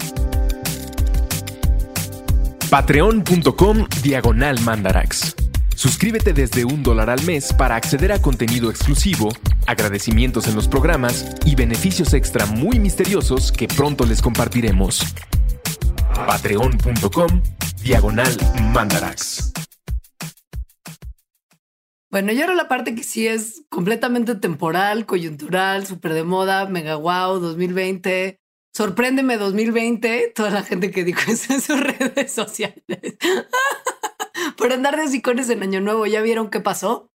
Patreon.com 2.71 3.87
Diagonal 4.03 4.61
Mandarax. 4.61 5.35
Suscríbete 5.75 6.33
desde 6.33 6.65
un 6.65 6.83
dólar 6.83 7.11
al 7.11 7.23
mes 7.25 7.53
para 7.53 7.77
acceder 7.77 8.11
a 8.13 8.21
contenido 8.21 8.71
exclusivo, 8.71 9.29
agradecimientos 9.67 10.49
en 10.49 10.55
los 10.55 10.69
programas 10.69 11.27
y 11.45 11.55
beneficios 11.55 12.15
extra 12.15 12.47
muy 12.47 12.79
misteriosos 12.79 13.53
que 13.53 13.69
pronto 13.69 14.07
les 14.07 14.23
compartiremos 14.23 15.05
patreon.com 16.27 17.43
diagonal 17.83 18.37
mandarax. 18.73 19.53
Bueno, 22.11 22.33
y 22.33 22.41
ahora 22.41 22.55
la 22.55 22.69
parte 22.69 22.95
que 22.95 23.03
sí 23.03 23.27
es 23.27 23.65
completamente 23.69 24.37
temporal, 24.37 25.07
coyuntural, 25.07 25.87
súper 25.87 26.15
de 26.15 26.25
moda, 26.25 26.67
mega 26.67 26.97
wow, 26.97 27.41
2020. 27.41 28.41
Sorpréndeme 28.75 29.39
2020, 29.39 30.33
toda 30.35 30.51
la 30.51 30.63
gente 30.63 30.91
que 30.91 31.03
dijo 31.03 31.21
eso 31.31 31.53
en 31.55 31.61
sus 31.61 31.81
redes 31.81 32.33
sociales. 32.33 32.85
Por 34.57 34.73
andar 34.73 34.97
de 34.97 35.09
sicones 35.09 35.51
en 35.51 35.63
Año 35.63 35.81
Nuevo, 35.81 36.07
¿ya 36.07 36.21
vieron 36.21 36.51
qué 36.51 36.61
pasó? 36.61 37.11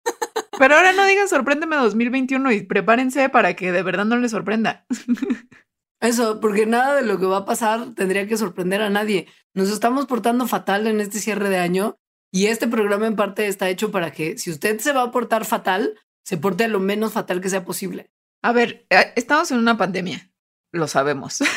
Pero 0.58 0.74
ahora 0.74 0.92
no 0.92 1.04
digan 1.04 1.28
sorpréndeme 1.28 1.76
2021 1.76 2.52
y 2.52 2.62
prepárense 2.62 3.28
para 3.28 3.54
que 3.54 3.72
de 3.72 3.82
verdad 3.82 4.04
no 4.04 4.16
les 4.16 4.30
sorprenda. 4.30 4.86
Eso, 6.00 6.40
porque 6.40 6.64
nada 6.64 6.94
de 6.94 7.02
lo 7.02 7.18
que 7.18 7.26
va 7.26 7.38
a 7.38 7.44
pasar 7.44 7.94
tendría 7.94 8.26
que 8.26 8.36
sorprender 8.36 8.82
a 8.82 8.90
nadie. 8.90 9.26
Nos 9.54 9.70
estamos 9.70 10.06
portando 10.06 10.46
fatal 10.46 10.86
en 10.86 11.00
este 11.00 11.18
cierre 11.18 11.48
de 11.48 11.58
año 11.58 11.98
y 12.30 12.46
este 12.46 12.68
programa 12.68 13.06
en 13.06 13.16
parte 13.16 13.46
está 13.46 13.68
hecho 13.68 13.90
para 13.90 14.12
que 14.12 14.38
si 14.38 14.50
usted 14.50 14.78
se 14.80 14.92
va 14.92 15.02
a 15.02 15.10
portar 15.10 15.44
fatal, 15.44 15.98
se 16.24 16.36
porte 16.36 16.68
lo 16.68 16.80
menos 16.80 17.12
fatal 17.12 17.40
que 17.40 17.50
sea 17.50 17.64
posible. 17.64 18.10
A 18.42 18.52
ver, 18.52 18.86
eh, 18.90 19.12
estamos 19.16 19.50
en 19.50 19.58
una 19.58 19.76
pandemia, 19.76 20.30
lo 20.72 20.88
sabemos. 20.88 21.38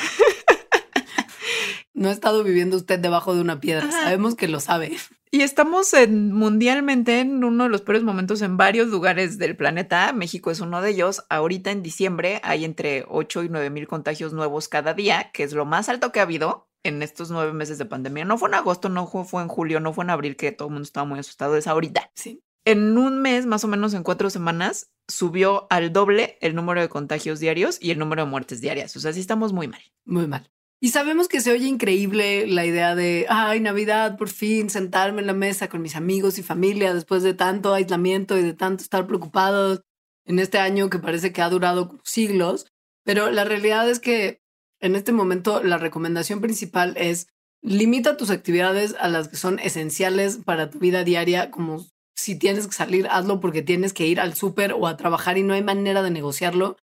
No 1.93 2.09
ha 2.09 2.13
estado 2.13 2.43
viviendo 2.43 2.77
usted 2.77 2.97
debajo 2.97 3.35
de 3.35 3.41
una 3.41 3.59
piedra, 3.59 3.91
sabemos 3.91 4.33
que 4.33 4.47
lo 4.47 4.59
sabe. 4.59 4.97
Y 5.29 5.41
estamos 5.41 5.93
en, 5.93 6.31
mundialmente 6.33 7.19
en 7.19 7.43
uno 7.43 7.65
de 7.65 7.69
los 7.69 7.81
peores 7.81 8.01
momentos 8.01 8.41
en 8.41 8.57
varios 8.57 8.87
lugares 8.87 9.37
del 9.37 9.55
planeta. 9.55 10.11
México 10.11 10.49
es 10.49 10.61
uno 10.61 10.81
de 10.81 10.89
ellos. 10.89 11.23
Ahorita 11.29 11.69
en 11.69 11.83
diciembre 11.83 12.41
hay 12.43 12.65
entre 12.65 13.05
8 13.07 13.43
y 13.43 13.49
9 13.49 13.69
mil 13.69 13.87
contagios 13.87 14.33
nuevos 14.33 14.67
cada 14.67 14.95
día, 14.95 15.29
que 15.31 15.43
es 15.43 15.53
lo 15.53 15.65
más 15.65 15.89
alto 15.89 16.11
que 16.11 16.21
ha 16.21 16.23
habido 16.23 16.70
en 16.83 17.01
estos 17.01 17.31
nueve 17.31 17.53
meses 17.53 17.77
de 17.77 17.85
pandemia. 17.85 18.25
No 18.25 18.37
fue 18.37 18.49
en 18.49 18.55
agosto, 18.55 18.89
no 18.89 19.07
fue 19.07 19.41
en 19.41 19.47
julio, 19.47 19.79
no 19.79 19.93
fue 19.93 20.03
en 20.03 20.09
abril, 20.09 20.35
que 20.35 20.51
todo 20.51 20.67
el 20.67 20.73
mundo 20.73 20.85
estaba 20.85 21.05
muy 21.05 21.19
asustado. 21.19 21.55
Es 21.55 21.67
ahorita. 21.67 22.11
Sí. 22.15 22.43
En 22.65 22.97
un 22.97 23.21
mes, 23.21 23.45
más 23.45 23.63
o 23.63 23.67
menos 23.67 23.93
en 23.93 24.03
cuatro 24.03 24.29
semanas, 24.29 24.91
subió 25.07 25.67
al 25.69 25.91
doble 25.91 26.37
el 26.41 26.55
número 26.55 26.81
de 26.81 26.89
contagios 26.89 27.39
diarios 27.39 27.77
y 27.81 27.91
el 27.91 27.99
número 27.99 28.23
de 28.23 28.29
muertes 28.29 28.61
diarias. 28.61 28.95
O 28.95 28.99
sea, 28.99 29.13
sí 29.13 29.19
estamos 29.19 29.53
muy 29.53 29.67
mal. 29.67 29.81
Muy 30.05 30.27
mal. 30.27 30.51
Y 30.83 30.89
sabemos 30.89 31.27
que 31.27 31.41
se 31.41 31.51
oye 31.51 31.67
increíble 31.67 32.47
la 32.47 32.65
idea 32.65 32.95
de, 32.95 33.27
ay, 33.29 33.59
Navidad, 33.59 34.17
por 34.17 34.29
fin, 34.29 34.69
sentarme 34.71 35.21
en 35.21 35.27
la 35.27 35.33
mesa 35.33 35.69
con 35.69 35.83
mis 35.83 35.95
amigos 35.95 36.39
y 36.39 36.43
familia 36.43 36.93
después 36.93 37.21
de 37.21 37.35
tanto 37.35 37.73
aislamiento 37.73 38.35
y 38.35 38.41
de 38.41 38.53
tanto 38.53 38.83
estar 38.83 39.05
preocupados 39.05 39.81
en 40.25 40.39
este 40.39 40.57
año 40.57 40.89
que 40.89 40.97
parece 40.97 41.31
que 41.31 41.43
ha 41.43 41.49
durado 41.49 41.99
siglos. 42.03 42.65
Pero 43.03 43.29
la 43.29 43.43
realidad 43.43 43.87
es 43.89 43.99
que 43.99 44.40
en 44.81 44.95
este 44.95 45.11
momento 45.11 45.63
la 45.63 45.77
recomendación 45.77 46.41
principal 46.41 46.95
es 46.97 47.27
limita 47.61 48.17
tus 48.17 48.31
actividades 48.31 48.95
a 48.99 49.07
las 49.07 49.27
que 49.27 49.37
son 49.37 49.59
esenciales 49.59 50.39
para 50.43 50.69
tu 50.69 50.79
vida 50.79 51.03
diaria, 51.03 51.51
como 51.51 51.85
si 52.15 52.37
tienes 52.37 52.67
que 52.67 52.73
salir, 52.73 53.07
hazlo 53.09 53.39
porque 53.39 53.61
tienes 53.61 53.93
que 53.93 54.07
ir 54.07 54.19
al 54.19 54.33
súper 54.33 54.73
o 54.73 54.87
a 54.87 54.97
trabajar 54.97 55.37
y 55.37 55.43
no 55.43 55.53
hay 55.53 55.63
manera 55.63 56.01
de 56.01 56.11
negociarlo, 56.11 56.77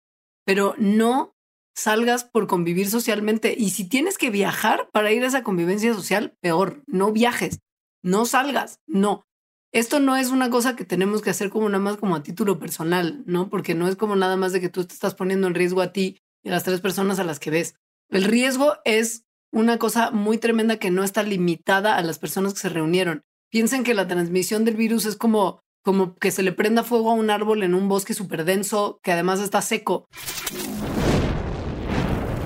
pero 0.44 0.74
no 0.78 1.34
salgas 1.74 2.24
por 2.24 2.46
convivir 2.46 2.88
socialmente. 2.88 3.54
Y 3.56 3.70
si 3.70 3.88
tienes 3.88 4.18
que 4.18 4.30
viajar 4.30 4.88
para 4.92 5.12
ir 5.12 5.24
a 5.24 5.28
esa 5.28 5.42
convivencia 5.42 5.94
social, 5.94 6.36
peor, 6.40 6.82
no 6.86 7.12
viajes, 7.12 7.60
no 8.02 8.26
salgas, 8.26 8.80
no. 8.86 9.26
Esto 9.72 9.98
no 9.98 10.16
es 10.16 10.30
una 10.30 10.50
cosa 10.50 10.76
que 10.76 10.84
tenemos 10.84 11.20
que 11.20 11.30
hacer 11.30 11.50
como 11.50 11.68
nada 11.68 11.82
más 11.82 11.96
como 11.96 12.14
a 12.14 12.22
título 12.22 12.60
personal, 12.60 13.24
¿no? 13.26 13.48
Porque 13.48 13.74
no 13.74 13.88
es 13.88 13.96
como 13.96 14.14
nada 14.14 14.36
más 14.36 14.52
de 14.52 14.60
que 14.60 14.68
tú 14.68 14.84
te 14.84 14.94
estás 14.94 15.16
poniendo 15.16 15.48
en 15.48 15.54
riesgo 15.54 15.80
a 15.80 15.92
ti 15.92 16.18
y 16.44 16.48
a 16.48 16.52
las 16.52 16.62
tres 16.62 16.80
personas 16.80 17.18
a 17.18 17.24
las 17.24 17.40
que 17.40 17.50
ves. 17.50 17.74
El 18.14 18.22
riesgo 18.22 18.76
es 18.84 19.24
una 19.52 19.76
cosa 19.76 20.12
muy 20.12 20.38
tremenda 20.38 20.76
que 20.76 20.92
no 20.92 21.02
está 21.02 21.24
limitada 21.24 21.96
a 21.96 22.02
las 22.02 22.20
personas 22.20 22.54
que 22.54 22.60
se 22.60 22.68
reunieron. 22.68 23.24
Piensen 23.50 23.82
que 23.82 23.92
la 23.92 24.06
transmisión 24.06 24.64
del 24.64 24.76
virus 24.76 25.04
es 25.04 25.16
como, 25.16 25.58
como 25.82 26.14
que 26.14 26.30
se 26.30 26.44
le 26.44 26.52
prenda 26.52 26.84
fuego 26.84 27.10
a 27.10 27.14
un 27.14 27.28
árbol 27.28 27.64
en 27.64 27.74
un 27.74 27.88
bosque 27.88 28.14
súper 28.14 28.44
denso 28.44 29.00
que 29.02 29.10
además 29.10 29.40
está 29.40 29.60
seco. 29.62 30.06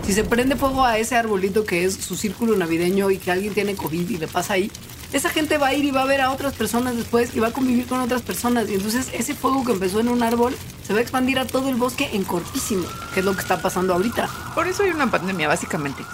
Si 0.05 0.15
se 0.15 0.25
prende 0.25 0.57
fuego 0.57 0.87
a 0.87 0.97
ese 0.97 1.17
arbolito 1.17 1.67
que 1.67 1.85
es 1.85 1.97
su 1.97 2.17
círculo 2.17 2.57
navideño 2.57 3.11
y 3.11 3.19
que 3.19 3.31
alguien 3.31 3.53
tiene 3.53 3.77
COVID 3.77 4.09
y 4.09 4.17
le 4.17 4.27
pasa 4.27 4.55
ahí, 4.55 4.73
esa 5.13 5.31
gente 5.31 5.57
va 5.59 5.69
a 5.69 5.75
ir 5.75 5.85
y 5.85 5.91
va 5.91 6.03
a 6.03 6.07
ver 6.07 6.21
a 6.21 6.31
otras 6.31 6.55
personas 6.55 6.97
después 6.97 7.35
y 7.35 7.41
va 7.41 7.49
a 7.49 7.53
convivir 7.53 7.87
con 7.87 8.01
otras 8.01 8.23
personas. 8.23 8.69
Y 8.69 8.75
entonces 8.75 9.09
ese 9.13 9.35
fuego 9.35 9.65
que 9.65 9.73
empezó 9.73 10.01
en 10.01 10.09
un 10.09 10.23
árbol 10.23 10.55
se 10.83 10.93
va 10.93 10.99
a 10.99 11.03
expandir 11.03 11.39
a 11.39 11.47
todo 11.47 11.69
el 11.69 11.77
bosque 11.77 12.09
en 12.13 12.25
cortísimo, 12.25 12.87
que 13.15 13.21
es 13.21 13.27
lo 13.27 13.35
que 13.35 13.41
está 13.41 13.61
pasando 13.63 13.95
ahorita. 13.95 14.29
Por 14.55 14.69
eso 14.69 14.83
hay 14.83 14.91
una 14.91 15.11
pandemia, 15.11 15.49
básicamente. 15.49 16.03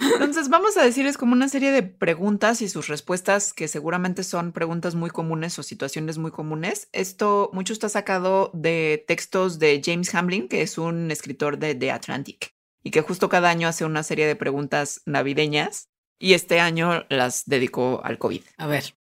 Entonces 0.00 0.48
vamos 0.48 0.76
a 0.76 0.82
decirles 0.82 1.16
como 1.16 1.32
una 1.32 1.48
serie 1.48 1.70
de 1.70 1.82
preguntas 1.82 2.60
y 2.60 2.68
sus 2.68 2.88
respuestas 2.88 3.52
que 3.52 3.68
seguramente 3.68 4.24
son 4.24 4.52
preguntas 4.52 4.94
muy 4.94 5.10
comunes 5.10 5.58
o 5.58 5.62
situaciones 5.62 6.18
muy 6.18 6.30
comunes. 6.30 6.88
Esto 6.92 7.50
mucho 7.52 7.72
está 7.72 7.88
sacado 7.88 8.50
de 8.52 9.04
textos 9.06 9.58
de 9.58 9.80
James 9.84 10.14
Hamlin, 10.14 10.48
que 10.48 10.62
es 10.62 10.76
un 10.76 11.10
escritor 11.10 11.58
de 11.58 11.74
The 11.74 11.92
Atlantic 11.92 12.54
y 12.82 12.90
que 12.90 13.02
justo 13.02 13.28
cada 13.28 13.50
año 13.50 13.68
hace 13.68 13.84
una 13.84 14.02
serie 14.02 14.26
de 14.26 14.36
preguntas 14.36 15.02
navideñas 15.04 15.87
y 16.18 16.34
este 16.34 16.60
año 16.60 17.04
las 17.08 17.44
dedicó 17.46 18.00
al 18.04 18.18
COVID. 18.18 18.42
A 18.56 18.66
ver. 18.66 18.94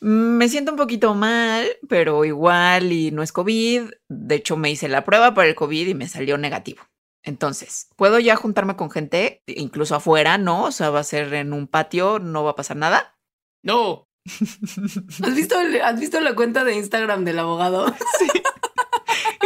Me 0.00 0.48
siento 0.48 0.72
un 0.72 0.76
poquito 0.76 1.14
mal, 1.14 1.66
pero 1.88 2.24
igual 2.24 2.92
y 2.92 3.12
no 3.12 3.22
es 3.22 3.30
COVID. 3.30 3.90
De 4.08 4.34
hecho, 4.34 4.56
me 4.56 4.70
hice 4.70 4.88
la 4.88 5.04
prueba 5.04 5.32
para 5.32 5.48
el 5.48 5.54
COVID 5.54 5.86
y 5.86 5.94
me 5.94 6.08
salió 6.08 6.36
negativo. 6.38 6.82
Entonces, 7.22 7.88
¿puedo 7.96 8.18
ya 8.18 8.34
juntarme 8.34 8.74
con 8.74 8.90
gente, 8.90 9.42
incluso 9.46 9.94
afuera, 9.94 10.38
no? 10.38 10.64
O 10.64 10.72
sea, 10.72 10.90
va 10.90 11.00
a 11.00 11.04
ser 11.04 11.32
en 11.34 11.52
un 11.52 11.68
patio, 11.68 12.18
no 12.18 12.42
va 12.42 12.50
a 12.50 12.56
pasar 12.56 12.76
nada. 12.76 13.16
No. 13.62 14.08
¿Has 15.22 15.34
visto, 15.34 15.56
¿Has 15.84 16.00
visto 16.00 16.20
la 16.20 16.34
cuenta 16.34 16.64
de 16.64 16.74
Instagram 16.74 17.24
del 17.24 17.38
abogado? 17.38 17.94
Sí. 18.18 18.28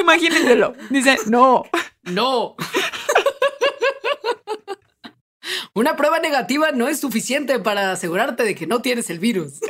Imagínenselo. 0.00 0.74
Dice, 0.90 1.18
no. 1.28 1.64
No. 2.04 2.56
Una 5.76 5.94
prueba 5.94 6.18
negativa 6.20 6.72
no 6.72 6.88
es 6.88 7.00
suficiente 7.00 7.58
para 7.58 7.92
asegurarte 7.92 8.44
de 8.44 8.54
que 8.54 8.66
no 8.66 8.80
tienes 8.80 9.10
el 9.10 9.18
virus. 9.18 9.60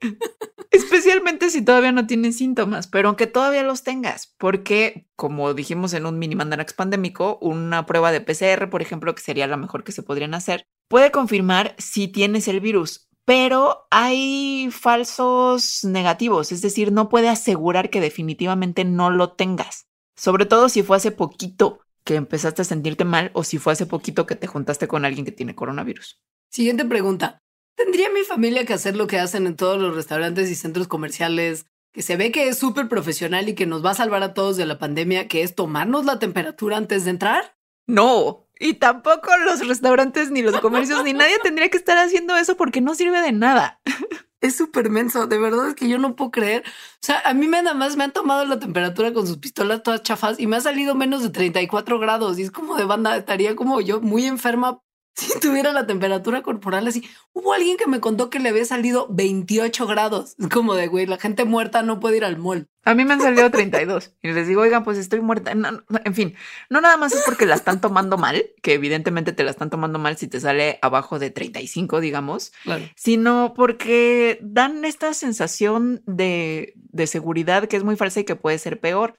Especialmente 0.70 1.48
si 1.48 1.64
todavía 1.64 1.92
no 1.92 2.06
tienes 2.06 2.36
síntomas, 2.36 2.88
pero 2.88 3.08
aunque 3.08 3.26
todavía 3.26 3.62
los 3.62 3.82
tengas, 3.82 4.34
porque 4.36 5.08
como 5.16 5.54
dijimos 5.54 5.94
en 5.94 6.04
un 6.04 6.18
mini 6.18 6.34
mandarax 6.34 6.74
pandémico, 6.74 7.38
una 7.40 7.86
prueba 7.86 8.12
de 8.12 8.20
PCR, 8.20 8.68
por 8.68 8.82
ejemplo, 8.82 9.14
que 9.14 9.22
sería 9.22 9.46
la 9.46 9.56
mejor 9.56 9.82
que 9.82 9.92
se 9.92 10.02
podrían 10.02 10.34
hacer, 10.34 10.66
puede 10.88 11.10
confirmar 11.10 11.74
si 11.78 12.06
tienes 12.06 12.46
el 12.46 12.60
virus, 12.60 13.08
pero 13.24 13.86
hay 13.90 14.68
falsos 14.70 15.84
negativos, 15.84 16.52
es 16.52 16.60
decir, 16.60 16.92
no 16.92 17.08
puede 17.08 17.30
asegurar 17.30 17.88
que 17.88 18.02
definitivamente 18.02 18.84
no 18.84 19.08
lo 19.08 19.32
tengas, 19.32 19.86
sobre 20.16 20.44
todo 20.44 20.68
si 20.68 20.82
fue 20.82 20.98
hace 20.98 21.12
poquito 21.12 21.80
que 22.04 22.16
empezaste 22.16 22.62
a 22.62 22.64
sentirte 22.64 23.04
mal 23.04 23.30
o 23.34 23.44
si 23.44 23.58
fue 23.58 23.72
hace 23.72 23.86
poquito 23.86 24.26
que 24.26 24.36
te 24.36 24.46
juntaste 24.46 24.88
con 24.88 25.04
alguien 25.04 25.24
que 25.24 25.32
tiene 25.32 25.54
coronavirus. 25.54 26.20
Siguiente 26.50 26.84
pregunta. 26.84 27.42
¿Tendría 27.76 28.10
mi 28.10 28.22
familia 28.22 28.66
que 28.66 28.74
hacer 28.74 28.96
lo 28.96 29.06
que 29.06 29.18
hacen 29.18 29.46
en 29.46 29.56
todos 29.56 29.80
los 29.80 29.94
restaurantes 29.94 30.50
y 30.50 30.54
centros 30.54 30.88
comerciales? 30.88 31.66
Que 31.92 32.02
se 32.02 32.16
ve 32.16 32.30
que 32.30 32.48
es 32.48 32.58
súper 32.58 32.88
profesional 32.88 33.48
y 33.48 33.54
que 33.54 33.66
nos 33.66 33.84
va 33.84 33.90
a 33.90 33.94
salvar 33.94 34.22
a 34.22 34.34
todos 34.34 34.56
de 34.56 34.66
la 34.66 34.78
pandemia, 34.78 35.28
que 35.28 35.42
es 35.42 35.54
tomarnos 35.54 36.04
la 36.04 36.18
temperatura 36.18 36.76
antes 36.76 37.04
de 37.04 37.10
entrar? 37.10 37.56
No, 37.86 38.46
y 38.60 38.74
tampoco 38.74 39.36
los 39.38 39.66
restaurantes 39.66 40.30
ni 40.30 40.42
los 40.42 40.60
comercios 40.60 41.02
ni 41.02 41.14
nadie 41.14 41.38
tendría 41.42 41.70
que 41.70 41.78
estar 41.78 41.96
haciendo 41.96 42.36
eso 42.36 42.56
porque 42.56 42.82
no 42.82 42.94
sirve 42.94 43.22
de 43.22 43.32
nada. 43.32 43.80
Es 44.40 44.56
súper 44.56 44.88
menso, 44.88 45.26
de 45.26 45.38
verdad 45.38 45.68
es 45.68 45.74
que 45.74 45.86
yo 45.88 45.98
no 45.98 46.16
puedo 46.16 46.30
creer. 46.30 46.62
O 46.66 46.98
sea, 47.02 47.20
a 47.26 47.34
mí 47.34 47.46
me 47.46 47.62
nada 47.62 47.74
más 47.76 47.96
me 47.96 48.04
han 48.04 48.12
tomado 48.12 48.44
la 48.46 48.58
temperatura 48.58 49.12
con 49.12 49.26
sus 49.26 49.36
pistolas 49.36 49.82
todas 49.82 50.02
chafas 50.02 50.40
y 50.40 50.46
me 50.46 50.56
ha 50.56 50.60
salido 50.62 50.94
menos 50.94 51.22
de 51.22 51.28
34 51.28 51.98
grados 51.98 52.38
y 52.38 52.42
es 52.42 52.50
como 52.50 52.76
de 52.76 52.84
banda, 52.84 53.16
estaría 53.18 53.54
como 53.54 53.82
yo 53.82 54.00
muy 54.00 54.24
enferma 54.24 54.80
si 55.20 55.38
tuviera 55.40 55.72
la 55.72 55.86
temperatura 55.86 56.42
corporal 56.42 56.86
así. 56.88 57.08
Hubo 57.32 57.52
alguien 57.52 57.76
que 57.76 57.86
me 57.86 58.00
contó 58.00 58.30
que 58.30 58.38
le 58.38 58.48
había 58.48 58.64
salido 58.64 59.06
28 59.10 59.86
grados. 59.86 60.34
Es 60.38 60.48
como 60.48 60.74
de, 60.74 60.88
güey, 60.88 61.06
la 61.06 61.18
gente 61.18 61.44
muerta 61.44 61.82
no 61.82 62.00
puede 62.00 62.18
ir 62.18 62.24
al 62.24 62.38
mall. 62.38 62.68
A 62.84 62.94
mí 62.94 63.04
me 63.04 63.12
han 63.12 63.20
salido 63.20 63.50
32 63.50 64.14
y 64.22 64.32
les 64.32 64.48
digo, 64.48 64.62
oigan, 64.62 64.84
pues 64.84 64.96
estoy 64.96 65.20
muerta. 65.20 65.52
en 65.52 66.14
fin, 66.14 66.34
no 66.70 66.80
nada 66.80 66.96
más 66.96 67.12
es 67.12 67.22
porque 67.26 67.44
la 67.44 67.54
están 67.54 67.80
tomando 67.80 68.16
mal, 68.16 68.46
que 68.62 68.72
evidentemente 68.72 69.32
te 69.32 69.44
la 69.44 69.50
están 69.50 69.68
tomando 69.68 69.98
mal 69.98 70.16
si 70.16 70.28
te 70.28 70.40
sale 70.40 70.78
abajo 70.80 71.18
de 71.18 71.30
35, 71.30 72.00
digamos, 72.00 72.52
sino 72.96 73.52
porque 73.54 74.38
dan 74.40 74.84
esta 74.86 75.12
sensación 75.12 76.02
de, 76.06 76.72
de 76.76 77.06
seguridad 77.06 77.68
que 77.68 77.76
es 77.76 77.84
muy 77.84 77.96
falsa 77.96 78.20
y 78.20 78.24
que 78.24 78.36
puede 78.36 78.58
ser 78.58 78.80
peor. 78.80 79.18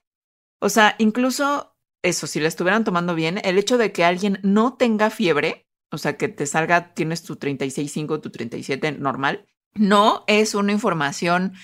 O 0.58 0.68
sea, 0.68 0.96
incluso 0.98 1.72
eso, 2.02 2.26
si 2.26 2.40
la 2.40 2.48
estuvieran 2.48 2.84
tomando 2.84 3.14
bien, 3.14 3.40
el 3.44 3.58
hecho 3.58 3.78
de 3.78 3.92
que 3.92 4.04
alguien 4.04 4.40
no 4.42 4.74
tenga 4.74 5.10
fiebre 5.10 5.61
o 5.92 5.98
sea, 5.98 6.16
que 6.16 6.28
te 6.28 6.46
salga, 6.46 6.94
tienes 6.94 7.22
tu 7.22 7.36
36.5, 7.36 8.20
tu 8.20 8.30
37 8.30 8.92
normal, 8.92 9.46
no 9.74 10.24
es 10.26 10.54
una 10.54 10.72
información 10.72 11.54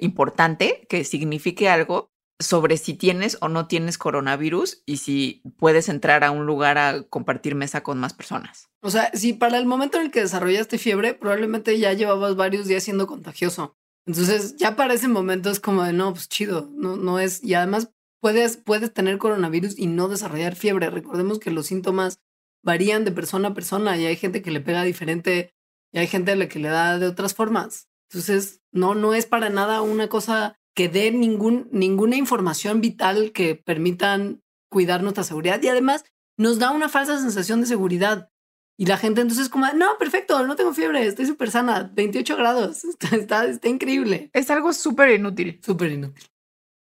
importante 0.00 0.86
que 0.88 1.04
signifique 1.04 1.68
algo 1.68 2.10
sobre 2.40 2.76
si 2.76 2.94
tienes 2.94 3.36
o 3.40 3.48
no 3.48 3.66
tienes 3.66 3.98
coronavirus 3.98 4.82
y 4.86 4.98
si 4.98 5.42
puedes 5.58 5.88
entrar 5.88 6.22
a 6.22 6.30
un 6.30 6.46
lugar 6.46 6.78
a 6.78 7.02
compartir 7.02 7.54
mesa 7.54 7.82
con 7.82 7.98
más 7.98 8.14
personas. 8.14 8.68
O 8.80 8.90
sea, 8.90 9.10
si 9.12 9.32
para 9.32 9.58
el 9.58 9.66
momento 9.66 9.98
en 9.98 10.04
el 10.04 10.10
que 10.12 10.20
desarrollaste 10.20 10.78
fiebre, 10.78 11.14
probablemente 11.14 11.78
ya 11.78 11.92
llevabas 11.92 12.36
varios 12.36 12.68
días 12.68 12.84
siendo 12.84 13.06
contagioso. 13.06 13.76
Entonces, 14.06 14.56
ya 14.56 14.76
para 14.76 14.94
ese 14.94 15.08
momento 15.08 15.50
es 15.50 15.60
como 15.60 15.82
de 15.82 15.92
no, 15.92 16.12
pues 16.12 16.28
chido, 16.28 16.70
no, 16.74 16.96
no 16.96 17.18
es. 17.18 17.42
Y 17.42 17.54
además 17.54 17.90
puedes, 18.20 18.56
puedes 18.56 18.94
tener 18.94 19.18
coronavirus 19.18 19.78
y 19.78 19.86
no 19.86 20.08
desarrollar 20.08 20.54
fiebre. 20.54 20.90
Recordemos 20.90 21.40
que 21.40 21.50
los 21.50 21.66
síntomas 21.66 22.20
varían 22.68 23.06
de 23.06 23.12
persona 23.12 23.48
a 23.48 23.54
persona 23.54 23.96
y 23.96 24.04
hay 24.04 24.16
gente 24.16 24.42
que 24.42 24.50
le 24.50 24.60
pega 24.60 24.82
diferente 24.82 25.54
y 25.90 26.00
hay 26.00 26.06
gente 26.06 26.32
a 26.32 26.36
la 26.36 26.48
que 26.48 26.58
le 26.58 26.68
da 26.68 26.98
de 26.98 27.06
otras 27.06 27.34
formas. 27.34 27.88
Entonces, 28.10 28.60
no, 28.72 28.94
no 28.94 29.14
es 29.14 29.24
para 29.24 29.48
nada 29.48 29.80
una 29.80 30.08
cosa 30.08 30.60
que 30.74 30.90
dé 30.90 31.10
ningún, 31.10 31.70
ninguna 31.72 32.16
información 32.16 32.82
vital 32.82 33.32
que 33.32 33.54
permitan 33.54 34.42
cuidar 34.70 35.02
nuestra 35.02 35.24
seguridad 35.24 35.62
y 35.62 35.68
además 35.68 36.04
nos 36.36 36.58
da 36.58 36.70
una 36.70 36.90
falsa 36.90 37.18
sensación 37.18 37.62
de 37.62 37.68
seguridad. 37.68 38.30
Y 38.76 38.84
la 38.84 38.98
gente 38.98 39.22
entonces 39.22 39.48
como, 39.48 39.66
no, 39.72 39.96
perfecto, 39.98 40.46
no 40.46 40.54
tengo 40.54 40.74
fiebre, 40.74 41.06
estoy 41.06 41.24
súper 41.24 41.50
sana, 41.50 41.90
28 41.94 42.36
grados, 42.36 42.84
está, 43.12 43.46
está 43.46 43.68
increíble. 43.68 44.28
Es 44.34 44.50
algo 44.50 44.74
súper 44.74 45.08
inútil. 45.18 45.58
Súper 45.64 45.90
inútil. 45.90 46.26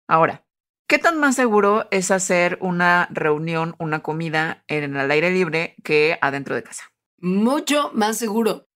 Ahora, 0.08 0.43
¿Qué 0.94 1.00
tan 1.00 1.18
más 1.18 1.34
seguro 1.34 1.88
es 1.90 2.12
hacer 2.12 2.56
una 2.60 3.08
reunión, 3.10 3.74
una 3.80 3.98
comida 3.98 4.62
en 4.68 4.94
el 4.94 5.10
aire 5.10 5.32
libre 5.32 5.74
que 5.82 6.16
adentro 6.20 6.54
de 6.54 6.62
casa? 6.62 6.84
Mucho 7.18 7.90
más 7.94 8.16
seguro. 8.16 8.68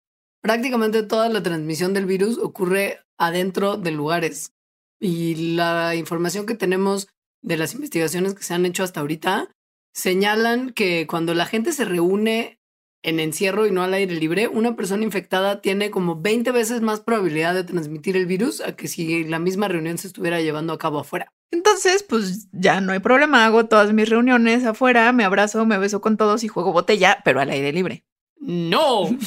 prácticamente 0.42 1.04
toda 1.04 1.28
la 1.28 1.44
transmisión 1.44 1.94
del 1.94 2.06
virus 2.06 2.36
ocurre 2.38 2.98
adentro 3.18 3.76
de 3.76 3.92
lugares. 3.92 4.52
Y 4.98 5.54
la 5.54 5.94
información 5.94 6.44
que 6.44 6.56
tenemos 6.56 7.06
de 7.40 7.56
las 7.56 7.74
investigaciones 7.74 8.34
que 8.34 8.42
se 8.42 8.52
han 8.52 8.66
hecho 8.66 8.82
hasta 8.82 8.98
ahorita 8.98 9.54
señalan 9.94 10.70
que 10.70 11.06
cuando 11.06 11.34
la 11.34 11.46
gente 11.46 11.70
se 11.70 11.84
reúne 11.84 12.57
en 13.02 13.20
encierro 13.20 13.66
y 13.66 13.70
no 13.70 13.82
al 13.82 13.94
aire 13.94 14.14
libre, 14.14 14.48
una 14.48 14.76
persona 14.76 15.04
infectada 15.04 15.60
tiene 15.60 15.90
como 15.90 16.20
20 16.20 16.50
veces 16.52 16.80
más 16.80 17.00
probabilidad 17.00 17.54
de 17.54 17.64
transmitir 17.64 18.16
el 18.16 18.26
virus 18.26 18.60
a 18.60 18.74
que 18.76 18.88
si 18.88 19.24
la 19.24 19.38
misma 19.38 19.68
reunión 19.68 19.98
se 19.98 20.08
estuviera 20.08 20.40
llevando 20.40 20.72
a 20.72 20.78
cabo 20.78 20.98
afuera. 20.98 21.32
Entonces, 21.50 22.02
pues 22.02 22.48
ya 22.52 22.80
no 22.80 22.92
hay 22.92 22.98
problema, 22.98 23.46
hago 23.46 23.66
todas 23.66 23.92
mis 23.92 24.08
reuniones 24.08 24.64
afuera, 24.64 25.12
me 25.12 25.24
abrazo, 25.24 25.64
me 25.64 25.78
beso 25.78 26.00
con 26.00 26.16
todos 26.16 26.44
y 26.44 26.48
juego 26.48 26.72
botella, 26.72 27.18
pero 27.24 27.40
al 27.40 27.50
aire 27.50 27.72
libre. 27.72 28.04
No. 28.40 29.08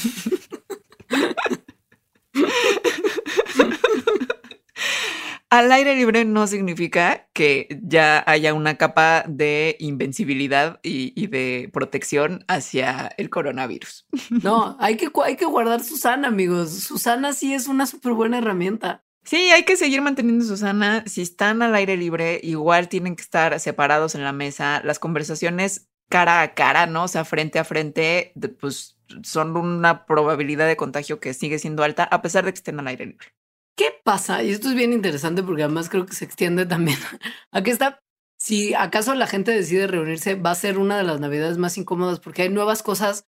Al 5.51 5.69
aire 5.73 5.97
libre 5.97 6.23
no 6.23 6.47
significa 6.47 7.27
que 7.33 7.67
ya 7.83 8.23
haya 8.25 8.53
una 8.53 8.77
capa 8.77 9.25
de 9.27 9.75
invencibilidad 9.79 10.79
y, 10.81 11.27
de 11.27 11.69
protección 11.73 12.45
hacia 12.47 13.11
el 13.17 13.29
coronavirus. 13.29 14.07
No, 14.43 14.77
hay 14.79 14.95
que, 14.95 15.11
hay 15.25 15.35
que 15.35 15.43
guardar 15.43 15.83
Susana, 15.83 16.29
amigos. 16.29 16.71
Susana 16.71 17.33
sí 17.33 17.53
es 17.53 17.67
una 17.67 17.85
súper 17.85 18.13
buena 18.13 18.37
herramienta. 18.37 19.03
Sí, 19.25 19.51
hay 19.51 19.63
que 19.63 19.75
seguir 19.75 20.01
manteniendo 20.01 20.45
Susana. 20.45 21.03
Si 21.05 21.21
están 21.21 21.61
al 21.61 21.75
aire 21.75 21.97
libre, 21.97 22.39
igual 22.41 22.87
tienen 22.87 23.17
que 23.17 23.23
estar 23.23 23.59
separados 23.59 24.15
en 24.15 24.23
la 24.23 24.31
mesa. 24.31 24.81
Las 24.85 24.99
conversaciones 24.99 25.89
cara 26.07 26.43
a 26.43 26.53
cara, 26.53 26.85
¿no? 26.85 27.03
O 27.03 27.07
sea, 27.09 27.25
frente 27.25 27.59
a 27.59 27.65
frente, 27.65 28.31
pues 28.61 28.97
son 29.23 29.57
una 29.57 30.05
probabilidad 30.05 30.67
de 30.67 30.77
contagio 30.77 31.19
que 31.19 31.33
sigue 31.33 31.59
siendo 31.59 31.83
alta 31.83 32.05
a 32.05 32.21
pesar 32.21 32.45
de 32.45 32.53
que 32.53 32.57
estén 32.57 32.79
al 32.79 32.87
aire 32.87 33.05
libre. 33.05 33.27
¿Qué 33.76 33.89
pasa? 34.03 34.43
Y 34.43 34.51
esto 34.51 34.69
es 34.69 34.76
bien 34.76 34.93
interesante 34.93 35.43
porque 35.43 35.63
además 35.63 35.89
creo 35.89 36.05
que 36.05 36.13
se 36.13 36.26
extiende 36.26 36.65
también 36.65 36.97
a 37.51 37.63
que 37.63 37.72
está, 37.72 37.99
si 38.39 38.74
acaso 38.74 39.15
la 39.15 39.28
gente 39.28 39.51
decide 39.51 39.88
reunirse, 39.88 40.36
va 40.36 40.51
a 40.51 40.55
ser 40.55 40.78
una 40.78 40.97
de 40.97 41.03
las 41.03 41.19
navidades 41.19 41.57
más 41.57 41.78
incómodas 41.78 42.19
porque 42.19 42.43
hay 42.43 42.49
nuevas 42.49 42.84
cosas 42.84 43.26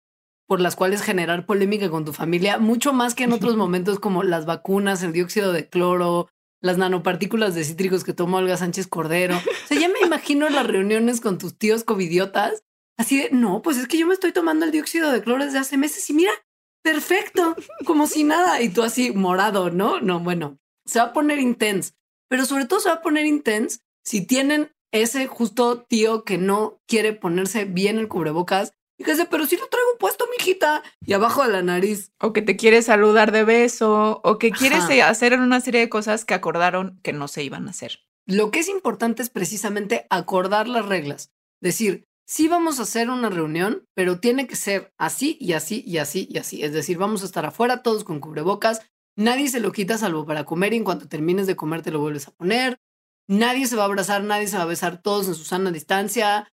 por 0.48 0.62
las 0.62 0.76
cuales 0.76 1.02
generar 1.02 1.46
polémica 1.46 1.90
con 1.90 2.06
tu 2.06 2.14
familia, 2.14 2.58
mucho 2.58 2.94
más 2.94 3.16
que 3.16 3.26
en 3.26 3.34
otros 3.34 3.58
momentos 3.58 4.00
como 4.00 4.24
las 4.24 4.46
vacunas, 4.46 5.04
el 5.04 5.14
dióxido 5.14 5.52
de 5.52 5.68
cloro, 5.68 6.30
las 6.62 6.78
nanopartículas 6.78 7.54
de 7.54 7.64
cítricos 7.64 8.04
que 8.04 8.14
tomó 8.14 8.38
Olga 8.38 8.58
Sánchez 8.58 8.88
Cordero. 8.88 9.38
O 9.38 9.68
sea, 9.68 9.80
ya 9.80 9.90
me 9.90 10.00
imagino 10.00 10.50
las 10.50 10.66
reuniones 10.66 11.22
con 11.22 11.38
tus 11.38 11.58
tíos 11.58 11.84
covidiotas, 11.84 12.64
así 12.98 13.18
de, 13.18 13.30
no, 13.32 13.62
pues 13.62 13.78
es 13.78 13.88
que 13.88 13.98
yo 13.98 14.08
me 14.08 14.14
estoy 14.14 14.32
tomando 14.32 14.66
el 14.66 14.72
dióxido 14.72 15.12
de 15.12 15.22
cloro 15.22 15.46
desde 15.46 15.60
hace 15.60 15.78
meses 15.78 16.10
y 16.10 16.14
mira, 16.14 16.32
perfecto, 16.88 17.56
como 17.86 18.08
si 18.08 18.24
nada. 18.24 18.62
Y 18.62 18.70
tú 18.70 18.84
así 18.84 19.12
morado, 19.12 19.70
¿no? 19.70 20.00
No, 20.00 20.20
bueno, 20.20 20.58
se 20.86 21.00
va 21.00 21.06
a 21.06 21.14
poner 21.14 21.40
intenso, 21.40 21.94
pero 22.30 22.46
sobre 22.46 22.66
todo 22.66 22.80
se 22.80 22.90
va 22.90 22.96
a 22.96 23.02
poner 23.02 23.26
intenso 23.26 23.80
si 24.06 24.26
tienen 24.26 24.72
ese 24.94 25.28
justo 25.28 25.84
tío 25.84 26.24
que 26.24 26.38
no 26.38 26.80
quiere 26.88 27.14
ponerse 27.14 27.66
bien 27.66 27.98
el 27.98 28.08
cubrebocas. 28.08 28.72
Y 29.00 29.04
que 29.04 29.12
dice, 29.12 29.28
pero 29.30 29.46
si 29.46 29.58
lo 29.58 29.68
traigo 29.68 29.98
puesto, 30.00 30.26
mijita, 30.40 30.82
y 31.06 31.14
abajo 31.14 31.44
de 31.44 31.52
la 31.52 31.62
nariz. 31.62 32.14
O 32.20 32.34
que 32.34 32.42
te 32.42 32.56
quiere 32.56 32.82
saludar 32.82 33.32
de 33.32 33.44
beso, 33.44 34.22
o 34.24 34.40
que 34.40 34.50
quieres 34.50 34.86
hacer 35.04 35.40
una 35.40 35.62
serie 35.62 35.82
de 35.82 35.90
cosas 35.90 36.26
que 36.26 36.34
acordaron 36.34 37.00
que 37.04 37.14
no 37.14 37.28
se 37.28 37.44
iban 37.44 37.68
a 37.68 37.72
hacer. 37.72 38.00
Lo 38.26 38.50
que 38.50 38.60
es 38.60 38.70
importante 38.70 39.22
es 39.22 39.30
precisamente 39.30 40.08
acordar 40.10 40.68
las 40.68 40.88
reglas. 40.88 41.32
Decir, 41.62 42.07
sí 42.28 42.48
vamos 42.48 42.80
a 42.80 42.84
hacer 42.84 43.10
una 43.10 43.30
reunión, 43.30 43.88
pero 43.96 44.20
tiene 44.20 44.48
que 44.48 44.56
ser 44.56 44.94
así 44.98 45.38
y 45.40 45.54
así 45.54 45.84
y 45.88 45.98
así 45.98 46.28
y 46.30 46.38
así. 46.38 46.64
Es 46.64 46.74
decir, 46.74 46.98
vamos 46.98 47.24
a 47.24 47.26
estar 47.26 47.46
afuera 47.46 47.82
todos 47.82 48.04
con 48.04 48.20
cubrebocas, 48.20 48.82
nadie 49.16 49.48
se 49.48 49.62
lo 49.62 49.72
quita 49.72 49.98
salvo 49.98 50.26
para 50.26 50.44
comer 50.44 50.74
y 50.74 50.78
en 50.78 50.84
cuanto 50.84 51.08
termines 51.08 51.48
de 51.48 51.56
comer 51.56 51.82
te 51.82 51.92
lo 51.92 52.00
vuelves 52.00 52.28
a 52.28 52.32
poner. 52.32 52.80
Nadie 53.30 53.68
se 53.68 53.76
va 53.76 53.84
a 53.84 53.86
abrazar, 53.86 54.24
nadie 54.24 54.48
se 54.48 54.58
va 54.58 54.64
a 54.64 54.68
besar, 54.68 55.02
todos 55.02 55.28
en 55.28 55.36
su 55.36 55.44
sana 55.44 55.72
distancia. 55.72 56.50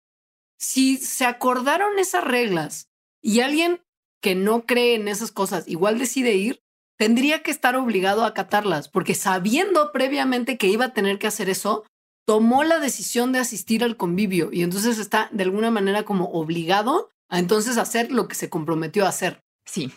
Si 0.58 0.98
se 0.98 1.26
acordaron 1.26 2.00
esas 2.00 2.24
reglas 2.24 2.90
y 3.22 3.42
alguien 3.42 3.82
que 4.22 4.36
no 4.36 4.66
cree 4.66 4.96
en 4.96 5.08
esas 5.08 5.32
cosas 5.32 5.68
igual 5.68 6.00
decide 6.00 6.34
ir, 6.34 6.64
tendría 6.98 7.44
que 7.44 7.52
estar 7.52 7.76
obligado 7.76 8.24
a 8.24 8.28
acatarlas, 8.28 8.88
porque 8.88 9.16
sabiendo 9.16 9.92
previamente 9.92 10.58
que 10.58 10.68
iba 10.68 10.86
a 10.86 10.94
tener 10.94 11.20
que 11.20 11.28
hacer 11.28 11.50
eso, 11.50 11.84
tomó 12.26 12.64
la 12.64 12.80
decisión 12.80 13.32
de 13.32 13.40
asistir 13.40 13.84
al 13.84 13.98
convivio 13.98 14.50
y 14.52 14.64
entonces 14.64 14.98
está 14.98 15.30
de 15.32 15.44
alguna 15.44 15.72
manera 15.72 16.04
como 16.04 16.26
obligado 16.32 17.10
a 17.30 17.40
entonces 17.40 17.78
hacer 17.78 18.12
lo 18.12 18.28
que 18.28 18.36
se 18.36 18.50
comprometió 18.50 19.06
a 19.06 19.10
hacer. 19.10 19.44
Sí. 19.66 19.92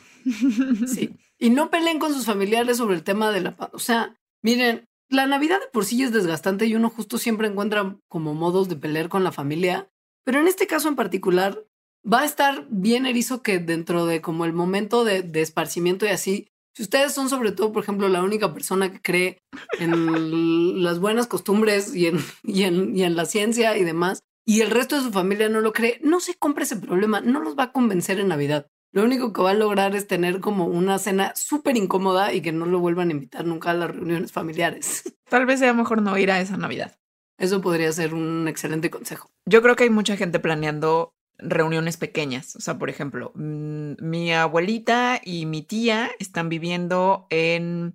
Sí. 0.86 1.16
Y 1.38 1.50
no 1.50 1.70
peleen 1.70 1.98
con 1.98 2.12
sus 2.12 2.24
familiares 2.24 2.78
sobre 2.78 2.96
el 2.96 3.04
tema 3.04 3.30
de 3.30 3.42
la... 3.42 3.56
O 3.72 3.78
sea, 3.78 4.18
miren, 4.42 4.88
la 5.08 5.26
Navidad 5.26 5.60
de 5.60 5.66
por 5.72 5.84
sí 5.84 6.02
es 6.02 6.12
desgastante 6.12 6.66
y 6.66 6.74
uno 6.74 6.90
justo 6.90 7.18
siempre 7.18 7.46
encuentra 7.46 7.96
como 8.08 8.34
modos 8.34 8.68
de 8.68 8.76
pelear 8.76 9.08
con 9.08 9.22
la 9.22 9.32
familia, 9.32 9.88
pero 10.24 10.40
en 10.40 10.48
este 10.48 10.66
caso 10.66 10.88
en 10.88 10.96
particular 10.96 11.62
va 12.10 12.20
a 12.20 12.24
estar 12.24 12.66
bien 12.70 13.06
erizo 13.06 13.42
que 13.42 13.58
dentro 13.58 14.06
de 14.06 14.20
como 14.20 14.44
el 14.44 14.52
momento 14.52 15.04
de, 15.04 15.22
de 15.22 15.42
esparcimiento 15.42 16.06
y 16.06 16.08
así, 16.08 16.48
si 16.76 16.82
ustedes 16.82 17.14
son 17.14 17.30
sobre 17.30 17.52
todo, 17.52 17.72
por 17.72 17.82
ejemplo, 17.82 18.06
la 18.10 18.22
única 18.22 18.52
persona 18.52 18.92
que 18.92 19.00
cree 19.00 19.42
en 19.80 20.82
las 20.82 21.00
buenas 21.00 21.26
costumbres 21.26 21.94
y 21.94 22.06
en, 22.06 22.18
y, 22.42 22.64
en, 22.64 22.94
y 22.94 23.04
en 23.04 23.16
la 23.16 23.24
ciencia 23.24 23.78
y 23.78 23.84
demás, 23.84 24.24
y 24.44 24.60
el 24.60 24.70
resto 24.70 24.96
de 24.96 25.02
su 25.02 25.10
familia 25.10 25.48
no 25.48 25.62
lo 25.62 25.72
cree, 25.72 25.98
no 26.02 26.20
se 26.20 26.34
compre 26.34 26.64
ese 26.64 26.76
problema, 26.76 27.22
no 27.22 27.40
los 27.40 27.56
va 27.56 27.64
a 27.64 27.72
convencer 27.72 28.20
en 28.20 28.28
Navidad. 28.28 28.66
Lo 28.92 29.04
único 29.04 29.32
que 29.32 29.40
va 29.40 29.52
a 29.52 29.54
lograr 29.54 29.96
es 29.96 30.06
tener 30.06 30.40
como 30.40 30.66
una 30.66 30.98
cena 30.98 31.32
súper 31.34 31.78
incómoda 31.78 32.34
y 32.34 32.42
que 32.42 32.52
no 32.52 32.66
lo 32.66 32.78
vuelvan 32.78 33.08
a 33.08 33.12
invitar 33.12 33.46
nunca 33.46 33.70
a 33.70 33.74
las 33.74 33.90
reuniones 33.90 34.32
familiares. 34.32 35.02
Tal 35.30 35.46
vez 35.46 35.60
sea 35.60 35.72
mejor 35.72 36.02
no 36.02 36.18
ir 36.18 36.30
a 36.30 36.42
esa 36.42 36.58
Navidad. 36.58 36.98
Eso 37.38 37.62
podría 37.62 37.90
ser 37.92 38.12
un 38.12 38.48
excelente 38.48 38.90
consejo. 38.90 39.30
Yo 39.46 39.62
creo 39.62 39.76
que 39.76 39.84
hay 39.84 39.90
mucha 39.90 40.18
gente 40.18 40.40
planeando 40.40 41.14
reuniones 41.38 41.96
pequeñas. 41.96 42.56
O 42.56 42.60
sea, 42.60 42.78
por 42.78 42.90
ejemplo, 42.90 43.32
mm, 43.34 43.94
mi 44.00 44.32
abuelita 44.32 45.20
y 45.24 45.46
mi 45.46 45.62
tía 45.62 46.10
están 46.18 46.48
viviendo 46.48 47.26
en 47.30 47.94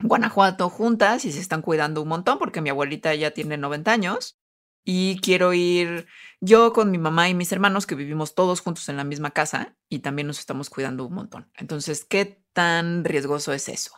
Guanajuato 0.00 0.70
juntas 0.70 1.24
y 1.24 1.32
se 1.32 1.40
están 1.40 1.62
cuidando 1.62 2.02
un 2.02 2.08
montón 2.08 2.38
porque 2.38 2.60
mi 2.60 2.70
abuelita 2.70 3.14
ya 3.14 3.32
tiene 3.32 3.56
90 3.56 3.92
años 3.92 4.38
y 4.84 5.20
quiero 5.20 5.52
ir 5.52 6.06
yo 6.40 6.72
con 6.72 6.90
mi 6.90 6.98
mamá 6.98 7.28
y 7.28 7.34
mis 7.34 7.52
hermanos 7.52 7.86
que 7.86 7.96
vivimos 7.96 8.34
todos 8.34 8.60
juntos 8.60 8.88
en 8.88 8.96
la 8.96 9.04
misma 9.04 9.32
casa 9.32 9.76
y 9.88 9.98
también 9.98 10.28
nos 10.28 10.38
estamos 10.38 10.70
cuidando 10.70 11.04
un 11.04 11.14
montón. 11.14 11.50
Entonces, 11.54 12.04
¿qué 12.04 12.42
tan 12.52 13.04
riesgoso 13.04 13.52
es 13.52 13.68
eso? 13.68 13.92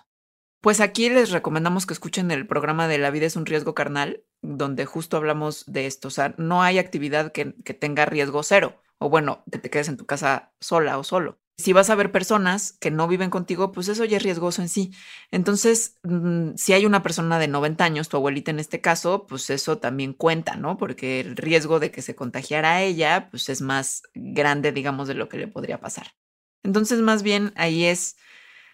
Pues 0.60 0.80
aquí 0.80 1.08
les 1.08 1.30
recomendamos 1.30 1.86
que 1.86 1.94
escuchen 1.94 2.30
el 2.30 2.46
programa 2.46 2.88
de 2.88 2.98
La 2.98 3.10
vida 3.10 3.26
es 3.26 3.36
un 3.36 3.46
riesgo 3.46 3.74
carnal, 3.74 4.24
donde 4.42 4.86
justo 4.86 5.16
hablamos 5.16 5.64
de 5.66 5.86
esto. 5.86 6.08
O 6.08 6.10
sea, 6.10 6.34
no 6.38 6.62
hay 6.62 6.78
actividad 6.78 7.32
que, 7.32 7.44
tenga 7.74 8.06
riesgo 8.06 8.42
cero. 8.42 8.80
O 8.98 9.08
bueno, 9.08 9.42
que 9.50 9.58
te 9.58 9.70
quedes 9.70 9.88
en 9.88 9.96
tu 9.96 10.06
casa 10.06 10.52
sola 10.60 10.98
o 10.98 11.04
solo. 11.04 11.38
Si 11.56 11.72
vas 11.74 11.90
a 11.90 11.94
ver 11.94 12.10
personas 12.10 12.72
que 12.72 12.90
no 12.90 13.06
viven 13.06 13.28
contigo, 13.28 13.70
pues 13.70 13.88
eso 13.88 14.04
ya 14.06 14.16
es 14.16 14.22
riesgoso 14.22 14.62
en 14.62 14.68
sí. 14.68 14.92
Entonces, 15.30 15.98
mm, 16.04 16.54
si 16.56 16.72
hay 16.72 16.86
una 16.86 17.02
persona 17.02 17.38
de 17.38 17.48
90 17.48 17.84
años, 17.84 18.08
tu 18.08 18.16
abuelita 18.16 18.50
en 18.50 18.60
este 18.60 18.80
caso, 18.80 19.26
pues 19.26 19.50
eso 19.50 19.78
también 19.78 20.14
cuenta, 20.14 20.56
¿no? 20.56 20.78
Porque 20.78 21.20
el 21.20 21.36
riesgo 21.36 21.78
de 21.78 21.90
que 21.90 22.02
se 22.02 22.14
contagiara 22.14 22.76
a 22.76 22.82
ella, 22.82 23.28
pues 23.30 23.48
es 23.50 23.60
más 23.60 24.02
grande, 24.14 24.72
digamos, 24.72 25.06
de 25.08 25.14
lo 25.14 25.28
que 25.28 25.38
le 25.38 25.48
podría 25.48 25.80
pasar. 25.80 26.14
Entonces, 26.62 27.00
más 27.00 27.22
bien 27.22 27.52
ahí 27.56 27.84
es 27.84 28.16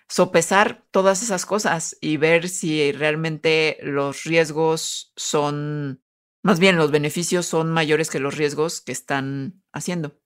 sopesar 0.08 0.84
todas 0.90 1.22
esas 1.22 1.46
cosas 1.46 1.96
y 2.00 2.16
ver 2.16 2.48
si 2.48 2.92
realmente 2.92 3.78
los 3.82 4.24
riesgos 4.24 5.12
son, 5.16 6.02
más 6.42 6.60
bien 6.60 6.76
los 6.76 6.90
beneficios 6.90 7.46
son 7.46 7.72
mayores 7.72 8.10
que 8.10 8.20
los 8.20 8.36
riesgos 8.36 8.80
que 8.80 8.92
están 8.92 9.62
haciendo. 9.72 10.18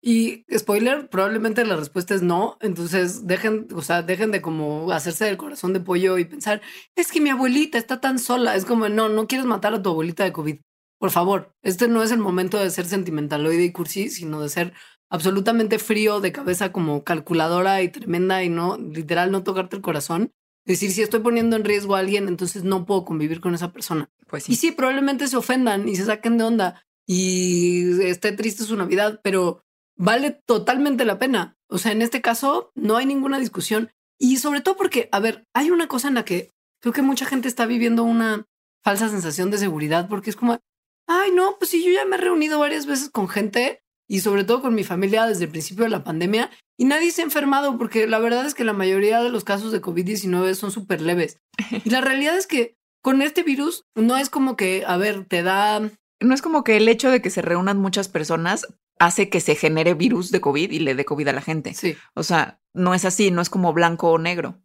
Y 0.00 0.44
spoiler, 0.56 1.08
probablemente 1.08 1.64
la 1.64 1.76
respuesta 1.76 2.14
es 2.14 2.22
no. 2.22 2.56
Entonces 2.60 3.26
dejen, 3.26 3.66
o 3.74 3.82
sea, 3.82 4.02
dejen 4.02 4.30
de 4.30 4.40
como 4.40 4.92
hacerse 4.92 5.24
del 5.24 5.36
corazón 5.36 5.72
de 5.72 5.80
pollo 5.80 6.18
y 6.18 6.24
pensar, 6.24 6.62
es 6.94 7.10
que 7.10 7.20
mi 7.20 7.30
abuelita 7.30 7.78
está 7.78 8.00
tan 8.00 8.18
sola. 8.18 8.54
Es 8.54 8.64
como, 8.64 8.88
no, 8.88 9.08
no 9.08 9.26
quieres 9.26 9.46
matar 9.46 9.74
a 9.74 9.82
tu 9.82 9.90
abuelita 9.90 10.24
de 10.24 10.32
COVID. 10.32 10.60
Por 10.98 11.10
favor, 11.10 11.54
este 11.62 11.88
no 11.88 12.02
es 12.02 12.10
el 12.12 12.18
momento 12.18 12.58
de 12.58 12.70
ser 12.70 12.86
sentimentaloide 12.86 13.64
y 13.64 13.72
cursi, 13.72 14.08
sino 14.10 14.40
de 14.40 14.48
ser 14.48 14.72
absolutamente 15.10 15.78
frío 15.78 16.20
de 16.20 16.32
cabeza 16.32 16.72
como 16.72 17.04
calculadora 17.04 17.82
y 17.82 17.88
tremenda 17.88 18.42
y 18.42 18.48
no, 18.48 18.76
literal, 18.76 19.30
no 19.30 19.42
tocarte 19.42 19.76
el 19.76 19.82
corazón. 19.82 20.32
Decir, 20.64 20.92
si 20.92 21.00
estoy 21.00 21.20
poniendo 21.20 21.56
en 21.56 21.64
riesgo 21.64 21.96
a 21.96 22.00
alguien, 22.00 22.28
entonces 22.28 22.62
no 22.62 22.84
puedo 22.84 23.04
convivir 23.04 23.40
con 23.40 23.54
esa 23.54 23.72
persona. 23.72 24.10
Pues 24.26 24.44
sí. 24.44 24.52
Y 24.52 24.56
sí, 24.56 24.72
probablemente 24.72 25.26
se 25.26 25.36
ofendan 25.36 25.88
y 25.88 25.96
se 25.96 26.04
saquen 26.04 26.36
de 26.36 26.44
onda 26.44 26.84
y 27.06 28.02
esté 28.02 28.32
triste 28.32 28.64
su 28.64 28.76
Navidad, 28.76 29.20
pero 29.24 29.64
vale 29.96 30.30
totalmente 30.30 31.06
la 31.06 31.18
pena. 31.18 31.56
O 31.68 31.78
sea, 31.78 31.92
en 31.92 32.02
este 32.02 32.20
caso 32.20 32.70
no 32.74 32.98
hay 32.98 33.06
ninguna 33.06 33.38
discusión. 33.38 33.90
Y 34.18 34.36
sobre 34.36 34.60
todo 34.60 34.76
porque, 34.76 35.08
a 35.12 35.20
ver, 35.20 35.46
hay 35.54 35.70
una 35.70 35.88
cosa 35.88 36.08
en 36.08 36.14
la 36.14 36.24
que 36.24 36.52
creo 36.80 36.92
que 36.92 37.02
mucha 37.02 37.24
gente 37.24 37.48
está 37.48 37.64
viviendo 37.64 38.04
una 38.04 38.46
falsa 38.84 39.08
sensación 39.08 39.50
de 39.50 39.58
seguridad 39.58 40.08
porque 40.08 40.30
es 40.30 40.36
como, 40.36 40.58
ay, 41.06 41.30
no, 41.32 41.56
pues 41.58 41.70
si 41.70 41.84
yo 41.84 41.90
ya 41.92 42.04
me 42.04 42.16
he 42.16 42.20
reunido 42.20 42.58
varias 42.58 42.86
veces 42.86 43.10
con 43.10 43.28
gente, 43.28 43.82
y 44.08 44.20
sobre 44.20 44.44
todo 44.44 44.62
con 44.62 44.74
mi 44.74 44.84
familia 44.84 45.26
desde 45.26 45.44
el 45.44 45.50
principio 45.50 45.84
de 45.84 45.90
la 45.90 46.02
pandemia 46.02 46.50
y 46.78 46.86
nadie 46.86 47.10
se 47.10 47.20
ha 47.20 47.24
enfermado 47.24 47.76
porque 47.76 48.06
la 48.06 48.18
verdad 48.18 48.46
es 48.46 48.54
que 48.54 48.64
la 48.64 48.72
mayoría 48.72 49.22
de 49.22 49.30
los 49.30 49.44
casos 49.44 49.70
de 49.70 49.82
COVID-19 49.82 50.54
son 50.54 50.70
súper 50.70 51.00
leves. 51.00 51.38
Y 51.84 51.90
la 51.90 52.00
realidad 52.00 52.36
es 52.36 52.46
que 52.46 52.76
con 53.02 53.20
este 53.22 53.42
virus 53.42 53.84
no 53.94 54.16
es 54.16 54.30
como 54.30 54.56
que, 54.56 54.84
a 54.86 54.96
ver, 54.96 55.24
te 55.26 55.42
da... 55.42 55.80
No 56.20 56.34
es 56.34 56.42
como 56.42 56.64
que 56.64 56.76
el 56.76 56.88
hecho 56.88 57.10
de 57.10 57.22
que 57.22 57.30
se 57.30 57.42
reúnan 57.42 57.78
muchas 57.78 58.08
personas 58.08 58.66
hace 58.98 59.28
que 59.28 59.40
se 59.40 59.54
genere 59.54 59.94
virus 59.94 60.30
de 60.30 60.40
COVID 60.40 60.70
y 60.70 60.80
le 60.80 60.94
dé 60.94 61.04
COVID 61.04 61.28
a 61.28 61.32
la 61.32 61.40
gente. 61.40 61.74
Sí. 61.74 61.96
O 62.14 62.22
sea, 62.22 62.60
no 62.74 62.94
es 62.94 63.04
así, 63.04 63.30
no 63.30 63.40
es 63.40 63.50
como 63.50 63.72
blanco 63.72 64.10
o 64.10 64.18
negro. 64.18 64.60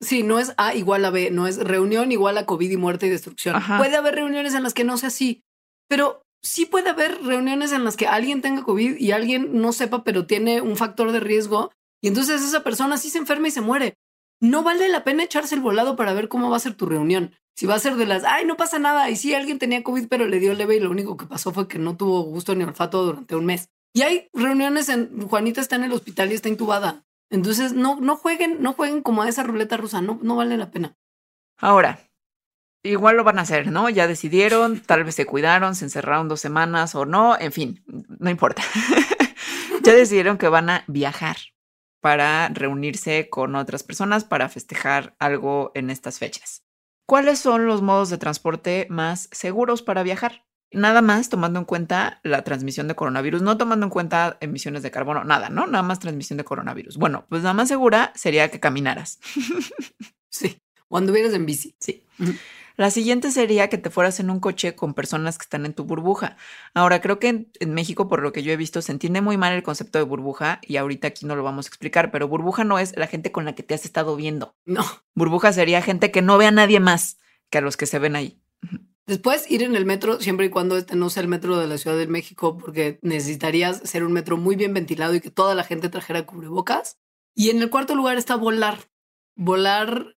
Sí, 0.00 0.22
no 0.22 0.38
es 0.38 0.52
A 0.56 0.74
igual 0.74 1.04
a 1.04 1.10
B, 1.10 1.30
no 1.30 1.46
es 1.46 1.58
reunión 1.58 2.12
igual 2.12 2.38
a 2.38 2.46
COVID 2.46 2.70
y 2.70 2.76
muerte 2.76 3.06
y 3.06 3.10
destrucción. 3.10 3.56
Ajá. 3.56 3.78
Puede 3.78 3.96
haber 3.96 4.16
reuniones 4.16 4.54
en 4.54 4.62
las 4.62 4.74
que 4.74 4.84
no 4.84 4.96
sea 4.96 5.08
así, 5.08 5.44
pero 5.88 6.22
sí 6.42 6.66
puede 6.66 6.90
haber 6.90 7.22
reuniones 7.22 7.72
en 7.72 7.84
las 7.84 7.96
que 7.96 8.06
alguien 8.06 8.42
tenga 8.42 8.64
COVID 8.64 8.96
y 8.96 9.12
alguien 9.12 9.60
no 9.60 9.72
sepa, 9.72 10.04
pero 10.04 10.26
tiene 10.26 10.60
un 10.60 10.76
factor 10.76 11.12
de 11.12 11.20
riesgo 11.20 11.70
y 12.02 12.08
entonces 12.08 12.42
esa 12.42 12.64
persona 12.64 12.98
sí 12.98 13.10
se 13.10 13.18
enferma 13.18 13.48
y 13.48 13.52
se 13.52 13.60
muere. 13.60 13.96
No 14.40 14.64
vale 14.64 14.88
la 14.88 15.04
pena 15.04 15.22
echarse 15.22 15.54
el 15.54 15.60
volado 15.60 15.94
para 15.94 16.12
ver 16.12 16.28
cómo 16.28 16.50
va 16.50 16.56
a 16.56 16.60
ser 16.60 16.74
tu 16.74 16.86
reunión. 16.86 17.32
Si 17.54 17.66
va 17.66 17.76
a 17.76 17.78
ser 17.78 17.94
de 17.94 18.06
las, 18.06 18.24
ay, 18.24 18.44
no 18.44 18.56
pasa 18.56 18.80
nada. 18.80 19.08
Y 19.08 19.16
sí, 19.16 19.34
alguien 19.34 19.60
tenía 19.60 19.84
COVID, 19.84 20.08
pero 20.08 20.26
le 20.26 20.40
dio 20.40 20.52
leve 20.54 20.76
y 20.76 20.80
lo 20.80 20.90
único 20.90 21.16
que 21.16 21.26
pasó 21.26 21.52
fue 21.52 21.68
que 21.68 21.78
no 21.78 21.96
tuvo 21.96 22.22
gusto 22.22 22.54
ni 22.54 22.64
olfato 22.64 23.04
durante 23.04 23.36
un 23.36 23.46
mes. 23.46 23.68
Y 23.94 24.02
hay 24.02 24.28
reuniones 24.32 24.88
en, 24.88 25.28
Juanita 25.28 25.60
está 25.60 25.76
en 25.76 25.84
el 25.84 25.92
hospital 25.92 26.32
y 26.32 26.34
está 26.34 26.48
intubada. 26.48 27.04
Entonces, 27.30 27.72
no, 27.72 28.00
no 28.00 28.16
jueguen, 28.16 28.62
no 28.62 28.72
jueguen 28.72 29.02
como 29.02 29.22
a 29.22 29.28
esa 29.28 29.42
ruleta 29.42 29.76
rusa, 29.76 30.02
no, 30.02 30.18
no 30.22 30.36
vale 30.36 30.56
la 30.56 30.70
pena. 30.70 30.96
Ahora, 31.58 32.10
igual 32.82 33.16
lo 33.16 33.24
van 33.24 33.38
a 33.38 33.42
hacer, 33.42 33.70
¿no? 33.70 33.88
Ya 33.88 34.06
decidieron, 34.06 34.80
tal 34.80 35.04
vez 35.04 35.14
se 35.14 35.26
cuidaron, 35.26 35.74
se 35.74 35.84
encerraron 35.84 36.28
dos 36.28 36.40
semanas 36.40 36.94
o 36.94 37.06
no, 37.06 37.38
en 37.38 37.52
fin, 37.52 37.84
no 38.18 38.30
importa. 38.30 38.62
ya 39.82 39.94
decidieron 39.94 40.38
que 40.38 40.48
van 40.48 40.70
a 40.70 40.84
viajar 40.86 41.36
para 42.00 42.48
reunirse 42.48 43.28
con 43.30 43.54
otras 43.54 43.84
personas 43.84 44.24
para 44.24 44.48
festejar 44.48 45.14
algo 45.18 45.70
en 45.74 45.90
estas 45.90 46.18
fechas. 46.18 46.64
¿Cuáles 47.06 47.38
son 47.38 47.66
los 47.66 47.82
modos 47.82 48.10
de 48.10 48.18
transporte 48.18 48.86
más 48.90 49.28
seguros 49.32 49.82
para 49.82 50.02
viajar? 50.02 50.44
Nada 50.72 51.02
más 51.02 51.28
tomando 51.28 51.58
en 51.58 51.66
cuenta 51.66 52.20
la 52.24 52.42
transmisión 52.42 52.88
de 52.88 52.94
coronavirus, 52.94 53.42
no 53.42 53.58
tomando 53.58 53.84
en 53.86 53.90
cuenta 53.90 54.38
emisiones 54.40 54.82
de 54.82 54.90
carbono, 54.90 55.22
nada, 55.22 55.50
¿no? 55.50 55.66
Nada 55.66 55.82
más 55.82 56.00
transmisión 56.00 56.38
de 56.38 56.44
coronavirus. 56.44 56.96
Bueno, 56.96 57.26
pues 57.28 57.42
la 57.42 57.52
más 57.52 57.68
segura 57.68 58.12
sería 58.14 58.50
que 58.50 58.60
caminaras. 58.60 59.20
Sí, 60.34 60.56
o 60.88 60.96
anduvieras 60.96 61.34
en 61.34 61.44
bici. 61.44 61.76
Sí. 61.78 62.02
La 62.76 62.90
siguiente 62.90 63.30
sería 63.30 63.68
que 63.68 63.78
te 63.78 63.90
fueras 63.90 64.20
en 64.20 64.30
un 64.30 64.40
coche 64.40 64.74
con 64.74 64.94
personas 64.94 65.38
que 65.38 65.44
están 65.44 65.66
en 65.66 65.74
tu 65.74 65.84
burbuja. 65.84 66.36
Ahora, 66.74 67.00
creo 67.00 67.18
que 67.18 67.28
en, 67.28 67.52
en 67.60 67.74
México, 67.74 68.08
por 68.08 68.22
lo 68.22 68.32
que 68.32 68.42
yo 68.42 68.52
he 68.52 68.56
visto, 68.56 68.82
se 68.82 68.92
entiende 68.92 69.20
muy 69.20 69.36
mal 69.36 69.52
el 69.52 69.62
concepto 69.62 69.98
de 69.98 70.04
burbuja 70.04 70.60
y 70.62 70.76
ahorita 70.76 71.08
aquí 71.08 71.26
no 71.26 71.36
lo 71.36 71.42
vamos 71.42 71.66
a 71.66 71.68
explicar, 71.68 72.10
pero 72.10 72.28
burbuja 72.28 72.64
no 72.64 72.78
es 72.78 72.96
la 72.96 73.06
gente 73.06 73.32
con 73.32 73.44
la 73.44 73.54
que 73.54 73.62
te 73.62 73.74
has 73.74 73.84
estado 73.84 74.16
viendo. 74.16 74.56
No. 74.64 74.84
Burbuja 75.14 75.52
sería 75.52 75.82
gente 75.82 76.10
que 76.10 76.22
no 76.22 76.38
ve 76.38 76.46
a 76.46 76.50
nadie 76.50 76.80
más 76.80 77.18
que 77.50 77.58
a 77.58 77.60
los 77.60 77.76
que 77.76 77.86
se 77.86 77.98
ven 77.98 78.16
ahí. 78.16 78.40
Después 79.06 79.50
ir 79.50 79.62
en 79.62 79.74
el 79.74 79.84
metro, 79.84 80.20
siempre 80.20 80.46
y 80.46 80.50
cuando 80.50 80.76
este 80.76 80.94
no 80.94 81.10
sea 81.10 81.22
el 81.22 81.28
metro 81.28 81.58
de 81.58 81.66
la 81.66 81.76
Ciudad 81.76 81.96
de 81.96 82.06
México, 82.06 82.56
porque 82.56 82.98
necesitarías 83.02 83.78
ser 83.84 84.04
un 84.04 84.12
metro 84.12 84.36
muy 84.36 84.54
bien 84.54 84.72
ventilado 84.72 85.14
y 85.14 85.20
que 85.20 85.30
toda 85.30 85.54
la 85.54 85.64
gente 85.64 85.88
trajera 85.88 86.24
cubrebocas. 86.24 86.98
Y 87.34 87.50
en 87.50 87.60
el 87.60 87.70
cuarto 87.70 87.94
lugar 87.94 88.16
está 88.16 88.36
volar. 88.36 88.78
Volar 89.34 90.16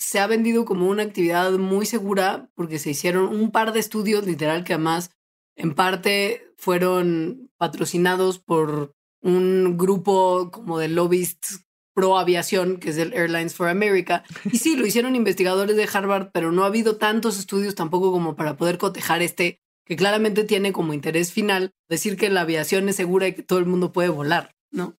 se 0.00 0.18
ha 0.18 0.26
vendido 0.26 0.64
como 0.64 0.88
una 0.88 1.02
actividad 1.02 1.52
muy 1.52 1.84
segura 1.84 2.50
porque 2.54 2.78
se 2.78 2.90
hicieron 2.90 3.26
un 3.26 3.52
par 3.52 3.72
de 3.72 3.80
estudios, 3.80 4.26
literal, 4.26 4.64
que 4.64 4.72
además 4.72 5.10
en 5.56 5.74
parte 5.74 6.52
fueron 6.56 7.50
patrocinados 7.58 8.38
por 8.38 8.96
un 9.20 9.76
grupo 9.76 10.50
como 10.50 10.78
de 10.78 10.88
lobbyists 10.88 11.66
pro 11.92 12.16
aviación, 12.16 12.78
que 12.78 12.90
es 12.90 12.96
el 12.96 13.12
Airlines 13.12 13.54
for 13.54 13.68
America. 13.68 14.24
Y 14.50 14.56
sí, 14.58 14.74
lo 14.74 14.86
hicieron 14.86 15.16
investigadores 15.16 15.76
de 15.76 15.88
Harvard, 15.92 16.30
pero 16.32 16.50
no 16.50 16.64
ha 16.64 16.68
habido 16.68 16.96
tantos 16.96 17.38
estudios 17.38 17.74
tampoco 17.74 18.10
como 18.10 18.36
para 18.36 18.56
poder 18.56 18.78
cotejar 18.78 19.20
este, 19.20 19.60
que 19.84 19.96
claramente 19.96 20.44
tiene 20.44 20.72
como 20.72 20.94
interés 20.94 21.30
final 21.30 21.74
decir 21.90 22.16
que 22.16 22.30
la 22.30 22.42
aviación 22.42 22.88
es 22.88 22.96
segura 22.96 23.28
y 23.28 23.34
que 23.34 23.42
todo 23.42 23.58
el 23.58 23.66
mundo 23.66 23.92
puede 23.92 24.08
volar, 24.08 24.56
¿no? 24.70 24.96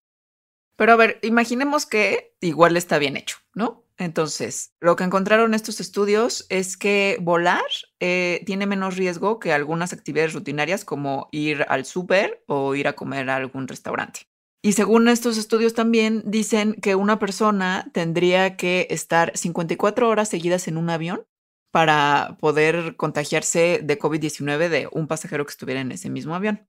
Pero 0.76 0.94
a 0.94 0.96
ver, 0.96 1.20
imaginemos 1.24 1.88
que 1.88 2.36
igual 2.40 2.78
está 2.78 3.00
bien 3.00 3.18
hecho, 3.18 3.38
¿no? 3.56 3.84
Entonces, 4.02 4.74
lo 4.80 4.96
que 4.96 5.04
encontraron 5.04 5.54
estos 5.54 5.80
estudios 5.80 6.48
es 6.50 6.76
que 6.76 7.20
volar 7.22 7.62
eh, 8.00 8.42
tiene 8.48 8.66
menos 8.66 8.98
riesgo 8.98 9.38
que 9.38 9.54
algunas 9.54 9.94
actividades 9.94 10.34
rutinarias 10.34 10.84
como 10.84 11.30
ir 11.32 11.68
al 11.70 11.86
súper 11.86 12.44
o 12.48 12.74
ir 12.74 12.88
a 12.88 12.94
comer 12.94 13.30
a 13.30 13.36
algún 13.36 13.68
restaurante. 13.68 14.22
Y 14.64 14.74
según 14.74 15.08
estos 15.08 15.38
estudios 15.38 15.76
también 15.76 16.24
dicen 16.26 16.74
que 16.74 16.96
una 16.96 17.20
persona 17.20 17.92
tendría 17.94 18.58
que 18.58 18.88
estar 18.90 19.38
54 19.38 20.10
horas 20.10 20.30
seguidas 20.30 20.68
en 20.68 20.78
un 20.78 20.90
avión 20.90 21.28
para 21.72 22.38
poder 22.40 22.96
contagiarse 22.96 23.82
de 23.84 24.00
COVID-19 24.00 24.70
de 24.70 24.90
un 24.92 25.08
pasajero 25.08 25.46
que 25.46 25.52
estuviera 25.52 25.80
en 25.80 25.92
ese 25.92 26.10
mismo 26.10 26.34
avión. 26.34 26.68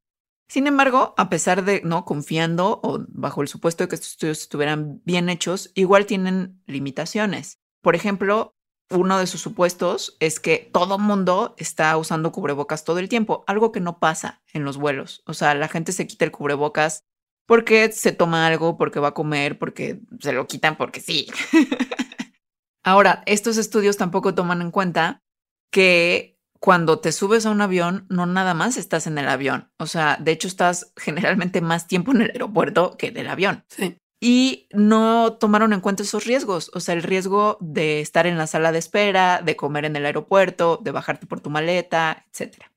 Sin 0.52 0.66
embargo, 0.66 1.14
a 1.16 1.30
pesar 1.30 1.64
de 1.64 1.80
no 1.82 2.04
confiando 2.04 2.78
o 2.82 3.02
bajo 3.08 3.40
el 3.40 3.48
supuesto 3.48 3.84
de 3.84 3.88
que 3.88 3.94
estos 3.94 4.10
estudios 4.10 4.42
estuvieran 4.42 5.00
bien 5.02 5.30
hechos, 5.30 5.70
igual 5.74 6.04
tienen 6.04 6.62
limitaciones. 6.66 7.58
Por 7.80 7.96
ejemplo, 7.96 8.54
uno 8.90 9.18
de 9.18 9.26
sus 9.26 9.40
supuestos 9.40 10.14
es 10.20 10.40
que 10.40 10.68
todo 10.70 10.98
mundo 10.98 11.54
está 11.56 11.96
usando 11.96 12.32
cubrebocas 12.32 12.84
todo 12.84 12.98
el 12.98 13.08
tiempo, 13.08 13.44
algo 13.46 13.72
que 13.72 13.80
no 13.80 13.98
pasa 13.98 14.42
en 14.52 14.64
los 14.64 14.76
vuelos. 14.76 15.22
O 15.24 15.32
sea, 15.32 15.54
la 15.54 15.68
gente 15.68 15.90
se 15.92 16.06
quita 16.06 16.26
el 16.26 16.32
cubrebocas 16.32 17.06
porque 17.46 17.90
se 17.90 18.12
toma 18.12 18.46
algo, 18.46 18.76
porque 18.76 19.00
va 19.00 19.08
a 19.08 19.14
comer, 19.14 19.58
porque 19.58 20.02
se 20.20 20.34
lo 20.34 20.46
quitan 20.48 20.76
porque 20.76 21.00
sí. 21.00 21.28
Ahora, 22.84 23.22
estos 23.24 23.56
estudios 23.56 23.96
tampoco 23.96 24.34
toman 24.34 24.60
en 24.60 24.70
cuenta 24.70 25.22
que 25.70 26.31
cuando 26.62 27.00
te 27.00 27.10
subes 27.10 27.44
a 27.44 27.50
un 27.50 27.60
avión, 27.60 28.06
no 28.08 28.24
nada 28.24 28.54
más 28.54 28.76
estás 28.76 29.08
en 29.08 29.18
el 29.18 29.28
avión. 29.28 29.72
O 29.80 29.86
sea, 29.86 30.16
de 30.20 30.30
hecho 30.30 30.46
estás 30.46 30.92
generalmente 30.96 31.60
más 31.60 31.88
tiempo 31.88 32.12
en 32.12 32.22
el 32.22 32.30
aeropuerto 32.30 32.96
que 32.96 33.08
en 33.08 33.16
el 33.16 33.26
avión. 33.28 33.64
Sí. 33.68 33.96
Y 34.20 34.68
no 34.72 35.32
tomaron 35.40 35.72
en 35.72 35.80
cuenta 35.80 36.04
esos 36.04 36.24
riesgos. 36.24 36.70
O 36.72 36.78
sea, 36.78 36.94
el 36.94 37.02
riesgo 37.02 37.58
de 37.60 38.00
estar 38.00 38.28
en 38.28 38.38
la 38.38 38.46
sala 38.46 38.70
de 38.70 38.78
espera, 38.78 39.42
de 39.42 39.56
comer 39.56 39.86
en 39.86 39.96
el 39.96 40.06
aeropuerto, 40.06 40.78
de 40.80 40.92
bajarte 40.92 41.26
por 41.26 41.40
tu 41.40 41.50
maleta, 41.50 42.26
etcétera. 42.30 42.70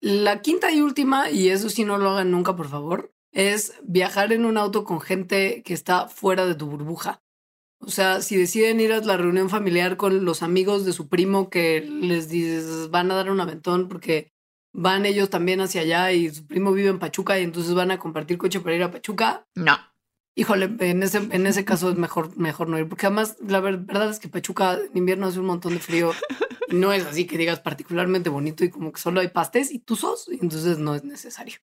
La 0.00 0.40
quinta 0.40 0.70
y 0.70 0.80
última, 0.80 1.28
y 1.28 1.48
eso 1.48 1.68
sí 1.70 1.84
no 1.84 1.98
lo 1.98 2.10
hagan 2.10 2.30
nunca, 2.30 2.54
por 2.54 2.68
favor, 2.68 3.12
es 3.32 3.74
viajar 3.82 4.32
en 4.32 4.44
un 4.44 4.58
auto 4.58 4.84
con 4.84 5.00
gente 5.00 5.64
que 5.64 5.74
está 5.74 6.06
fuera 6.06 6.46
de 6.46 6.54
tu 6.54 6.66
burbuja. 6.66 7.20
O 7.86 7.90
sea, 7.90 8.20
si 8.20 8.36
deciden 8.36 8.80
ir 8.80 8.92
a 8.92 9.00
la 9.00 9.16
reunión 9.16 9.48
familiar 9.48 9.96
con 9.96 10.24
los 10.24 10.42
amigos 10.42 10.84
de 10.84 10.92
su 10.92 11.08
primo 11.08 11.50
que 11.50 11.82
les 11.82 12.28
dices 12.28 12.90
van 12.90 13.12
a 13.12 13.14
dar 13.14 13.30
un 13.30 13.40
aventón 13.40 13.88
porque 13.88 14.32
van 14.72 15.06
ellos 15.06 15.30
también 15.30 15.60
hacia 15.60 15.82
allá 15.82 16.10
y 16.10 16.28
su 16.34 16.46
primo 16.48 16.72
vive 16.72 16.88
en 16.88 16.98
Pachuca 16.98 17.38
y 17.38 17.44
entonces 17.44 17.74
van 17.74 17.92
a 17.92 17.98
compartir 18.00 18.38
coche 18.38 18.58
para 18.58 18.74
ir 18.74 18.82
a 18.82 18.90
Pachuca. 18.90 19.46
No. 19.54 19.78
Híjole, 20.34 20.68
en 20.80 21.04
ese, 21.04 21.18
en 21.30 21.46
ese 21.46 21.64
caso 21.64 21.88
es 21.88 21.96
mejor, 21.96 22.36
mejor 22.36 22.68
no 22.68 22.76
ir, 22.78 22.88
porque 22.88 23.06
además 23.06 23.36
la 23.46 23.60
ver- 23.60 23.78
verdad 23.78 24.10
es 24.10 24.18
que 24.18 24.28
Pachuca 24.28 24.74
en 24.74 24.98
invierno 24.98 25.28
hace 25.28 25.38
un 25.38 25.46
montón 25.46 25.72
de 25.74 25.78
frío. 25.78 26.10
y 26.68 26.74
No 26.74 26.92
es 26.92 27.06
así 27.06 27.24
que 27.24 27.38
digas 27.38 27.60
particularmente 27.60 28.28
bonito 28.30 28.64
y 28.64 28.68
como 28.70 28.90
que 28.92 29.00
solo 29.00 29.20
hay 29.20 29.28
pastes 29.28 29.70
y 29.70 29.78
tuzos, 29.78 30.28
y 30.28 30.38
entonces 30.42 30.78
no 30.78 30.96
es 30.96 31.04
necesario. 31.04 31.54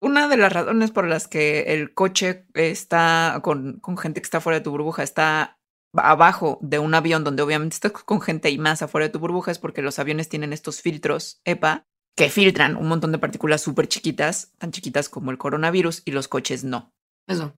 Una 0.00 0.28
de 0.28 0.36
las 0.36 0.52
razones 0.52 0.90
por 0.90 1.06
las 1.06 1.26
que 1.26 1.74
el 1.74 1.94
coche 1.94 2.46
está 2.54 3.40
con, 3.42 3.80
con 3.80 3.96
gente 3.96 4.20
que 4.20 4.26
está 4.26 4.40
fuera 4.40 4.58
de 4.58 4.64
tu 4.64 4.70
burbuja 4.70 5.02
está 5.02 5.58
abajo 5.94 6.58
de 6.60 6.78
un 6.78 6.94
avión 6.94 7.24
donde 7.24 7.42
obviamente 7.42 7.74
estás 7.74 7.92
con 7.92 8.20
gente 8.20 8.50
y 8.50 8.58
más 8.58 8.82
afuera 8.82 9.06
de 9.06 9.12
tu 9.12 9.18
burbuja 9.18 9.50
es 9.50 9.58
porque 9.58 9.82
los 9.82 9.98
aviones 9.98 10.28
tienen 10.28 10.52
estos 10.52 10.82
filtros 10.82 11.40
EPA 11.44 11.86
que 12.16 12.30
filtran 12.30 12.76
un 12.76 12.88
montón 12.88 13.12
de 13.12 13.18
partículas 13.18 13.60
súper 13.60 13.88
chiquitas, 13.88 14.52
tan 14.58 14.72
chiquitas 14.72 15.08
como 15.08 15.30
el 15.30 15.38
coronavirus, 15.38 16.02
y 16.06 16.12
los 16.12 16.28
coches 16.28 16.64
no. 16.64 16.92
Eso. 17.28 17.54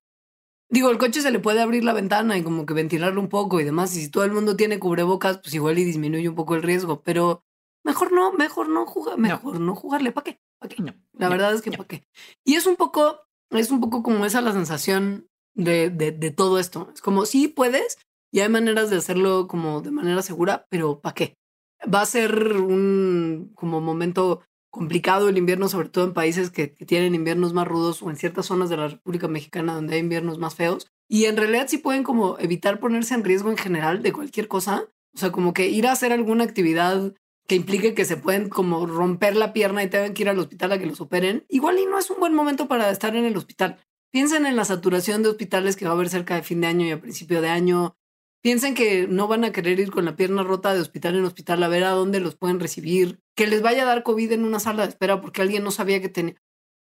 Digo, 0.70 0.90
el 0.90 0.98
coche 0.98 1.22
se 1.22 1.30
le 1.30 1.38
puede 1.38 1.62
abrir 1.62 1.84
la 1.84 1.94
ventana 1.94 2.36
y 2.36 2.42
como 2.42 2.66
que 2.66 2.74
ventilarlo 2.74 3.20
un 3.20 3.28
poco 3.28 3.60
y 3.60 3.64
demás. 3.64 3.96
Y 3.96 4.02
si 4.02 4.10
todo 4.10 4.24
el 4.24 4.32
mundo 4.32 4.56
tiene 4.56 4.78
cubrebocas, 4.78 5.38
pues 5.38 5.54
igual 5.54 5.78
y 5.78 5.84
disminuye 5.84 6.28
un 6.28 6.34
poco 6.34 6.56
el 6.56 6.62
riesgo. 6.62 7.02
Pero 7.02 7.44
mejor 7.88 8.12
no, 8.12 8.32
mejor 8.32 8.68
no 8.68 8.84
jugar, 8.86 9.18
mejor 9.18 9.58
no, 9.60 9.74
jugarle. 9.74 10.12
¿Para 10.12 10.24
qué? 10.24 10.40
¿Para 10.60 10.74
qué? 10.74 10.82
No, 10.82 10.94
La 11.14 11.28
verdad 11.28 11.54
es 11.54 11.62
que. 11.62 11.70
¿para 11.70 11.86
qué? 11.86 12.04
Y 12.44 12.54
es 12.54 12.66
un 12.66 12.76
poco, 12.76 13.20
es 13.50 13.70
un 13.70 13.80
poco 13.80 14.02
como 14.02 14.26
esa 14.26 14.42
la 14.42 14.52
sensación 14.52 15.26
de, 15.54 15.88
de, 15.90 16.12
de 16.12 16.30
todo 16.30 16.58
esto. 16.58 16.90
Es 16.94 17.00
como, 17.00 17.24
sí 17.24 17.48
puedes 17.48 17.98
y 18.30 18.40
hay 18.40 18.50
maneras 18.50 18.90
de 18.90 18.96
hacerlo 18.96 19.48
como 19.48 19.80
de 19.80 19.90
manera 19.90 20.20
segura, 20.20 20.66
pero 20.68 21.00
¿para 21.00 21.14
qué? 21.14 21.38
Va 21.82 22.02
a 22.02 22.06
ser 22.06 22.56
un 22.58 23.52
como 23.54 23.80
momento 23.80 24.42
complicado 24.70 25.30
el 25.30 25.38
invierno, 25.38 25.68
sobre 25.68 25.88
todo 25.88 26.04
en 26.04 26.12
países 26.12 26.50
que, 26.50 26.74
que 26.74 26.84
tienen 26.84 27.14
inviernos 27.14 27.54
más 27.54 27.66
rudos 27.66 28.02
o 28.02 28.10
en 28.10 28.16
ciertas 28.16 28.46
zonas 28.46 28.68
de 28.68 28.76
la 28.76 28.88
República 28.88 29.28
Mexicana 29.28 29.74
donde 29.74 29.94
hay 29.94 30.00
inviernos 30.00 30.38
más 30.38 30.54
feos. 30.54 30.88
Y 31.08 31.24
en 31.24 31.38
realidad 31.38 31.68
sí 31.68 31.78
pueden 31.78 32.04
como 32.04 32.38
evitar 32.38 32.80
ponerse 32.80 33.14
en 33.14 33.24
riesgo 33.24 33.50
en 33.50 33.56
general 33.56 34.02
de 34.02 34.12
cualquier 34.12 34.46
cosa. 34.46 34.84
O 35.14 35.18
sea, 35.18 35.32
como 35.32 35.54
que 35.54 35.68
ir 35.68 35.86
a 35.86 35.92
hacer 35.92 36.12
alguna 36.12 36.44
actividad 36.44 37.14
que 37.48 37.54
implique 37.54 37.94
que 37.94 38.04
se 38.04 38.18
pueden 38.18 38.50
como 38.50 38.86
romper 38.86 39.34
la 39.34 39.54
pierna 39.54 39.82
y 39.82 39.88
tengan 39.88 40.12
que 40.12 40.22
ir 40.22 40.28
al 40.28 40.38
hospital 40.38 40.72
a 40.72 40.78
que 40.78 40.86
los 40.86 41.00
operen, 41.00 41.46
igual 41.48 41.78
y 41.78 41.86
no 41.86 41.98
es 41.98 42.10
un 42.10 42.20
buen 42.20 42.34
momento 42.34 42.68
para 42.68 42.90
estar 42.90 43.16
en 43.16 43.24
el 43.24 43.36
hospital. 43.36 43.78
Piensen 44.12 44.44
en 44.44 44.54
la 44.54 44.66
saturación 44.66 45.22
de 45.22 45.30
hospitales 45.30 45.74
que 45.74 45.86
va 45.86 45.92
a 45.92 45.94
haber 45.94 46.10
cerca 46.10 46.34
de 46.34 46.42
fin 46.42 46.60
de 46.60 46.66
año 46.66 46.86
y 46.86 46.90
a 46.90 47.00
principio 47.00 47.40
de 47.40 47.48
año. 47.48 47.96
Piensen 48.42 48.74
que 48.74 49.08
no 49.08 49.28
van 49.28 49.44
a 49.44 49.52
querer 49.52 49.80
ir 49.80 49.90
con 49.90 50.04
la 50.04 50.14
pierna 50.14 50.42
rota 50.42 50.74
de 50.74 50.80
hospital 50.80 51.16
en 51.16 51.24
hospital 51.24 51.62
a 51.62 51.68
ver 51.68 51.84
a 51.84 51.90
dónde 51.90 52.20
los 52.20 52.36
pueden 52.36 52.60
recibir, 52.60 53.20
que 53.34 53.46
les 53.46 53.62
vaya 53.62 53.82
a 53.82 53.86
dar 53.86 54.02
COVID 54.02 54.32
en 54.32 54.44
una 54.44 54.60
sala 54.60 54.82
de 54.82 54.90
espera 54.90 55.20
porque 55.20 55.42
alguien 55.42 55.64
no 55.64 55.70
sabía 55.70 56.00
que 56.02 56.08
tenía. 56.08 56.36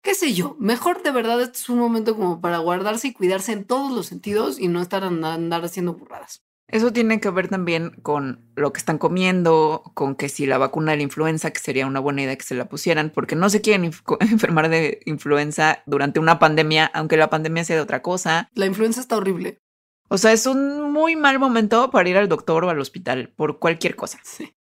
Qué 0.03 0.15
sé 0.15 0.35
yo, 0.35 0.57
mejor 0.59 1.03
de 1.03 1.13
verdad 1.13 1.41
este 1.41 1.59
es 1.59 1.69
un 1.69 1.79
momento 1.79 2.15
como 2.15 2.41
para 2.41 2.59
guardarse 2.59 3.09
y 3.09 3.13
cuidarse 3.15 3.53
en 3.53 3.65
todos 3.65 3.91
los 3.91 4.07
sentidos 4.07 4.59
y 4.59 4.69
no 4.69 4.83
estar 4.83 5.03
andar 5.03 5.65
haciendo 5.65 5.95
burradas. 5.95 6.44
Eso 6.69 6.93
tiene 6.93 7.21
que 7.21 7.31
ver 7.31 7.49
también 7.49 7.91
con 8.03 8.51
lo 8.57 8.73
que 8.73 8.79
están 8.79 8.99
comiendo, 8.99 9.83
con 9.95 10.17
que 10.17 10.29
si 10.29 10.47
la 10.47 10.59
vacuna 10.59 10.93
de 10.93 10.99
la 10.99 11.03
influenza, 11.03 11.51
que 11.51 11.61
sería 11.61 11.87
una 11.87 12.01
buena 12.01 12.23
idea 12.23 12.37
que 12.37 12.45
se 12.45 12.55
la 12.55 12.69
pusieran, 12.69 13.11
porque 13.11 13.37
no 13.37 13.51
se 13.51 13.61
quieren 13.61 13.85
enfermar 14.21 14.69
de 14.71 15.01
influenza 15.05 15.83
durante 15.87 16.21
una 16.21 16.39
pandemia, 16.39 16.87
aunque 16.87 17.17
la 17.17 17.31
pandemia 17.31 17.65
sea 17.65 17.77
de 17.77 17.83
otra 17.83 18.03
cosa. 18.03 18.51
La 18.55 18.67
influenza 18.67 19.01
está 19.01 19.17
horrible. 19.17 19.61
O 20.09 20.19
sea, 20.19 20.33
es 20.33 20.47
un 20.47 20.93
muy 20.93 21.17
mal 21.17 21.39
momento 21.39 21.91
para 21.91 22.09
ir 22.09 22.17
al 22.17 22.29
doctor 22.29 22.65
o 22.65 22.71
al 22.71 22.81
hospital 22.81 23.33
por 23.37 23.59
cualquier 23.59 23.95
cosa. 23.95 24.19
Sí. 24.25 24.55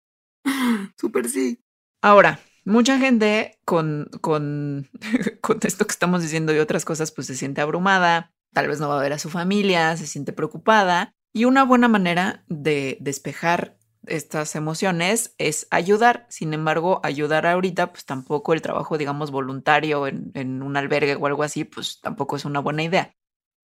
Súper 0.98 1.28
sí. 1.28 1.60
Ahora, 2.02 2.38
mucha 2.66 2.98
gente 2.98 3.58
con, 3.64 4.10
con, 4.20 4.90
con 5.40 5.58
esto 5.62 5.86
que 5.86 5.92
estamos 5.92 6.20
diciendo 6.20 6.54
y 6.54 6.58
otras 6.58 6.84
cosas, 6.84 7.12
pues 7.12 7.26
se 7.26 7.34
siente 7.34 7.62
abrumada, 7.62 8.34
tal 8.52 8.68
vez 8.68 8.78
no 8.78 8.88
va 8.88 8.98
a 8.98 9.02
ver 9.02 9.14
a 9.14 9.18
su 9.18 9.30
familia, 9.30 9.96
se 9.96 10.06
siente 10.06 10.34
preocupada 10.34 11.14
y 11.34 11.44
una 11.44 11.64
buena 11.64 11.88
manera 11.88 12.44
de 12.48 12.96
despejar 13.00 13.76
estas 14.06 14.54
emociones 14.54 15.34
es 15.38 15.66
ayudar. 15.70 16.26
Sin 16.28 16.54
embargo, 16.54 17.00
ayudar 17.02 17.46
ahorita, 17.46 17.90
pues 17.92 18.04
tampoco 18.04 18.52
el 18.52 18.62
trabajo, 18.62 18.98
digamos, 18.98 19.32
voluntario 19.32 20.06
en, 20.06 20.62
un 20.62 20.76
albergue 20.76 21.16
o 21.16 21.26
algo 21.26 21.42
así, 21.42 21.64
pues 21.64 22.00
tampoco 22.00 22.36
es 22.36 22.44
una 22.44 22.60
buena 22.60 22.84
idea. 22.84 23.16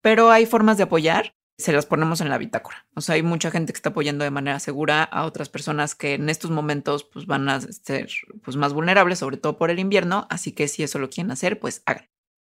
Pero 0.01 0.31
hay 0.31 0.45
formas 0.45 0.77
de 0.77 0.83
apoyar, 0.83 1.35
se 1.57 1.73
las 1.73 1.85
ponemos 1.85 2.21
en 2.21 2.29
la 2.29 2.37
bitácora. 2.37 2.87
O 2.95 3.01
sea, 3.01 3.15
hay 3.15 3.23
mucha 3.23 3.51
gente 3.51 3.73
que 3.73 3.77
está 3.77 3.89
apoyando 3.89 4.23
de 4.23 4.31
manera 4.31 4.59
segura 4.59 5.03
a 5.03 5.25
otras 5.25 5.49
personas 5.49 5.93
que 5.93 6.13
en 6.13 6.29
estos 6.29 6.51
momentos 6.51 7.03
pues 7.03 7.25
van 7.25 7.49
a 7.49 7.59
ser 7.59 8.09
pues 8.43 8.55
más 8.55 8.73
vulnerables, 8.73 9.19
sobre 9.19 9.37
todo 9.37 9.57
por 9.57 9.71
el 9.71 9.79
invierno. 9.79 10.25
Así 10.29 10.53
que 10.53 10.69
si 10.69 10.83
eso 10.83 10.99
lo 10.99 11.09
quieren 11.09 11.31
hacer, 11.31 11.59
pues 11.59 11.81
hagan. 11.85 12.07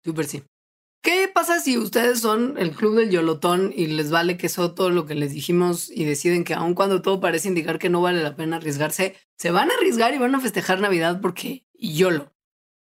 Súper 0.05 0.25
sí. 0.25 0.43
¿Qué 1.31 1.35
pasa 1.35 1.61
si 1.61 1.77
ustedes 1.77 2.19
son 2.19 2.57
el 2.57 2.71
club 2.75 2.97
del 2.97 3.09
Yolotón 3.09 3.71
y 3.73 3.87
les 3.87 4.11
vale 4.11 4.35
que 4.35 4.47
eso 4.47 4.73
todo 4.73 4.89
lo 4.89 5.05
que 5.05 5.15
les 5.15 5.31
dijimos 5.31 5.89
y 5.89 6.03
deciden 6.03 6.43
que 6.43 6.53
aun 6.53 6.73
cuando 6.73 7.01
todo 7.01 7.21
parece 7.21 7.47
indicar 7.47 7.79
que 7.79 7.87
no 7.87 8.01
vale 8.01 8.21
la 8.21 8.35
pena 8.35 8.57
arriesgarse, 8.57 9.15
se 9.37 9.49
van 9.49 9.71
a 9.71 9.75
arriesgar 9.75 10.13
y 10.13 10.17
van 10.17 10.35
a 10.35 10.41
festejar 10.41 10.81
Navidad 10.81 11.21
porque 11.21 11.65
YOLO? 11.75 12.33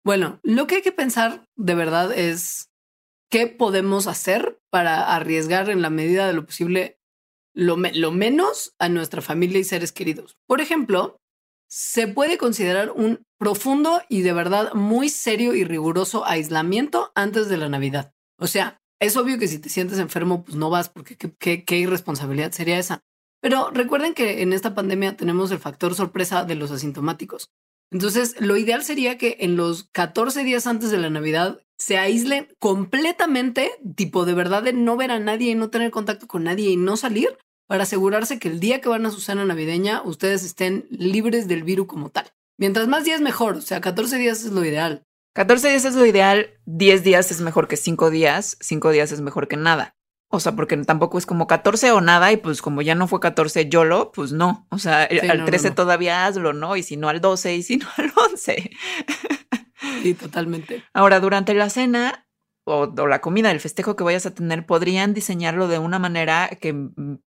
Bueno, 0.05 0.39
lo 0.45 0.69
que 0.69 0.77
hay 0.77 0.83
que 0.83 0.93
pensar 0.93 1.49
de 1.57 1.75
verdad 1.75 2.17
es 2.17 2.71
qué 3.29 3.49
podemos 3.49 4.07
hacer 4.07 4.61
para 4.71 5.17
arriesgar 5.17 5.69
en 5.69 5.83
la 5.83 5.91
medida 5.91 6.29
de 6.29 6.35
lo 6.35 6.47
posible 6.47 7.01
lo, 7.55 7.77
lo 7.77 8.13
menos 8.13 8.73
a 8.79 8.89
nuestra 8.89 9.21
familia 9.21 9.59
y 9.59 9.65
seres 9.65 9.91
queridos. 9.91 10.39
Por 10.47 10.61
ejemplo, 10.61 11.21
se 11.67 12.07
puede 12.07 12.39
considerar 12.39 12.93
un 12.93 13.27
profundo 13.37 14.01
y 14.09 14.23
de 14.23 14.33
verdad 14.33 14.75
muy 14.75 15.09
serio 15.09 15.57
y 15.57 15.65
riguroso 15.65 16.25
aislamiento 16.25 17.11
antes 17.17 17.49
de 17.49 17.57
la 17.57 17.69
Navidad. 17.69 18.15
O 18.39 18.47
sea, 18.47 18.81
es 19.01 19.17
obvio 19.17 19.39
que 19.39 19.49
si 19.49 19.59
te 19.59 19.69
sientes 19.69 19.99
enfermo, 19.99 20.45
pues 20.45 20.57
no 20.57 20.71
vas 20.71 20.89
porque 20.89 21.17
qué, 21.17 21.79
irresponsabilidad 21.79 22.53
sería 22.53 22.79
esa. 22.79 23.03
Pero 23.41 23.71
recuerden 23.71 24.15
que 24.15 24.43
en 24.43 24.53
esta 24.53 24.75
pandemia 24.75 25.17
tenemos 25.17 25.51
el 25.51 25.59
factor 25.59 25.95
sorpresa 25.95 26.45
de 26.45 26.57
los 26.57 26.71
asintomáticos. 26.71 27.51
Entonces, 27.91 28.41
lo 28.41 28.57
ideal 28.57 28.83
sería 28.83 29.17
que 29.17 29.39
en 29.41 29.57
los 29.57 29.89
14 29.93 30.45
días 30.45 30.67
antes 30.67 30.91
de 30.91 30.99
la 30.99 31.11
Navidad 31.11 31.63
se 31.79 31.97
aíslen 31.97 32.49
completamente, 32.59 33.71
tipo 33.95 34.25
de 34.25 34.35
verdad 34.35 34.63
de 34.63 34.73
no 34.73 34.97
ver 34.97 35.13
a 35.13 35.21
nadie 35.21 35.53
y 35.53 35.55
no 35.55 35.71
tener 35.71 35.91
contacto 35.91 36.27
con 36.27 36.45
nadie 36.45 36.71
y 36.71 36.77
no 36.77 36.97
salir, 36.97 37.39
para 37.69 37.85
asegurarse 37.85 38.39
que 38.39 38.49
el 38.49 38.61
día 38.61 38.81
que 38.81 38.89
van 38.89 39.07
a 39.07 39.11
su 39.11 39.21
cena 39.21 39.45
navideña 39.45 40.03
ustedes 40.03 40.43
estén 40.43 40.87
libres 40.91 41.47
del 41.49 41.63
virus 41.63 41.87
como 41.87 42.11
tal. 42.11 42.27
Mientras 42.59 42.89
más 42.89 43.05
días 43.05 43.21
mejor, 43.21 43.57
o 43.57 43.61
sea, 43.61 43.81
14 43.81 44.19
días 44.19 44.45
es 44.45 44.53
lo 44.53 44.65
ideal. 44.65 45.05
14 45.35 45.69
días 45.69 45.85
es 45.85 45.95
lo 45.95 46.05
ideal, 46.07 46.59
10 46.67 47.05
días 47.05 47.31
es 47.31 47.41
mejor 47.41 47.69
que 47.69 47.77
5 47.77 48.11
días, 48.11 48.57
5 48.61 48.91
días 48.91 49.13
es 49.13 49.21
mejor 49.21 49.49
que 49.49 49.57
nada. 49.57 49.95
O 50.31 50.41
sea, 50.41 50.53
porque 50.53 50.77
tampoco 50.79 51.17
es 51.17 51.25
como 51.25 51.47
14 51.47 51.91
o 51.93 52.01
nada, 52.03 52.31
y 52.33 52.37
pues 52.37 52.61
como 52.61 52.83
ya 52.83 52.95
no 52.95 53.09
fue 53.09 53.19
14 53.19 53.69
YOLO, 53.69 54.13
pues 54.13 54.33
no. 54.33 54.67
O 54.71 54.79
sea, 54.79 55.05
al 55.05 55.45
13 55.45 55.71
todavía 55.71 56.27
hazlo, 56.27 56.53
¿no? 56.53 56.77
Y 56.77 56.83
si 56.83 56.97
no 56.97 57.09
al 57.09 57.21
12, 57.21 57.57
y 57.57 57.63
si 57.63 57.77
no 57.79 57.87
al 57.97 58.13
11. 58.15 58.71
Sí, 60.03 60.15
totalmente. 60.15 60.85
Ahora, 60.93 61.21
durante 61.21 61.55
la 61.55 61.71
cena 61.71 62.27
o, 62.65 62.93
o, 62.95 63.07
la 63.07 63.21
comida, 63.21 63.51
el 63.51 63.61
festejo 63.61 63.97
que 63.97 64.05
vayas 64.05 64.27
a 64.27 64.35
tener, 64.35 64.67
podrían 64.67 65.15
diseñarlo 65.15 65.67
de 65.67 65.79
una 65.79 65.99
manera 65.99 66.51
que 66.61 66.75
mm, 66.75 67.21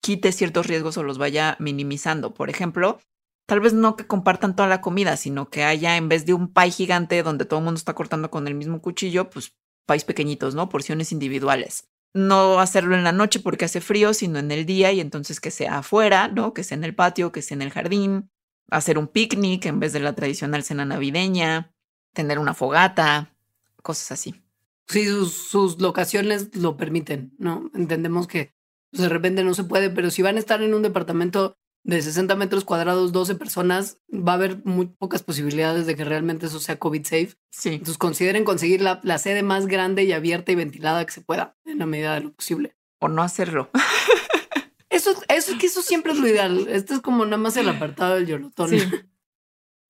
quite 0.00 0.30
ciertos 0.30 0.68
riesgos 0.68 0.96
o 0.96 1.02
los 1.02 1.18
vaya 1.18 1.56
minimizando. 1.58 2.34
Por 2.34 2.50
ejemplo, 2.50 3.00
tal 3.46 3.60
vez 3.60 3.72
no 3.72 3.96
que 3.96 4.06
compartan 4.06 4.56
toda 4.56 4.68
la 4.68 4.80
comida, 4.80 5.16
sino 5.16 5.48
que 5.48 5.64
haya 5.64 5.96
en 5.96 6.08
vez 6.08 6.26
de 6.26 6.34
un 6.34 6.52
pay 6.52 6.70
gigante 6.70 7.22
donde 7.22 7.44
todo 7.44 7.58
el 7.60 7.64
mundo 7.64 7.78
está 7.78 7.94
cortando 7.94 8.30
con 8.30 8.46
el 8.48 8.54
mismo 8.54 8.80
cuchillo, 8.80 9.30
pues 9.30 9.54
pais 9.86 10.04
pequeñitos, 10.04 10.54
¿no? 10.54 10.68
Porciones 10.68 11.12
individuales. 11.12 11.88
No 12.14 12.60
hacerlo 12.60 12.94
en 12.94 13.04
la 13.04 13.12
noche 13.12 13.40
porque 13.40 13.64
hace 13.64 13.80
frío, 13.80 14.14
sino 14.14 14.38
en 14.38 14.50
el 14.50 14.66
día 14.66 14.92
y 14.92 15.00
entonces 15.00 15.40
que 15.40 15.50
sea 15.50 15.78
afuera, 15.78 16.28
¿no? 16.28 16.54
Que 16.54 16.62
sea 16.62 16.76
en 16.76 16.84
el 16.84 16.94
patio, 16.94 17.32
que 17.32 17.42
sea 17.42 17.56
en 17.56 17.62
el 17.62 17.70
jardín. 17.70 18.30
Hacer 18.70 18.98
un 18.98 19.08
picnic 19.08 19.66
en 19.66 19.80
vez 19.80 19.92
de 19.92 20.00
la 20.00 20.14
tradicional 20.14 20.62
cena 20.62 20.84
navideña. 20.84 21.74
Tener 22.14 22.38
una 22.38 22.54
fogata, 22.54 23.34
cosas 23.82 24.12
así. 24.12 24.42
Sí, 24.86 25.06
sus, 25.06 25.32
sus 25.32 25.80
locaciones 25.80 26.54
lo 26.56 26.76
permiten, 26.76 27.34
¿no? 27.38 27.70
Entendemos 27.74 28.28
que 28.28 28.54
pues, 28.90 29.02
de 29.02 29.08
repente 29.08 29.42
no 29.42 29.54
se 29.54 29.64
puede, 29.64 29.90
pero 29.90 30.10
si 30.10 30.22
van 30.22 30.36
a 30.36 30.38
estar 30.38 30.62
en 30.62 30.72
un 30.72 30.82
departamento 30.82 31.58
de 31.84 32.00
60 32.00 32.34
metros 32.34 32.64
cuadrados, 32.64 33.12
12 33.12 33.34
personas, 33.36 33.98
va 34.10 34.32
a 34.32 34.36
haber 34.36 34.64
muy 34.64 34.86
pocas 34.86 35.22
posibilidades 35.22 35.86
de 35.86 35.94
que 35.94 36.04
realmente 36.04 36.46
eso 36.46 36.58
sea 36.58 36.78
COVID 36.78 37.04
safe. 37.04 37.34
Sí. 37.50 37.70
Entonces 37.70 37.98
consideren 37.98 38.44
conseguir 38.44 38.80
la, 38.80 39.00
la 39.02 39.18
sede 39.18 39.42
más 39.42 39.66
grande 39.66 40.04
y 40.04 40.12
abierta 40.12 40.50
y 40.50 40.56
ventilada 40.56 41.04
que 41.04 41.12
se 41.12 41.20
pueda, 41.20 41.56
en 41.64 41.78
la 41.78 41.86
medida 41.86 42.14
de 42.14 42.20
lo 42.20 42.32
posible. 42.32 42.74
O 43.00 43.08
no 43.08 43.22
hacerlo. 43.22 43.70
Eso, 44.90 45.10
eso, 45.26 45.58
que 45.58 45.66
eso 45.66 45.82
siempre 45.82 46.12
es 46.12 46.20
lo 46.20 46.28
ideal. 46.28 46.68
Esto 46.68 46.94
es 46.94 47.00
como 47.00 47.24
nada 47.24 47.36
más 47.36 47.56
el 47.56 47.68
apartado 47.68 48.14
del 48.14 48.26
Yolotón. 48.26 48.70
Sí. 48.70 48.78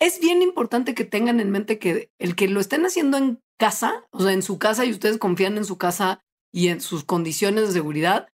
Es 0.01 0.19
bien 0.21 0.43
importante 0.43 0.95
que 0.95 1.05
tengan 1.05 1.41
en 1.41 1.51
mente 1.51 1.79
que 1.79 2.11
el 2.19 2.35
que 2.35 2.49
lo 2.49 2.61
estén 2.61 2.85
haciendo 2.85 3.17
en 3.17 3.41
casa, 3.59 4.05
o 4.11 4.23
sea, 4.23 4.33
en 4.33 4.43
su 4.43 4.59
casa 4.59 4.85
y 4.85 4.91
ustedes 4.91 5.19
confían 5.19 5.57
en 5.57 5.65
su 5.65 5.79
casa 5.79 6.21
y 6.53 6.69
en 6.69 6.81
sus 6.81 7.05
condiciones 7.05 7.69
de 7.69 7.73
seguridad, 7.73 8.29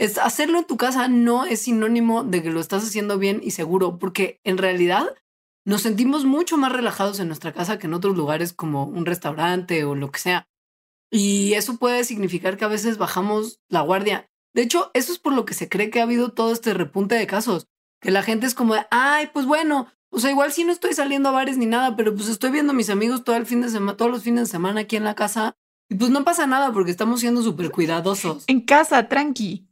es 0.00 0.16
hacerlo 0.16 0.58
en 0.58 0.64
tu 0.64 0.78
casa 0.78 1.08
no 1.08 1.44
es 1.44 1.60
sinónimo 1.60 2.24
de 2.24 2.42
que 2.42 2.50
lo 2.50 2.60
estás 2.60 2.82
haciendo 2.82 3.18
bien 3.18 3.42
y 3.44 3.50
seguro, 3.50 3.98
porque 3.98 4.40
en 4.44 4.56
realidad 4.56 5.14
nos 5.66 5.82
sentimos 5.82 6.24
mucho 6.24 6.56
más 6.56 6.72
relajados 6.72 7.20
en 7.20 7.26
nuestra 7.26 7.52
casa 7.52 7.78
que 7.78 7.86
en 7.86 7.92
otros 7.92 8.16
lugares 8.16 8.54
como 8.54 8.84
un 8.84 9.04
restaurante 9.04 9.84
o 9.84 9.94
lo 9.94 10.10
que 10.10 10.18
sea. 10.18 10.48
Y 11.10 11.52
eso 11.52 11.76
puede 11.76 12.04
significar 12.04 12.56
que 12.56 12.64
a 12.64 12.68
veces 12.68 12.96
bajamos 12.96 13.60
la 13.68 13.82
guardia. 13.82 14.30
De 14.54 14.62
hecho, 14.62 14.90
eso 14.94 15.12
es 15.12 15.18
por 15.18 15.34
lo 15.34 15.44
que 15.44 15.52
se 15.52 15.68
cree 15.68 15.90
que 15.90 16.00
ha 16.00 16.04
habido 16.04 16.30
todo 16.32 16.50
este 16.50 16.72
repunte 16.72 17.14
de 17.14 17.26
casos, 17.26 17.68
que 18.00 18.10
la 18.10 18.22
gente 18.22 18.46
es 18.46 18.54
como 18.54 18.72
de, 18.72 18.86
ay, 18.90 19.28
pues 19.34 19.44
bueno, 19.44 19.88
o 20.10 20.18
sea, 20.18 20.30
igual 20.30 20.50
sí 20.50 20.64
no 20.64 20.72
estoy 20.72 20.94
saliendo 20.94 21.28
a 21.28 21.32
bares 21.32 21.58
ni 21.58 21.66
nada, 21.66 21.94
pero 21.94 22.14
pues 22.14 22.28
estoy 22.28 22.50
viendo 22.52 22.72
a 22.72 22.74
mis 22.74 22.88
amigos 22.88 23.22
todo 23.22 23.36
el 23.36 23.44
fin 23.44 23.60
de 23.60 23.68
semana, 23.68 23.98
todos 23.98 24.10
los 24.10 24.22
fines 24.22 24.44
de 24.44 24.50
semana 24.50 24.80
aquí 24.80 24.96
en 24.96 25.04
la 25.04 25.14
casa 25.14 25.58
y 25.90 25.96
pues 25.96 26.10
no 26.10 26.24
pasa 26.24 26.46
nada 26.46 26.72
porque 26.72 26.92
estamos 26.92 27.18
siendo 27.20 27.42
súper 27.42 27.72
cuidadosos. 27.72 28.44
En 28.46 28.60
casa, 28.60 29.08
tranqui. 29.08 29.68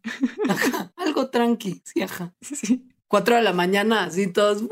algo 0.97 1.31
tranqui, 1.31 1.81
sí, 1.85 2.03
ajá. 2.03 2.35
Sí. 2.43 2.89
Cuatro 3.07 3.37
de 3.37 3.43
la 3.43 3.53
mañana, 3.53 4.05
así 4.05 4.27
todos. 4.27 4.65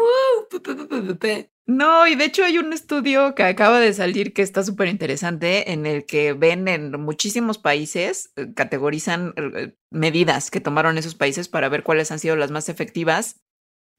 No, 1.66 2.06
y 2.06 2.16
de 2.16 2.24
hecho 2.24 2.44
hay 2.44 2.58
un 2.58 2.72
estudio 2.72 3.34
que 3.34 3.44
acaba 3.44 3.80
de 3.80 3.92
salir 3.94 4.32
que 4.34 4.42
está 4.42 4.64
súper 4.64 4.88
interesante 4.88 5.72
en 5.72 5.86
el 5.86 6.04
que 6.04 6.32
ven 6.32 6.68
en 6.68 7.00
muchísimos 7.00 7.58
países, 7.58 8.32
eh, 8.36 8.52
categorizan 8.54 9.32
eh, 9.36 9.74
medidas 9.90 10.50
que 10.50 10.60
tomaron 10.60 10.98
esos 10.98 11.14
países 11.14 11.48
para 11.48 11.68
ver 11.68 11.84
cuáles 11.84 12.10
han 12.10 12.18
sido 12.18 12.36
las 12.36 12.50
más 12.50 12.68
efectivas 12.68 13.40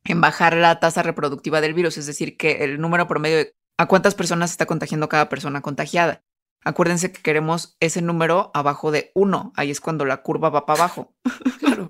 en 0.03 0.21
bajar 0.21 0.55
la 0.55 0.79
tasa 0.79 1.01
reproductiva 1.01 1.61
del 1.61 1.73
virus, 1.73 1.97
es 1.97 2.05
decir, 2.05 2.37
que 2.37 2.63
el 2.63 2.79
número 2.79 3.07
promedio 3.07 3.37
de 3.37 3.53
a 3.77 3.85
cuántas 3.85 4.15
personas 4.15 4.51
está 4.51 4.65
contagiando 4.65 5.07
cada 5.07 5.29
persona 5.29 5.61
contagiada. 5.61 6.23
Acuérdense 6.63 7.11
que 7.11 7.21
queremos 7.21 7.77
ese 7.79 8.01
número 8.01 8.51
abajo 8.53 8.91
de 8.91 9.11
1. 9.15 9.53
Ahí 9.55 9.71
es 9.71 9.79
cuando 9.79 10.05
la 10.05 10.21
curva 10.21 10.49
va 10.49 10.65
para 10.65 10.79
abajo. 10.79 11.13
Claro. 11.59 11.89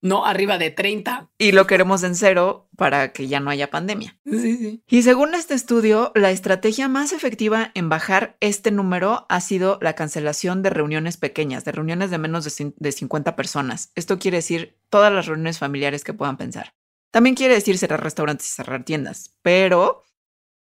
No 0.00 0.24
arriba 0.24 0.56
de 0.58 0.70
30. 0.70 1.30
Y 1.38 1.52
lo 1.52 1.66
queremos 1.66 2.02
en 2.02 2.14
cero 2.14 2.68
para 2.76 3.12
que 3.12 3.26
ya 3.26 3.40
no 3.40 3.50
haya 3.50 3.70
pandemia. 3.70 4.18
Sí, 4.24 4.56
sí. 4.56 4.82
Y 4.86 5.02
según 5.02 5.34
este 5.34 5.54
estudio, 5.54 6.12
la 6.14 6.30
estrategia 6.30 6.88
más 6.88 7.12
efectiva 7.12 7.70
en 7.74 7.88
bajar 7.88 8.36
este 8.40 8.70
número 8.70 9.26
ha 9.28 9.40
sido 9.40 9.78
la 9.80 9.94
cancelación 9.94 10.62
de 10.62 10.70
reuniones 10.70 11.16
pequeñas, 11.16 11.64
de 11.64 11.72
reuniones 11.72 12.10
de 12.10 12.18
menos 12.18 12.44
de 12.44 12.92
50 12.92 13.36
personas. 13.36 13.90
Esto 13.94 14.18
quiere 14.18 14.38
decir 14.38 14.78
todas 14.90 15.12
las 15.12 15.26
reuniones 15.26 15.58
familiares 15.58 16.04
que 16.04 16.14
puedan 16.14 16.36
pensar. 16.36 16.74
También 17.10 17.36
quiere 17.36 17.54
decir 17.54 17.78
cerrar 17.78 18.02
restaurantes 18.02 18.46
y 18.48 18.50
cerrar 18.50 18.84
tiendas, 18.84 19.36
pero 19.42 20.02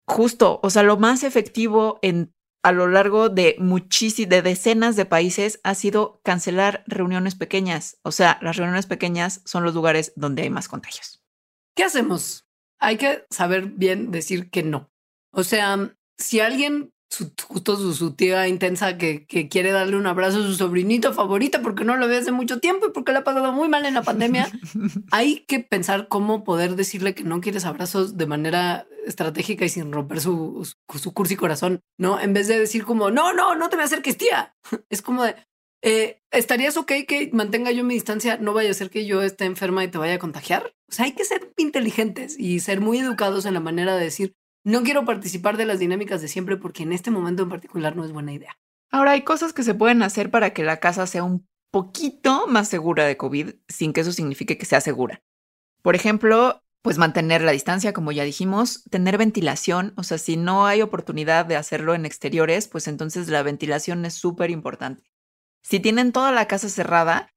justo, 0.06 0.60
o 0.62 0.70
sea, 0.70 0.84
lo 0.84 0.98
más 0.98 1.24
efectivo 1.24 1.98
en 2.02 2.36
a 2.66 2.72
lo 2.72 2.88
largo 2.88 3.30
de 3.30 3.56
muchísimas, 3.60 4.28
de 4.28 4.42
decenas 4.42 4.96
de 4.96 5.06
países 5.06 5.60
ha 5.64 5.76
sido 5.76 6.20
cancelar 6.24 6.84
reuniones 6.88 7.36
pequeñas. 7.36 8.00
O 8.02 8.12
sea, 8.12 8.40
las 8.42 8.58
reuniones 8.58 8.88
pequeñas 8.88 9.42
son 9.46 9.64
los 9.64 9.76
lugares 9.76 10.14
donde 10.16 10.42
hay 10.42 10.50
más 10.50 10.68
contagios. 10.68 11.24
¿Qué 11.76 11.84
hacemos? 11.84 12.48
Hay 12.80 12.98
que 12.98 13.24
saber 13.30 13.68
bien 13.68 14.10
decir 14.10 14.50
que 14.50 14.64
no. 14.64 14.90
O 15.32 15.44
sea, 15.44 15.96
si 16.18 16.40
alguien, 16.40 16.92
justo 17.48 17.94
su, 17.94 18.14
tía 18.14 18.48
intensa 18.48 18.98
que, 18.98 19.26
que, 19.26 19.48
quiere 19.48 19.72
darle 19.72 19.96
un 19.96 20.08
abrazo 20.08 20.40
a 20.40 20.44
su 20.44 20.56
sobrinito 20.56 21.14
favorito 21.14 21.62
porque 21.62 21.86
no 21.86 21.96
lo 21.96 22.08
ve 22.08 22.18
hace 22.18 22.32
mucho 22.32 22.60
tiempo 22.60 22.88
y 22.88 22.92
porque 22.92 23.12
le 23.12 23.20
ha 23.20 23.24
pasado 23.24 23.54
muy 23.54 23.70
mal 23.70 23.86
en 23.86 23.94
la 23.94 24.04
pandemia, 24.04 24.50
hay 25.12 25.46
que 25.48 25.60
pensar 25.60 26.08
cómo 26.08 26.44
poder 26.44 26.76
decirle 26.76 27.16
que 27.16 27.24
no 27.24 27.42
quieres 27.42 27.66
abrazos 27.66 28.18
de 28.18 28.26
manera 28.26 28.88
estratégica 29.06 29.66
y 29.66 29.70
sin 29.70 29.92
romper 29.92 30.20
su, 30.20 30.68
su, 30.98 31.14
curso 31.14 31.34
y 31.34 31.38
corazón, 31.38 31.82
¿no? 31.98 32.20
En 32.20 32.34
vez 32.34 32.48
de 32.48 32.60
decir 32.60 32.84
como, 32.84 33.12
no, 33.12 33.34
no, 33.34 33.56
no 33.56 33.70
te 33.70 33.78
me 33.78 33.84
acerques, 33.84 34.18
tía. 34.18 34.56
Es 34.90 35.02
como 35.02 35.24
de, 35.24 35.36
eh, 35.84 36.22
¿estarías 36.32 36.78
ok 36.78 36.92
que 37.08 37.30
mantenga 37.32 37.72
yo 37.72 37.84
mi 37.84 37.94
distancia? 37.94 38.38
No 38.38 38.54
vaya 38.54 38.72
a 38.72 38.74
ser 38.74 38.90
que 38.90 39.06
yo 39.06 39.22
esté 39.22 39.46
enferma 39.46 39.84
y 39.84 39.88
te 39.88 39.98
vaya 39.98 40.16
a 40.16 40.20
contagiar. 40.20 40.74
O 40.90 40.92
sea, 40.92 41.06
hay 41.06 41.14
que 41.14 41.26
ser 41.26 41.54
inteligentes 41.58 42.40
y 42.40 42.60
ser 42.60 42.82
muy 42.82 42.98
educados 42.98 43.46
en 43.46 43.54
la 43.54 43.60
manera 43.60 43.96
de 43.96 44.04
decir, 44.04 44.36
no 44.66 44.84
quiero 44.84 45.06
participar 45.06 45.58
de 45.58 45.66
las 45.66 45.80
dinámicas 45.80 46.22
de 46.22 46.28
siempre 46.28 46.58
porque 46.58 46.84
en 46.84 46.92
este 46.92 47.12
momento 47.12 47.44
en 47.44 47.50
particular 47.50 47.96
no 47.96 48.04
es 48.04 48.12
buena 48.12 48.34
idea. 48.34 48.58
Ahora, 48.92 49.12
hay 49.12 49.22
cosas 49.22 49.54
que 49.54 49.64
se 49.64 49.76
pueden 49.76 50.02
hacer 50.02 50.32
para 50.32 50.54
que 50.54 50.64
la 50.64 50.78
casa 50.78 51.06
sea 51.06 51.24
un 51.24 51.48
poquito 51.72 52.48
más 52.48 52.68
segura 52.68 53.06
de 53.06 53.16
COVID 53.16 53.56
sin 53.68 53.94
que 53.94 54.02
eso 54.02 54.12
signifique 54.12 54.58
que 54.58 54.66
sea 54.66 54.82
segura. 54.82 55.22
Por 55.82 55.96
ejemplo, 55.96 56.64
pues 56.82 56.98
mantener 56.98 57.42
la 57.42 57.52
distancia, 57.52 57.94
como 57.94 58.12
ya 58.12 58.24
dijimos, 58.24 58.84
tener 58.90 59.18
ventilación, 59.18 59.94
o 59.98 60.04
sea, 60.04 60.18
si 60.18 60.36
no 60.36 60.66
hay 60.66 60.82
oportunidad 60.82 61.46
de 61.46 61.58
hacerlo 61.58 61.94
en 61.94 62.06
exteriores, 62.06 62.68
pues 62.68 62.88
entonces 62.88 63.28
la 63.28 63.44
ventilación 63.44 64.04
es 64.06 64.16
súper 64.16 64.50
importante. 64.50 65.04
Si 65.62 65.80
tienen 65.80 66.12
toda 66.12 66.32
la 66.32 66.48
casa 66.48 66.70
cerrada, 66.70 67.34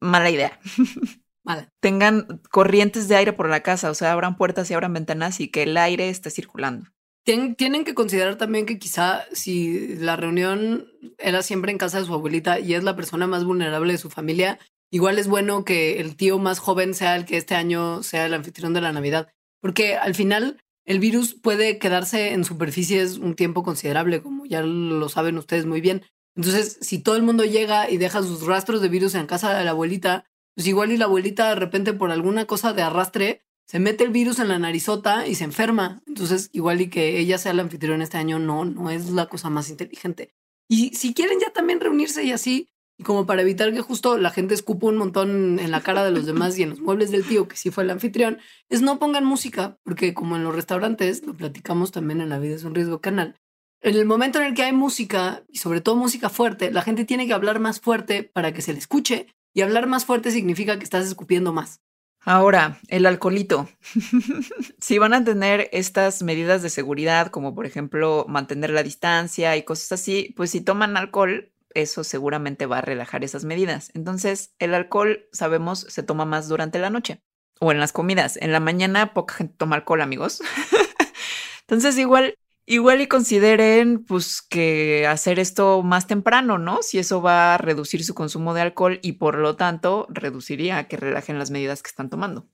mala 0.00 0.30
idea. 0.30 0.60
Mala. 1.44 1.68
Tengan 1.80 2.40
corrientes 2.50 3.08
de 3.08 3.16
aire 3.16 3.32
por 3.32 3.48
la 3.48 3.62
casa, 3.62 3.90
o 3.90 3.94
sea, 3.94 4.12
abran 4.12 4.36
puertas 4.36 4.70
y 4.70 4.74
abran 4.74 4.92
ventanas 4.92 5.40
y 5.40 5.48
que 5.48 5.62
el 5.62 5.76
aire 5.76 6.08
esté 6.08 6.30
circulando. 6.30 6.86
tienen 7.24 7.84
que 7.84 7.94
considerar 7.94 8.36
también 8.36 8.66
que 8.66 8.78
quizá 8.78 9.24
si 9.32 9.96
la 9.96 10.16
reunión 10.16 10.88
era 11.18 11.42
siempre 11.42 11.72
en 11.72 11.78
casa 11.78 12.00
de 12.00 12.06
su 12.06 12.14
abuelita 12.14 12.58
y 12.60 12.74
es 12.74 12.84
la 12.84 12.96
persona 12.96 13.26
más 13.26 13.44
vulnerable 13.44 13.92
de 13.92 13.98
su 13.98 14.10
familia, 14.10 14.58
igual 14.90 15.18
es 15.18 15.28
bueno 15.28 15.64
que 15.64 16.00
el 16.00 16.16
tío 16.16 16.38
más 16.38 16.58
joven 16.58 16.94
sea 16.94 17.16
el 17.16 17.24
que 17.24 17.36
este 17.36 17.54
año 17.54 18.02
sea 18.02 18.26
el 18.26 18.34
anfitrión 18.34 18.74
de 18.74 18.80
la 18.80 18.92
Navidad, 18.92 19.28
porque 19.60 19.96
al 19.96 20.14
final 20.14 20.60
el 20.84 20.98
virus 20.98 21.34
puede 21.34 21.78
quedarse 21.78 22.32
en 22.32 22.44
superficies 22.44 23.18
un 23.18 23.34
tiempo 23.34 23.62
considerable, 23.62 24.22
como 24.22 24.46
ya 24.46 24.62
lo 24.62 25.08
saben 25.08 25.38
ustedes 25.38 25.66
muy 25.66 25.80
bien. 25.80 26.02
Entonces, 26.34 26.78
si 26.80 27.02
todo 27.02 27.16
el 27.16 27.22
mundo 27.22 27.44
llega 27.44 27.90
y 27.90 27.96
deja 27.96 28.22
sus 28.22 28.46
rastros 28.46 28.80
de 28.80 28.88
virus 28.88 29.14
en 29.14 29.26
casa 29.26 29.56
de 29.56 29.64
la 29.64 29.70
abuelita, 29.70 30.24
pues 30.60 30.68
igual 30.68 30.92
y 30.92 30.98
la 30.98 31.06
abuelita 31.06 31.48
de 31.48 31.54
repente 31.54 31.94
por 31.94 32.10
alguna 32.10 32.44
cosa 32.44 32.74
de 32.74 32.82
arrastre 32.82 33.46
se 33.66 33.78
mete 33.78 34.04
el 34.04 34.10
virus 34.10 34.40
en 34.40 34.48
la 34.48 34.58
narizota 34.58 35.26
y 35.26 35.34
se 35.34 35.44
enferma. 35.44 36.02
Entonces, 36.06 36.50
igual 36.52 36.82
y 36.82 36.90
que 36.90 37.18
ella 37.18 37.38
sea 37.38 37.54
la 37.54 37.62
anfitrión 37.62 38.02
este 38.02 38.18
año, 38.18 38.38
no, 38.38 38.66
no 38.66 38.90
es 38.90 39.08
la 39.08 39.24
cosa 39.24 39.48
más 39.48 39.70
inteligente. 39.70 40.34
Y 40.68 40.90
si 40.90 41.14
quieren 41.14 41.40
ya 41.40 41.50
también 41.50 41.80
reunirse 41.80 42.24
y 42.24 42.32
así, 42.32 42.68
y 42.98 43.04
como 43.04 43.24
para 43.24 43.40
evitar 43.40 43.72
que 43.72 43.80
justo 43.80 44.18
la 44.18 44.28
gente 44.28 44.52
escupa 44.52 44.88
un 44.88 44.98
montón 44.98 45.58
en 45.58 45.70
la 45.70 45.80
cara 45.80 46.04
de 46.04 46.10
los 46.10 46.26
demás 46.26 46.58
y 46.58 46.62
en 46.62 46.68
los 46.68 46.80
muebles 46.80 47.10
del 47.10 47.26
tío, 47.26 47.48
que 47.48 47.56
sí 47.56 47.70
fue 47.70 47.84
el 47.84 47.90
anfitrión, 47.90 48.36
es 48.68 48.82
no 48.82 48.98
pongan 48.98 49.24
música, 49.24 49.78
porque 49.82 50.12
como 50.12 50.36
en 50.36 50.44
los 50.44 50.54
restaurantes, 50.54 51.24
lo 51.24 51.34
platicamos 51.38 51.90
también 51.90 52.20
en 52.20 52.28
La 52.28 52.38
Vida 52.38 52.56
es 52.56 52.64
un 52.64 52.74
Riesgo 52.74 53.00
Canal, 53.00 53.40
en 53.80 53.96
el 53.96 54.04
momento 54.04 54.38
en 54.40 54.44
el 54.44 54.52
que 54.52 54.64
hay 54.64 54.72
música, 54.72 55.42
y 55.48 55.56
sobre 55.56 55.80
todo 55.80 55.96
música 55.96 56.28
fuerte, 56.28 56.70
la 56.70 56.82
gente 56.82 57.06
tiene 57.06 57.26
que 57.26 57.32
hablar 57.32 57.60
más 57.60 57.80
fuerte 57.80 58.24
para 58.24 58.52
que 58.52 58.60
se 58.60 58.74
le 58.74 58.78
escuche, 58.78 59.28
y 59.52 59.62
hablar 59.62 59.86
más 59.86 60.04
fuerte 60.04 60.30
significa 60.30 60.78
que 60.78 60.84
estás 60.84 61.06
escupiendo 61.06 61.52
más. 61.52 61.80
Ahora, 62.22 62.78
el 62.88 63.06
alcoholito. 63.06 63.68
si 64.78 64.98
van 64.98 65.14
a 65.14 65.24
tener 65.24 65.68
estas 65.72 66.22
medidas 66.22 66.62
de 66.62 66.68
seguridad, 66.68 67.28
como 67.28 67.54
por 67.54 67.64
ejemplo 67.64 68.26
mantener 68.28 68.70
la 68.70 68.82
distancia 68.82 69.56
y 69.56 69.64
cosas 69.64 69.92
así, 69.92 70.34
pues 70.36 70.50
si 70.50 70.60
toman 70.60 70.96
alcohol, 70.96 71.52
eso 71.72 72.04
seguramente 72.04 72.66
va 72.66 72.78
a 72.78 72.82
relajar 72.82 73.24
esas 73.24 73.44
medidas. 73.44 73.90
Entonces, 73.94 74.54
el 74.58 74.74
alcohol, 74.74 75.28
sabemos, 75.32 75.86
se 75.88 76.02
toma 76.02 76.24
más 76.26 76.48
durante 76.48 76.78
la 76.78 76.90
noche 76.90 77.22
o 77.58 77.72
en 77.72 77.80
las 77.80 77.92
comidas. 77.92 78.36
En 78.36 78.52
la 78.52 78.60
mañana 78.60 79.14
poca 79.14 79.34
gente 79.34 79.54
toma 79.56 79.76
alcohol, 79.76 80.02
amigos. 80.02 80.42
Entonces, 81.62 81.96
igual, 81.98 82.34
igual 82.66 83.00
y 83.00 83.06
consideren 83.06 84.04
pues 84.04 84.42
que 84.42 85.06
hacer 85.06 85.38
esto 85.38 85.82
más 85.82 86.06
temprano, 86.06 86.58
¿no? 86.58 86.82
Si 86.82 86.98
eso 86.98 87.22
va 87.22 87.54
a 87.54 87.58
reducir 87.58 88.04
su 88.04 88.14
consumo 88.14 88.54
de 88.54 88.62
alcohol 88.62 88.98
y 89.02 89.12
por 89.12 89.38
lo 89.38 89.56
tanto 89.56 90.06
reduciría 90.10 90.86
que 90.88 90.96
relajen 90.96 91.38
las 91.38 91.50
medidas 91.50 91.82
que 91.82 91.88
están 91.88 92.10
tomando. 92.10 92.48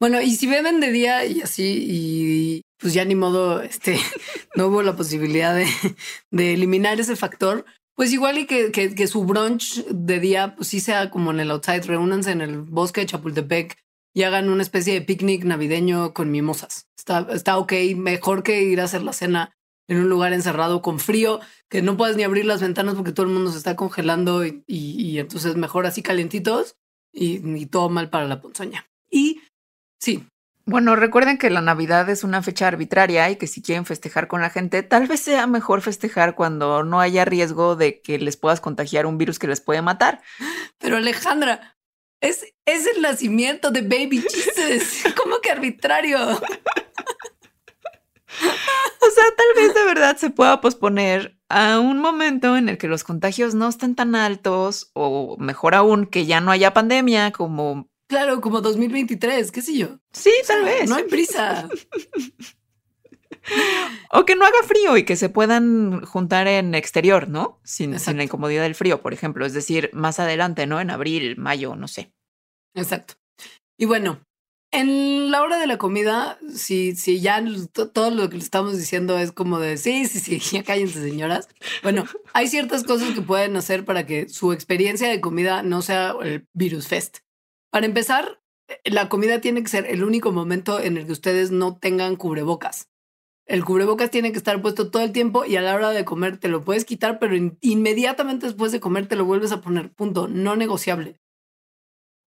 Bueno, 0.00 0.20
y 0.22 0.34
si 0.36 0.46
beben 0.46 0.80
de 0.80 0.92
día 0.92 1.26
y 1.26 1.42
así, 1.42 1.86
y 1.86 2.62
pues 2.78 2.94
ya 2.94 3.04
ni 3.04 3.14
modo, 3.14 3.60
este, 3.60 3.98
no 4.56 4.68
hubo 4.68 4.82
la 4.82 4.96
posibilidad 4.96 5.54
de, 5.54 5.66
de 6.30 6.54
eliminar 6.54 6.98
ese 6.98 7.16
factor, 7.16 7.66
pues 7.94 8.14
igual 8.14 8.38
y 8.38 8.46
que, 8.46 8.72
que, 8.72 9.06
su 9.06 9.24
brunch 9.24 9.84
de 9.84 10.20
día, 10.20 10.54
pues 10.56 10.68
sí 10.68 10.80
sea 10.80 11.10
como 11.10 11.32
en 11.32 11.40
el 11.40 11.50
outside, 11.50 11.82
reúnanse 11.82 12.30
en 12.30 12.40
el 12.40 12.62
bosque 12.62 13.02
de 13.02 13.08
Chapultepec 13.08 13.76
y 14.14 14.22
hagan 14.22 14.48
una 14.48 14.62
especie 14.62 14.94
de 14.94 15.02
picnic 15.02 15.44
navideño 15.44 16.12
con 16.12 16.30
mimosas. 16.30 16.88
Está, 16.98 17.26
está 17.32 17.58
ok, 17.58 17.72
mejor 17.96 18.42
que 18.42 18.62
ir 18.62 18.80
a 18.80 18.84
hacer 18.84 19.02
la 19.02 19.12
cena 19.12 19.52
en 19.88 19.98
un 19.98 20.08
lugar 20.08 20.32
encerrado 20.32 20.82
con 20.82 21.00
frío, 21.00 21.40
que 21.68 21.82
no 21.82 21.96
puedes 21.96 22.16
ni 22.16 22.22
abrir 22.22 22.44
las 22.44 22.60
ventanas 22.60 22.94
porque 22.94 23.12
todo 23.12 23.26
el 23.26 23.32
mundo 23.32 23.50
se 23.50 23.58
está 23.58 23.74
congelando 23.74 24.46
y, 24.46 24.62
y, 24.66 25.18
entonces 25.18 25.56
mejor 25.56 25.84
así 25.84 26.00
calientitos 26.00 26.76
y, 27.12 27.44
y 27.56 27.66
todo 27.66 27.88
mal 27.88 28.08
para 28.08 28.28
la 28.28 28.40
ponzoña. 28.40 28.86
Y 29.10 29.40
sí, 29.98 30.24
bueno, 30.70 30.94
recuerden 30.94 31.36
que 31.36 31.50
la 31.50 31.62
Navidad 31.62 32.08
es 32.10 32.22
una 32.22 32.42
fecha 32.42 32.68
arbitraria 32.68 33.28
y 33.28 33.34
que 33.36 33.48
si 33.48 33.62
quieren 33.62 33.86
festejar 33.86 34.28
con 34.28 34.40
la 34.40 34.50
gente, 34.50 34.84
tal 34.84 35.08
vez 35.08 35.18
sea 35.20 35.48
mejor 35.48 35.80
festejar 35.80 36.36
cuando 36.36 36.84
no 36.84 37.00
haya 37.00 37.24
riesgo 37.24 37.74
de 37.74 38.00
que 38.00 38.20
les 38.20 38.36
puedas 38.36 38.60
contagiar 38.60 39.06
un 39.06 39.18
virus 39.18 39.40
que 39.40 39.48
les 39.48 39.60
puede 39.60 39.82
matar. 39.82 40.20
Pero 40.78 40.98
Alejandra, 40.98 41.76
es, 42.20 42.46
es 42.66 42.86
el 42.94 43.02
nacimiento 43.02 43.70
de 43.70 43.82
Baby 43.82 44.22
Jesus. 44.22 45.04
¿Cómo 45.16 45.40
que 45.40 45.50
arbitrario? 45.50 46.18
o 46.18 46.36
sea, 49.10 49.24
tal 49.36 49.54
vez 49.56 49.74
de 49.74 49.84
verdad 49.84 50.16
se 50.16 50.30
pueda 50.30 50.60
posponer 50.60 51.38
a 51.48 51.80
un 51.80 51.98
momento 51.98 52.56
en 52.56 52.68
el 52.68 52.78
que 52.78 52.88
los 52.88 53.04
contagios 53.04 53.54
no 53.54 53.68
estén 53.68 53.94
tan 53.94 54.14
altos 54.14 54.90
o 54.94 55.36
mejor 55.38 55.74
aún 55.74 56.06
que 56.06 56.26
ya 56.26 56.40
no 56.40 56.50
haya 56.50 56.72
pandemia 56.72 57.32
como 57.32 57.90
Claro, 58.10 58.40
como 58.40 58.60
2023, 58.60 59.52
qué 59.52 59.62
sé 59.62 59.78
yo. 59.78 60.00
Sí, 60.12 60.32
tal 60.44 60.64
vez. 60.64 60.90
No 60.90 60.96
hay 60.96 61.04
prisa. 61.04 61.68
o 64.10 64.24
que 64.24 64.36
no 64.36 64.44
haga 64.44 64.62
frío 64.64 64.96
y 64.96 65.04
que 65.04 65.16
se 65.16 65.28
puedan 65.28 66.04
juntar 66.04 66.46
en 66.48 66.74
exterior, 66.74 67.28
¿no? 67.28 67.60
Sin, 67.64 67.92
la 67.92 68.22
incomodidad 68.22 68.62
del 68.62 68.74
frío, 68.74 69.00
por 69.02 69.12
ejemplo. 69.12 69.46
Es 69.46 69.52
decir, 69.52 69.90
más 69.92 70.20
adelante, 70.20 70.66
¿no? 70.66 70.80
En 70.80 70.90
abril, 70.90 71.36
mayo, 71.36 71.76
no 71.76 71.88
sé. 71.88 72.12
Exacto. 72.74 73.14
Y 73.78 73.86
bueno, 73.86 74.20
en 74.72 75.30
la 75.30 75.42
hora 75.42 75.58
de 75.58 75.66
la 75.66 75.78
comida, 75.78 76.38
si, 76.54 76.94
si 76.94 77.20
ya 77.20 77.42
todo 77.92 78.10
lo 78.10 78.28
que 78.28 78.36
le 78.36 78.42
estamos 78.42 78.76
diciendo 78.76 79.18
es 79.18 79.32
como 79.32 79.58
de 79.58 79.76
sí, 79.76 80.06
sí, 80.06 80.20
sí, 80.20 80.38
ya 80.56 80.62
cállense, 80.62 81.02
señoras. 81.02 81.48
Bueno, 81.82 82.04
hay 82.32 82.46
ciertas 82.48 82.84
cosas 82.84 83.14
que 83.14 83.22
pueden 83.22 83.56
hacer 83.56 83.84
para 83.84 84.06
que 84.06 84.28
su 84.28 84.52
experiencia 84.52 85.08
de 85.08 85.20
comida 85.20 85.62
no 85.62 85.82
sea 85.82 86.14
el 86.22 86.46
virus 86.52 86.86
fest. 86.86 87.18
Para 87.72 87.86
empezar, 87.86 88.40
eh, 88.68 88.78
la 88.84 89.08
comida 89.08 89.40
tiene 89.40 89.62
que 89.62 89.68
ser 89.68 89.86
el 89.86 90.04
único 90.04 90.30
momento 90.30 90.78
en 90.78 90.96
el 90.96 91.06
que 91.06 91.12
ustedes 91.12 91.50
no 91.50 91.76
tengan 91.76 92.16
cubrebocas. 92.16 92.89
El 93.50 93.64
cubrebocas 93.64 94.10
tiene 94.10 94.30
que 94.30 94.38
estar 94.38 94.62
puesto 94.62 94.90
todo 94.90 95.02
el 95.02 95.10
tiempo 95.10 95.44
y 95.44 95.56
a 95.56 95.60
la 95.60 95.74
hora 95.74 95.90
de 95.90 96.04
comer 96.04 96.38
te 96.38 96.46
lo 96.46 96.64
puedes 96.64 96.84
quitar, 96.84 97.18
pero 97.18 97.34
inmediatamente 97.60 98.46
después 98.46 98.70
de 98.70 98.78
comer 98.78 99.08
te 99.08 99.16
lo 99.16 99.24
vuelves 99.24 99.50
a 99.50 99.60
poner. 99.60 99.92
Punto. 99.92 100.28
No 100.28 100.54
negociable. 100.54 101.20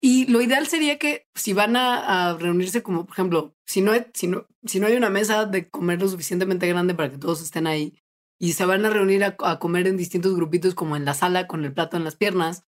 Y 0.01 0.26
lo 0.26 0.41
ideal 0.41 0.65
sería 0.65 0.97
que 0.97 1.28
si 1.36 1.53
van 1.53 1.76
a, 1.76 2.36
reunirse 2.39 2.82
como, 2.82 3.05
por 3.05 3.13
ejemplo, 3.13 3.55
si 3.67 3.82
no, 3.82 3.91
si, 4.15 4.26
no, 4.26 4.47
si 4.65 4.80
no 4.80 4.88
hay 4.88 4.95
una 4.95 5.11
mesa 5.11 5.45
de 5.45 5.69
comer 5.69 6.01
lo 6.01 6.07
suficientemente 6.07 6.67
grande 6.67 6.95
para 6.95 7.11
que 7.11 7.19
todos 7.19 7.43
estén 7.43 7.67
ahí 7.67 7.93
y 8.39 8.53
se 8.53 8.65
van 8.65 8.84
a 8.84 8.89
reunir 8.89 9.24
a 9.24 9.59
comer 9.59 9.86
en 9.86 9.97
distintos 9.97 10.36
grupitos 10.36 10.74
como 10.74 10.95
en 10.95 11.05
la 11.05 11.13
sala 11.13 11.45
con 11.45 11.63
el 11.63 11.72
plato 11.72 11.97
en 11.97 12.03
las 12.03 12.15
piernas, 12.15 12.63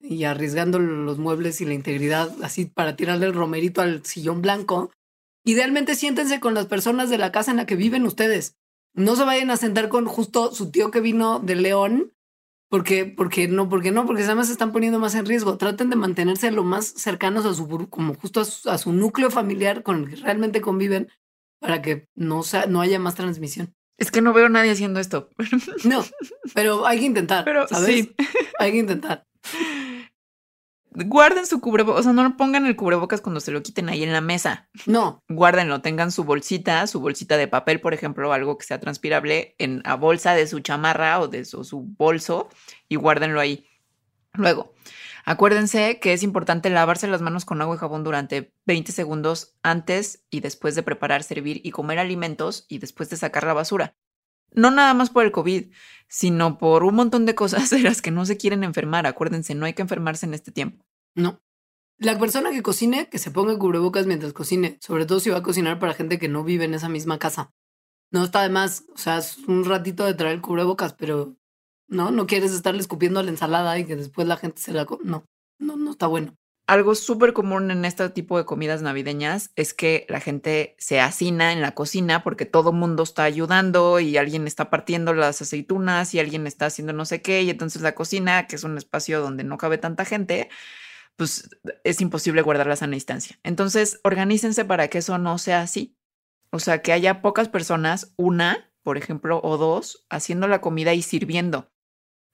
y 0.00 0.24
arriesgando 0.24 0.78
los 0.78 1.18
muebles 1.18 1.60
y 1.60 1.64
la 1.64 1.74
integridad 1.74 2.30
así 2.42 2.66
para 2.66 2.96
tirarle 2.96 3.26
el 3.26 3.34
romerito 3.34 3.80
al 3.80 4.04
sillón 4.04 4.42
blanco. 4.42 4.92
Idealmente 5.46 5.94
siéntense 5.94 6.40
con 6.40 6.54
las 6.54 6.66
personas 6.66 7.08
de 7.08 7.18
la 7.18 7.30
casa 7.30 7.52
en 7.52 7.56
la 7.56 7.66
que 7.66 7.76
viven 7.76 8.04
ustedes. 8.04 8.56
No 8.94 9.14
se 9.14 9.24
vayan 9.24 9.50
a 9.50 9.56
sentar 9.56 9.88
con 9.88 10.06
justo 10.06 10.52
su 10.52 10.72
tío 10.72 10.90
que 10.90 11.00
vino 11.00 11.38
de 11.38 11.54
León 11.54 12.12
Porque, 12.68 13.04
porque 13.06 13.46
no, 13.46 13.68
porque 13.68 13.92
no, 13.92 14.06
porque 14.06 14.24
además 14.24 14.48
se 14.48 14.52
están 14.54 14.72
poniendo 14.72 14.98
más 14.98 15.14
en 15.14 15.24
riesgo. 15.24 15.56
Traten 15.56 15.88
de 15.88 15.94
mantenerse 15.94 16.50
lo 16.50 16.64
más 16.64 16.86
cercanos 16.86 17.46
a 17.46 17.54
su, 17.54 17.88
como 17.88 18.14
justo 18.14 18.40
a 18.40 18.44
su, 18.44 18.68
a 18.68 18.76
su 18.76 18.92
núcleo 18.92 19.30
familiar 19.30 19.84
con 19.84 20.02
el 20.02 20.10
que 20.10 20.16
realmente 20.16 20.60
conviven 20.60 21.08
para 21.60 21.80
que 21.80 22.08
no, 22.16 22.42
sea, 22.42 22.66
no 22.66 22.80
haya 22.80 22.98
más 22.98 23.14
transmisión. 23.14 23.72
Es 23.98 24.10
que 24.10 24.22
no 24.22 24.32
veo 24.32 24.46
a 24.46 24.48
nadie 24.48 24.72
haciendo 24.72 24.98
esto. 24.98 25.30
No, 25.84 26.04
pero 26.54 26.86
hay 26.86 26.98
que 26.98 27.06
intentar. 27.06 27.44
Pero 27.44 27.68
¿sabes? 27.68 27.86
sí. 27.86 28.14
Hay 28.58 28.72
que 28.72 28.78
intentar. 28.78 29.26
Guarden 30.98 31.46
su 31.46 31.60
cubrebocas, 31.60 32.00
o 32.00 32.02
sea, 32.04 32.12
no 32.14 32.22
lo 32.22 32.38
pongan 32.38 32.64
el 32.64 32.74
cubrebocas 32.74 33.20
cuando 33.20 33.40
se 33.40 33.50
lo 33.50 33.62
quiten 33.62 33.90
ahí 33.90 34.02
en 34.02 34.14
la 34.14 34.22
mesa. 34.22 34.70
No, 34.86 35.22
Guárdenlo, 35.28 35.82
tengan 35.82 36.10
su 36.10 36.24
bolsita, 36.24 36.86
su 36.86 37.00
bolsita 37.00 37.36
de 37.36 37.48
papel, 37.48 37.82
por 37.82 37.92
ejemplo, 37.92 38.32
algo 38.32 38.56
que 38.56 38.64
sea 38.64 38.80
transpirable 38.80 39.54
en 39.58 39.82
la 39.84 39.96
bolsa 39.96 40.34
de 40.34 40.46
su 40.46 40.60
chamarra 40.60 41.20
o 41.20 41.28
de 41.28 41.44
su, 41.44 41.64
su 41.64 41.82
bolso 41.82 42.48
y 42.88 42.96
guárdenlo 42.96 43.40
ahí. 43.40 43.66
Luego, 44.32 44.72
acuérdense 45.26 46.00
que 46.00 46.14
es 46.14 46.22
importante 46.22 46.70
lavarse 46.70 47.08
las 47.08 47.20
manos 47.20 47.44
con 47.44 47.60
agua 47.60 47.76
y 47.76 47.78
jabón 47.78 48.02
durante 48.02 48.54
20 48.64 48.90
segundos 48.90 49.54
antes 49.62 50.24
y 50.30 50.40
después 50.40 50.74
de 50.76 50.82
preparar, 50.82 51.22
servir 51.22 51.60
y 51.62 51.72
comer 51.72 51.98
alimentos 51.98 52.64
y 52.68 52.78
después 52.78 53.10
de 53.10 53.18
sacar 53.18 53.44
la 53.44 53.52
basura. 53.52 53.94
No 54.56 54.70
nada 54.72 54.94
más 54.94 55.10
por 55.10 55.24
el 55.24 55.30
COVID, 55.30 55.66
sino 56.08 56.58
por 56.58 56.82
un 56.82 56.94
montón 56.96 57.26
de 57.26 57.34
cosas 57.34 57.70
de 57.70 57.80
las 57.80 58.02
que 58.02 58.10
no 58.10 58.26
se 58.26 58.36
quieren 58.36 58.64
enfermar. 58.64 59.06
Acuérdense, 59.06 59.54
no 59.54 59.66
hay 59.66 59.74
que 59.74 59.82
enfermarse 59.82 60.26
en 60.26 60.34
este 60.34 60.50
tiempo. 60.50 60.84
no. 61.14 61.40
La 61.98 62.18
persona 62.18 62.50
que 62.50 62.62
cocine, 62.62 63.08
que 63.08 63.16
se 63.16 63.30
ponga 63.30 63.58
cubrebocas 63.58 64.06
mientras 64.06 64.34
cocine, 64.34 64.76
sobre 64.82 65.06
todo 65.06 65.18
si 65.18 65.30
va 65.30 65.38
a 65.38 65.42
cocinar 65.42 65.78
para 65.78 65.94
gente 65.94 66.18
que 66.18 66.28
no 66.28 66.44
vive 66.44 66.66
en 66.66 66.74
esa 66.74 66.90
misma 66.90 67.18
casa. 67.18 67.54
No 68.10 68.22
está 68.22 68.42
de 68.42 68.50
más, 68.50 68.84
o 68.92 68.98
sea, 68.98 69.16
es 69.16 69.38
un 69.48 69.64
ratito 69.64 70.04
de 70.04 70.12
traer 70.12 70.42
cubrebocas, 70.42 70.92
pero 70.92 71.36
no, 71.88 72.10
no 72.10 72.26
quieres 72.26 72.52
estarle 72.52 72.80
escupiendo 72.80 73.22
la 73.22 73.30
ensalada 73.30 73.78
y 73.78 73.86
que 73.86 73.96
después 73.96 74.28
la 74.28 74.36
gente 74.36 74.60
se 74.60 74.74
la... 74.74 74.86
No, 75.04 75.24
no, 75.58 75.76
no 75.76 75.90
está 75.90 76.06
bueno. 76.06 76.36
Algo 76.68 76.96
súper 76.96 77.32
común 77.32 77.70
en 77.70 77.84
este 77.84 78.08
tipo 78.10 78.36
de 78.38 78.44
comidas 78.44 78.82
navideñas 78.82 79.52
es 79.54 79.72
que 79.72 80.04
la 80.08 80.18
gente 80.18 80.74
se 80.78 80.98
hacina 81.00 81.52
en 81.52 81.60
la 81.60 81.76
cocina 81.76 82.24
porque 82.24 82.44
todo 82.44 82.72
mundo 82.72 83.04
está 83.04 83.22
ayudando 83.22 84.00
y 84.00 84.16
alguien 84.16 84.48
está 84.48 84.68
partiendo 84.68 85.14
las 85.14 85.40
aceitunas 85.40 86.12
y 86.12 86.18
alguien 86.18 86.44
está 86.48 86.66
haciendo 86.66 86.92
no 86.92 87.04
sé 87.04 87.22
qué 87.22 87.42
y 87.42 87.50
entonces 87.50 87.82
la 87.82 87.94
cocina, 87.94 88.48
que 88.48 88.56
es 88.56 88.64
un 88.64 88.76
espacio 88.78 89.20
donde 89.20 89.44
no 89.44 89.58
cabe 89.58 89.78
tanta 89.78 90.04
gente, 90.04 90.48
pues 91.14 91.48
es 91.84 92.00
imposible 92.00 92.42
guardar 92.42 92.66
la 92.66 92.86
distancia. 92.88 93.38
Entonces, 93.44 94.00
organícense 94.02 94.64
para 94.64 94.88
que 94.88 94.98
eso 94.98 95.18
no 95.18 95.38
sea 95.38 95.60
así. 95.62 95.96
O 96.50 96.58
sea, 96.58 96.82
que 96.82 96.92
haya 96.92 97.22
pocas 97.22 97.48
personas, 97.48 98.12
una, 98.16 98.72
por 98.82 98.98
ejemplo, 98.98 99.40
o 99.44 99.56
dos, 99.56 100.04
haciendo 100.10 100.48
la 100.48 100.60
comida 100.60 100.94
y 100.94 101.02
sirviendo 101.02 101.70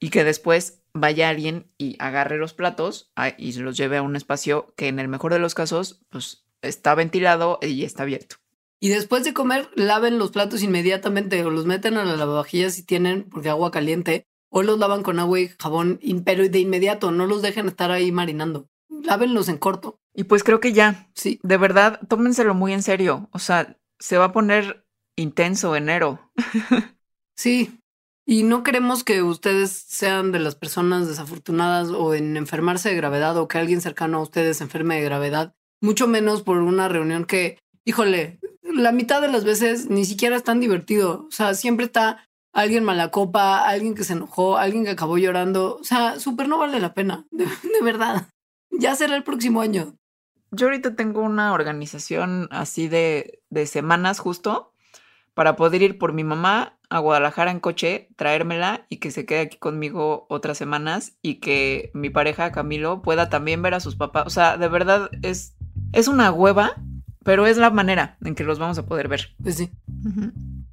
y 0.03 0.11
que 0.11 0.25
después 0.25 0.83
vaya 0.93 1.29
alguien 1.29 1.71
y 1.79 1.95
agarre 2.01 2.37
los 2.37 2.55
platos 2.55 3.13
ah, 3.15 3.31
y 3.39 3.53
los 3.53 3.77
lleve 3.77 3.99
a 3.99 4.03
un 4.03 4.17
espacio 4.17 4.75
que 4.77 4.89
en 4.89 4.99
el 4.99 5.07
mejor 5.07 5.33
de 5.33 5.39
los 5.39 5.55
casos 5.55 6.03
pues 6.11 6.45
está 6.61 6.97
ventilado 6.97 7.61
y 7.63 7.85
está 7.85 8.03
abierto. 8.03 8.37
Y 8.81 8.89
después 8.89 9.23
de 9.23 9.33
comer, 9.33 9.71
laven 9.77 10.19
los 10.19 10.33
platos 10.33 10.65
inmediatamente 10.65 11.45
o 11.45 11.51
los 11.51 11.67
meten 11.67 11.97
a 11.97 12.05
la 12.05 12.17
lavavajillas 12.17 12.75
si 12.75 12.83
tienen, 12.85 13.29
porque 13.31 13.49
agua 13.49 13.71
caliente, 13.71 14.27
o 14.51 14.65
los 14.65 14.77
lavan 14.77 15.05
con 15.05 15.21
agua 15.21 15.39
y 15.39 15.51
jabón, 15.57 16.01
pero 16.25 16.49
de 16.49 16.59
inmediato, 16.59 17.13
no 17.13 17.27
los 17.27 17.43
dejen 17.43 17.69
estar 17.69 17.93
ahí 17.93 18.11
marinando. 18.11 18.67
Lávenlos 18.89 19.49
en 19.49 19.59
corto. 19.59 20.01
Y 20.13 20.25
pues 20.25 20.43
creo 20.43 20.59
que 20.59 20.73
ya, 20.73 21.09
Sí, 21.15 21.39
de 21.45 21.57
verdad, 21.59 22.01
tómenselo 22.09 22.55
muy 22.55 22.73
en 22.73 22.83
serio. 22.83 23.29
O 23.33 23.39
sea, 23.39 23.79
se 24.01 24.19
va 24.19 24.27
a 24.27 24.33
poner 24.33 24.85
intenso 25.15 25.77
enero. 25.77 26.33
sí. 27.37 27.82
Y 28.25 28.45
no 28.45 28.63
queremos 28.63 29.03
que 29.03 29.23
ustedes 29.23 29.71
sean 29.71 30.31
de 30.31 30.39
las 30.39 30.55
personas 30.55 31.09
desafortunadas 31.09 31.91
o 31.91 32.15
en 32.15 32.37
enfermarse 32.37 32.89
de 32.89 32.97
gravedad 32.97 33.37
o 33.37 33.49
que 33.49 33.59
alguien 33.59 33.81
cercano 33.81 34.19
a 34.19 34.23
ustedes 34.23 34.59
se 34.59 34.65
enferme 34.65 34.97
de 34.97 35.03
gravedad, 35.03 35.55
mucho 35.81 36.07
menos 36.07 36.43
por 36.43 36.59
una 36.59 36.89
reunión 36.89 37.25
que, 37.25 37.59
híjole, 37.85 38.39
la 38.63 38.93
mitad 38.93 39.21
de 39.21 39.29
las 39.29 39.45
veces 39.45 39.91
ni 39.91 40.05
siquiera 40.05 40.37
es 40.37 40.45
tan 40.45 40.61
divertido. 40.61 41.27
O 41.29 41.31
sea, 41.33 41.55
siempre 41.55 41.87
está 41.87 42.29
alguien 42.53 42.85
mala 42.85 43.11
copa, 43.11 43.67
alguien 43.69 43.95
que 43.95 44.05
se 44.05 44.13
enojó, 44.13 44.57
alguien 44.57 44.85
que 44.85 44.91
acabó 44.91 45.19
llorando. 45.19 45.79
O 45.81 45.85
sea, 45.85 46.21
súper 46.21 46.49
no 46.49 46.59
vale 46.59 46.79
la 46.79 46.95
pena, 46.95 47.27
de, 47.31 47.45
de 47.45 47.83
verdad. 47.83 48.29
Ya 48.71 48.95
será 48.95 49.17
el 49.17 49.25
próximo 49.25 49.61
año. 49.61 49.97
Yo 50.51 50.67
ahorita 50.67 50.95
tengo 50.95 51.23
una 51.23 51.53
organización 51.53 52.49
así 52.51 52.87
de, 52.87 53.41
de 53.51 53.67
semanas 53.67 54.19
justo 54.19 54.73
para 55.35 55.57
poder 55.57 55.83
ir 55.83 55.99
por 55.99 56.13
mi 56.13 56.25
mamá 56.25 56.79
a 56.93 56.99
Guadalajara 56.99 57.51
en 57.51 57.59
coche, 57.59 58.11
traérmela 58.17 58.85
y 58.91 58.99
que 58.99 59.11
se 59.11 59.25
quede 59.25 59.41
aquí 59.41 59.57
conmigo 59.57 60.27
otras 60.29 60.59
semanas 60.59 61.15
y 61.23 61.37
que 61.37 61.91
mi 61.95 62.11
pareja 62.11 62.53
Camilo 62.53 63.01
pueda 63.01 63.31
también 63.31 63.63
ver 63.63 63.73
a 63.73 63.81
sus 63.81 63.97
papás. 63.97 64.25
O 64.27 64.31
sea, 64.31 64.59
de 64.59 64.69
verdad 64.69 65.09
es, 65.23 65.55
es 65.93 66.07
una 66.07 66.31
hueva, 66.31 66.75
pero 67.25 67.47
es 67.47 67.57
la 67.57 67.71
manera 67.71 68.19
en 68.23 68.35
que 68.35 68.45
los 68.45 68.59
vamos 68.59 68.77
a 68.77 68.85
poder 68.85 69.09
ver. 69.09 69.35
Pues 69.43 69.57
sí. 69.57 69.71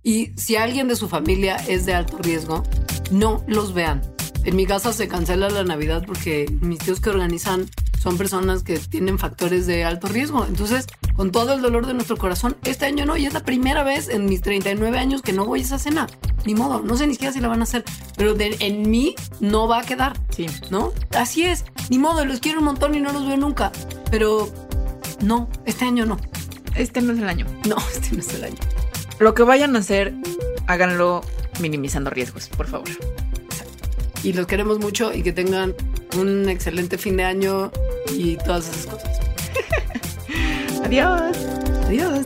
Y 0.04 0.34
si 0.36 0.58
alguien 0.58 0.90
de 0.90 0.98
su 0.98 1.08
familia 1.08 1.56
es 1.56 1.86
de 1.86 1.94
alto 1.94 2.18
riesgo, 2.18 2.64
no 3.12 3.42
los 3.48 3.74
vean. 3.74 4.02
En 4.44 4.58
mi 4.58 4.66
casa 4.66 4.92
se 4.92 5.08
cancela 5.08 5.50
la 5.50 5.64
Navidad 5.64 6.04
porque 6.06 6.54
mis 6.60 6.80
tíos 6.80 7.00
que 7.00 7.12
organizan 7.12 7.68
son 8.00 8.18
personas 8.18 8.64
que 8.64 8.78
tienen 8.80 9.20
factores 9.20 9.68
de 9.68 9.84
alto 9.84 10.08
riesgo. 10.08 10.46
Entonces, 10.46 10.88
con 11.16 11.32
todo 11.32 11.54
el 11.54 11.62
dolor 11.62 11.86
de 11.86 11.94
nuestro 11.94 12.16
corazón, 12.18 12.56
este 12.64 12.86
año 12.86 13.06
no, 13.06 13.18
y 13.18 13.26
es 13.26 13.34
la 13.34 13.42
primera 13.42 13.84
vez 13.84 14.08
en 14.10 14.26
mis 14.26 14.42
39 14.42 14.98
años 14.98 15.22
que 15.22 15.34
no 15.34 15.46
voy 15.46 15.60
a 15.60 15.64
esa 15.64 15.78
cena. 15.80 16.08
Ni 16.46 16.56
modo, 16.56 16.80
no 16.82 16.96
sé 16.96 17.06
ni 17.08 17.14
siquiera 17.14 17.34
si 17.34 17.42
la 17.42 17.50
van 17.50 17.60
a 17.60 17.64
hacer, 17.64 17.84
pero 18.16 18.34
de- 18.34 18.56
en 18.62 18.90
mí 18.90 19.16
no 19.42 19.68
va 19.68 19.80
a 19.80 19.84
quedar, 19.84 20.18
Sí. 20.30 20.46
¿no? 20.72 20.94
Así 21.18 21.44
es, 21.44 21.66
ni 21.90 22.00
modo, 22.00 22.24
los 22.24 22.40
quiero 22.40 22.60
un 22.60 22.66
montón 22.66 22.96
y 22.96 23.00
no 23.02 23.12
los 23.12 23.28
veo 23.28 23.36
nunca. 23.38 23.72
Pero 24.10 24.50
no, 25.22 25.50
este 25.66 25.84
año 25.86 26.06
no. 26.06 26.18
Este 26.76 27.02
no 27.02 27.12
es 27.12 27.20
el 27.20 27.28
año. 27.28 27.46
No, 27.68 27.76
este 27.94 28.12
no 28.16 28.20
es 28.22 28.34
el 28.34 28.46
año. 28.46 28.58
Lo 29.20 29.34
que 29.36 29.44
vayan 29.44 29.76
a 29.76 29.80
hacer, 29.80 30.14
háganlo 30.68 31.22
minimizando 31.60 32.10
riesgos, 32.10 32.48
por 32.48 32.68
favor. 32.68 32.88
y 34.24 34.34
los 34.34 34.48
queremos 34.48 34.80
mucho 34.80 35.14
y 35.14 35.24
que 35.24 35.32
tengan 35.34 35.74
un 36.18 36.50
excelente 36.50 36.98
fin 36.98 37.18
de 37.18 37.24
año 37.24 37.72
y 38.12 38.38
todas 38.38 38.70
esas 38.70 38.86
cosas. 38.86 39.20
Adiós. 40.84 41.38
Adiós. 41.86 42.26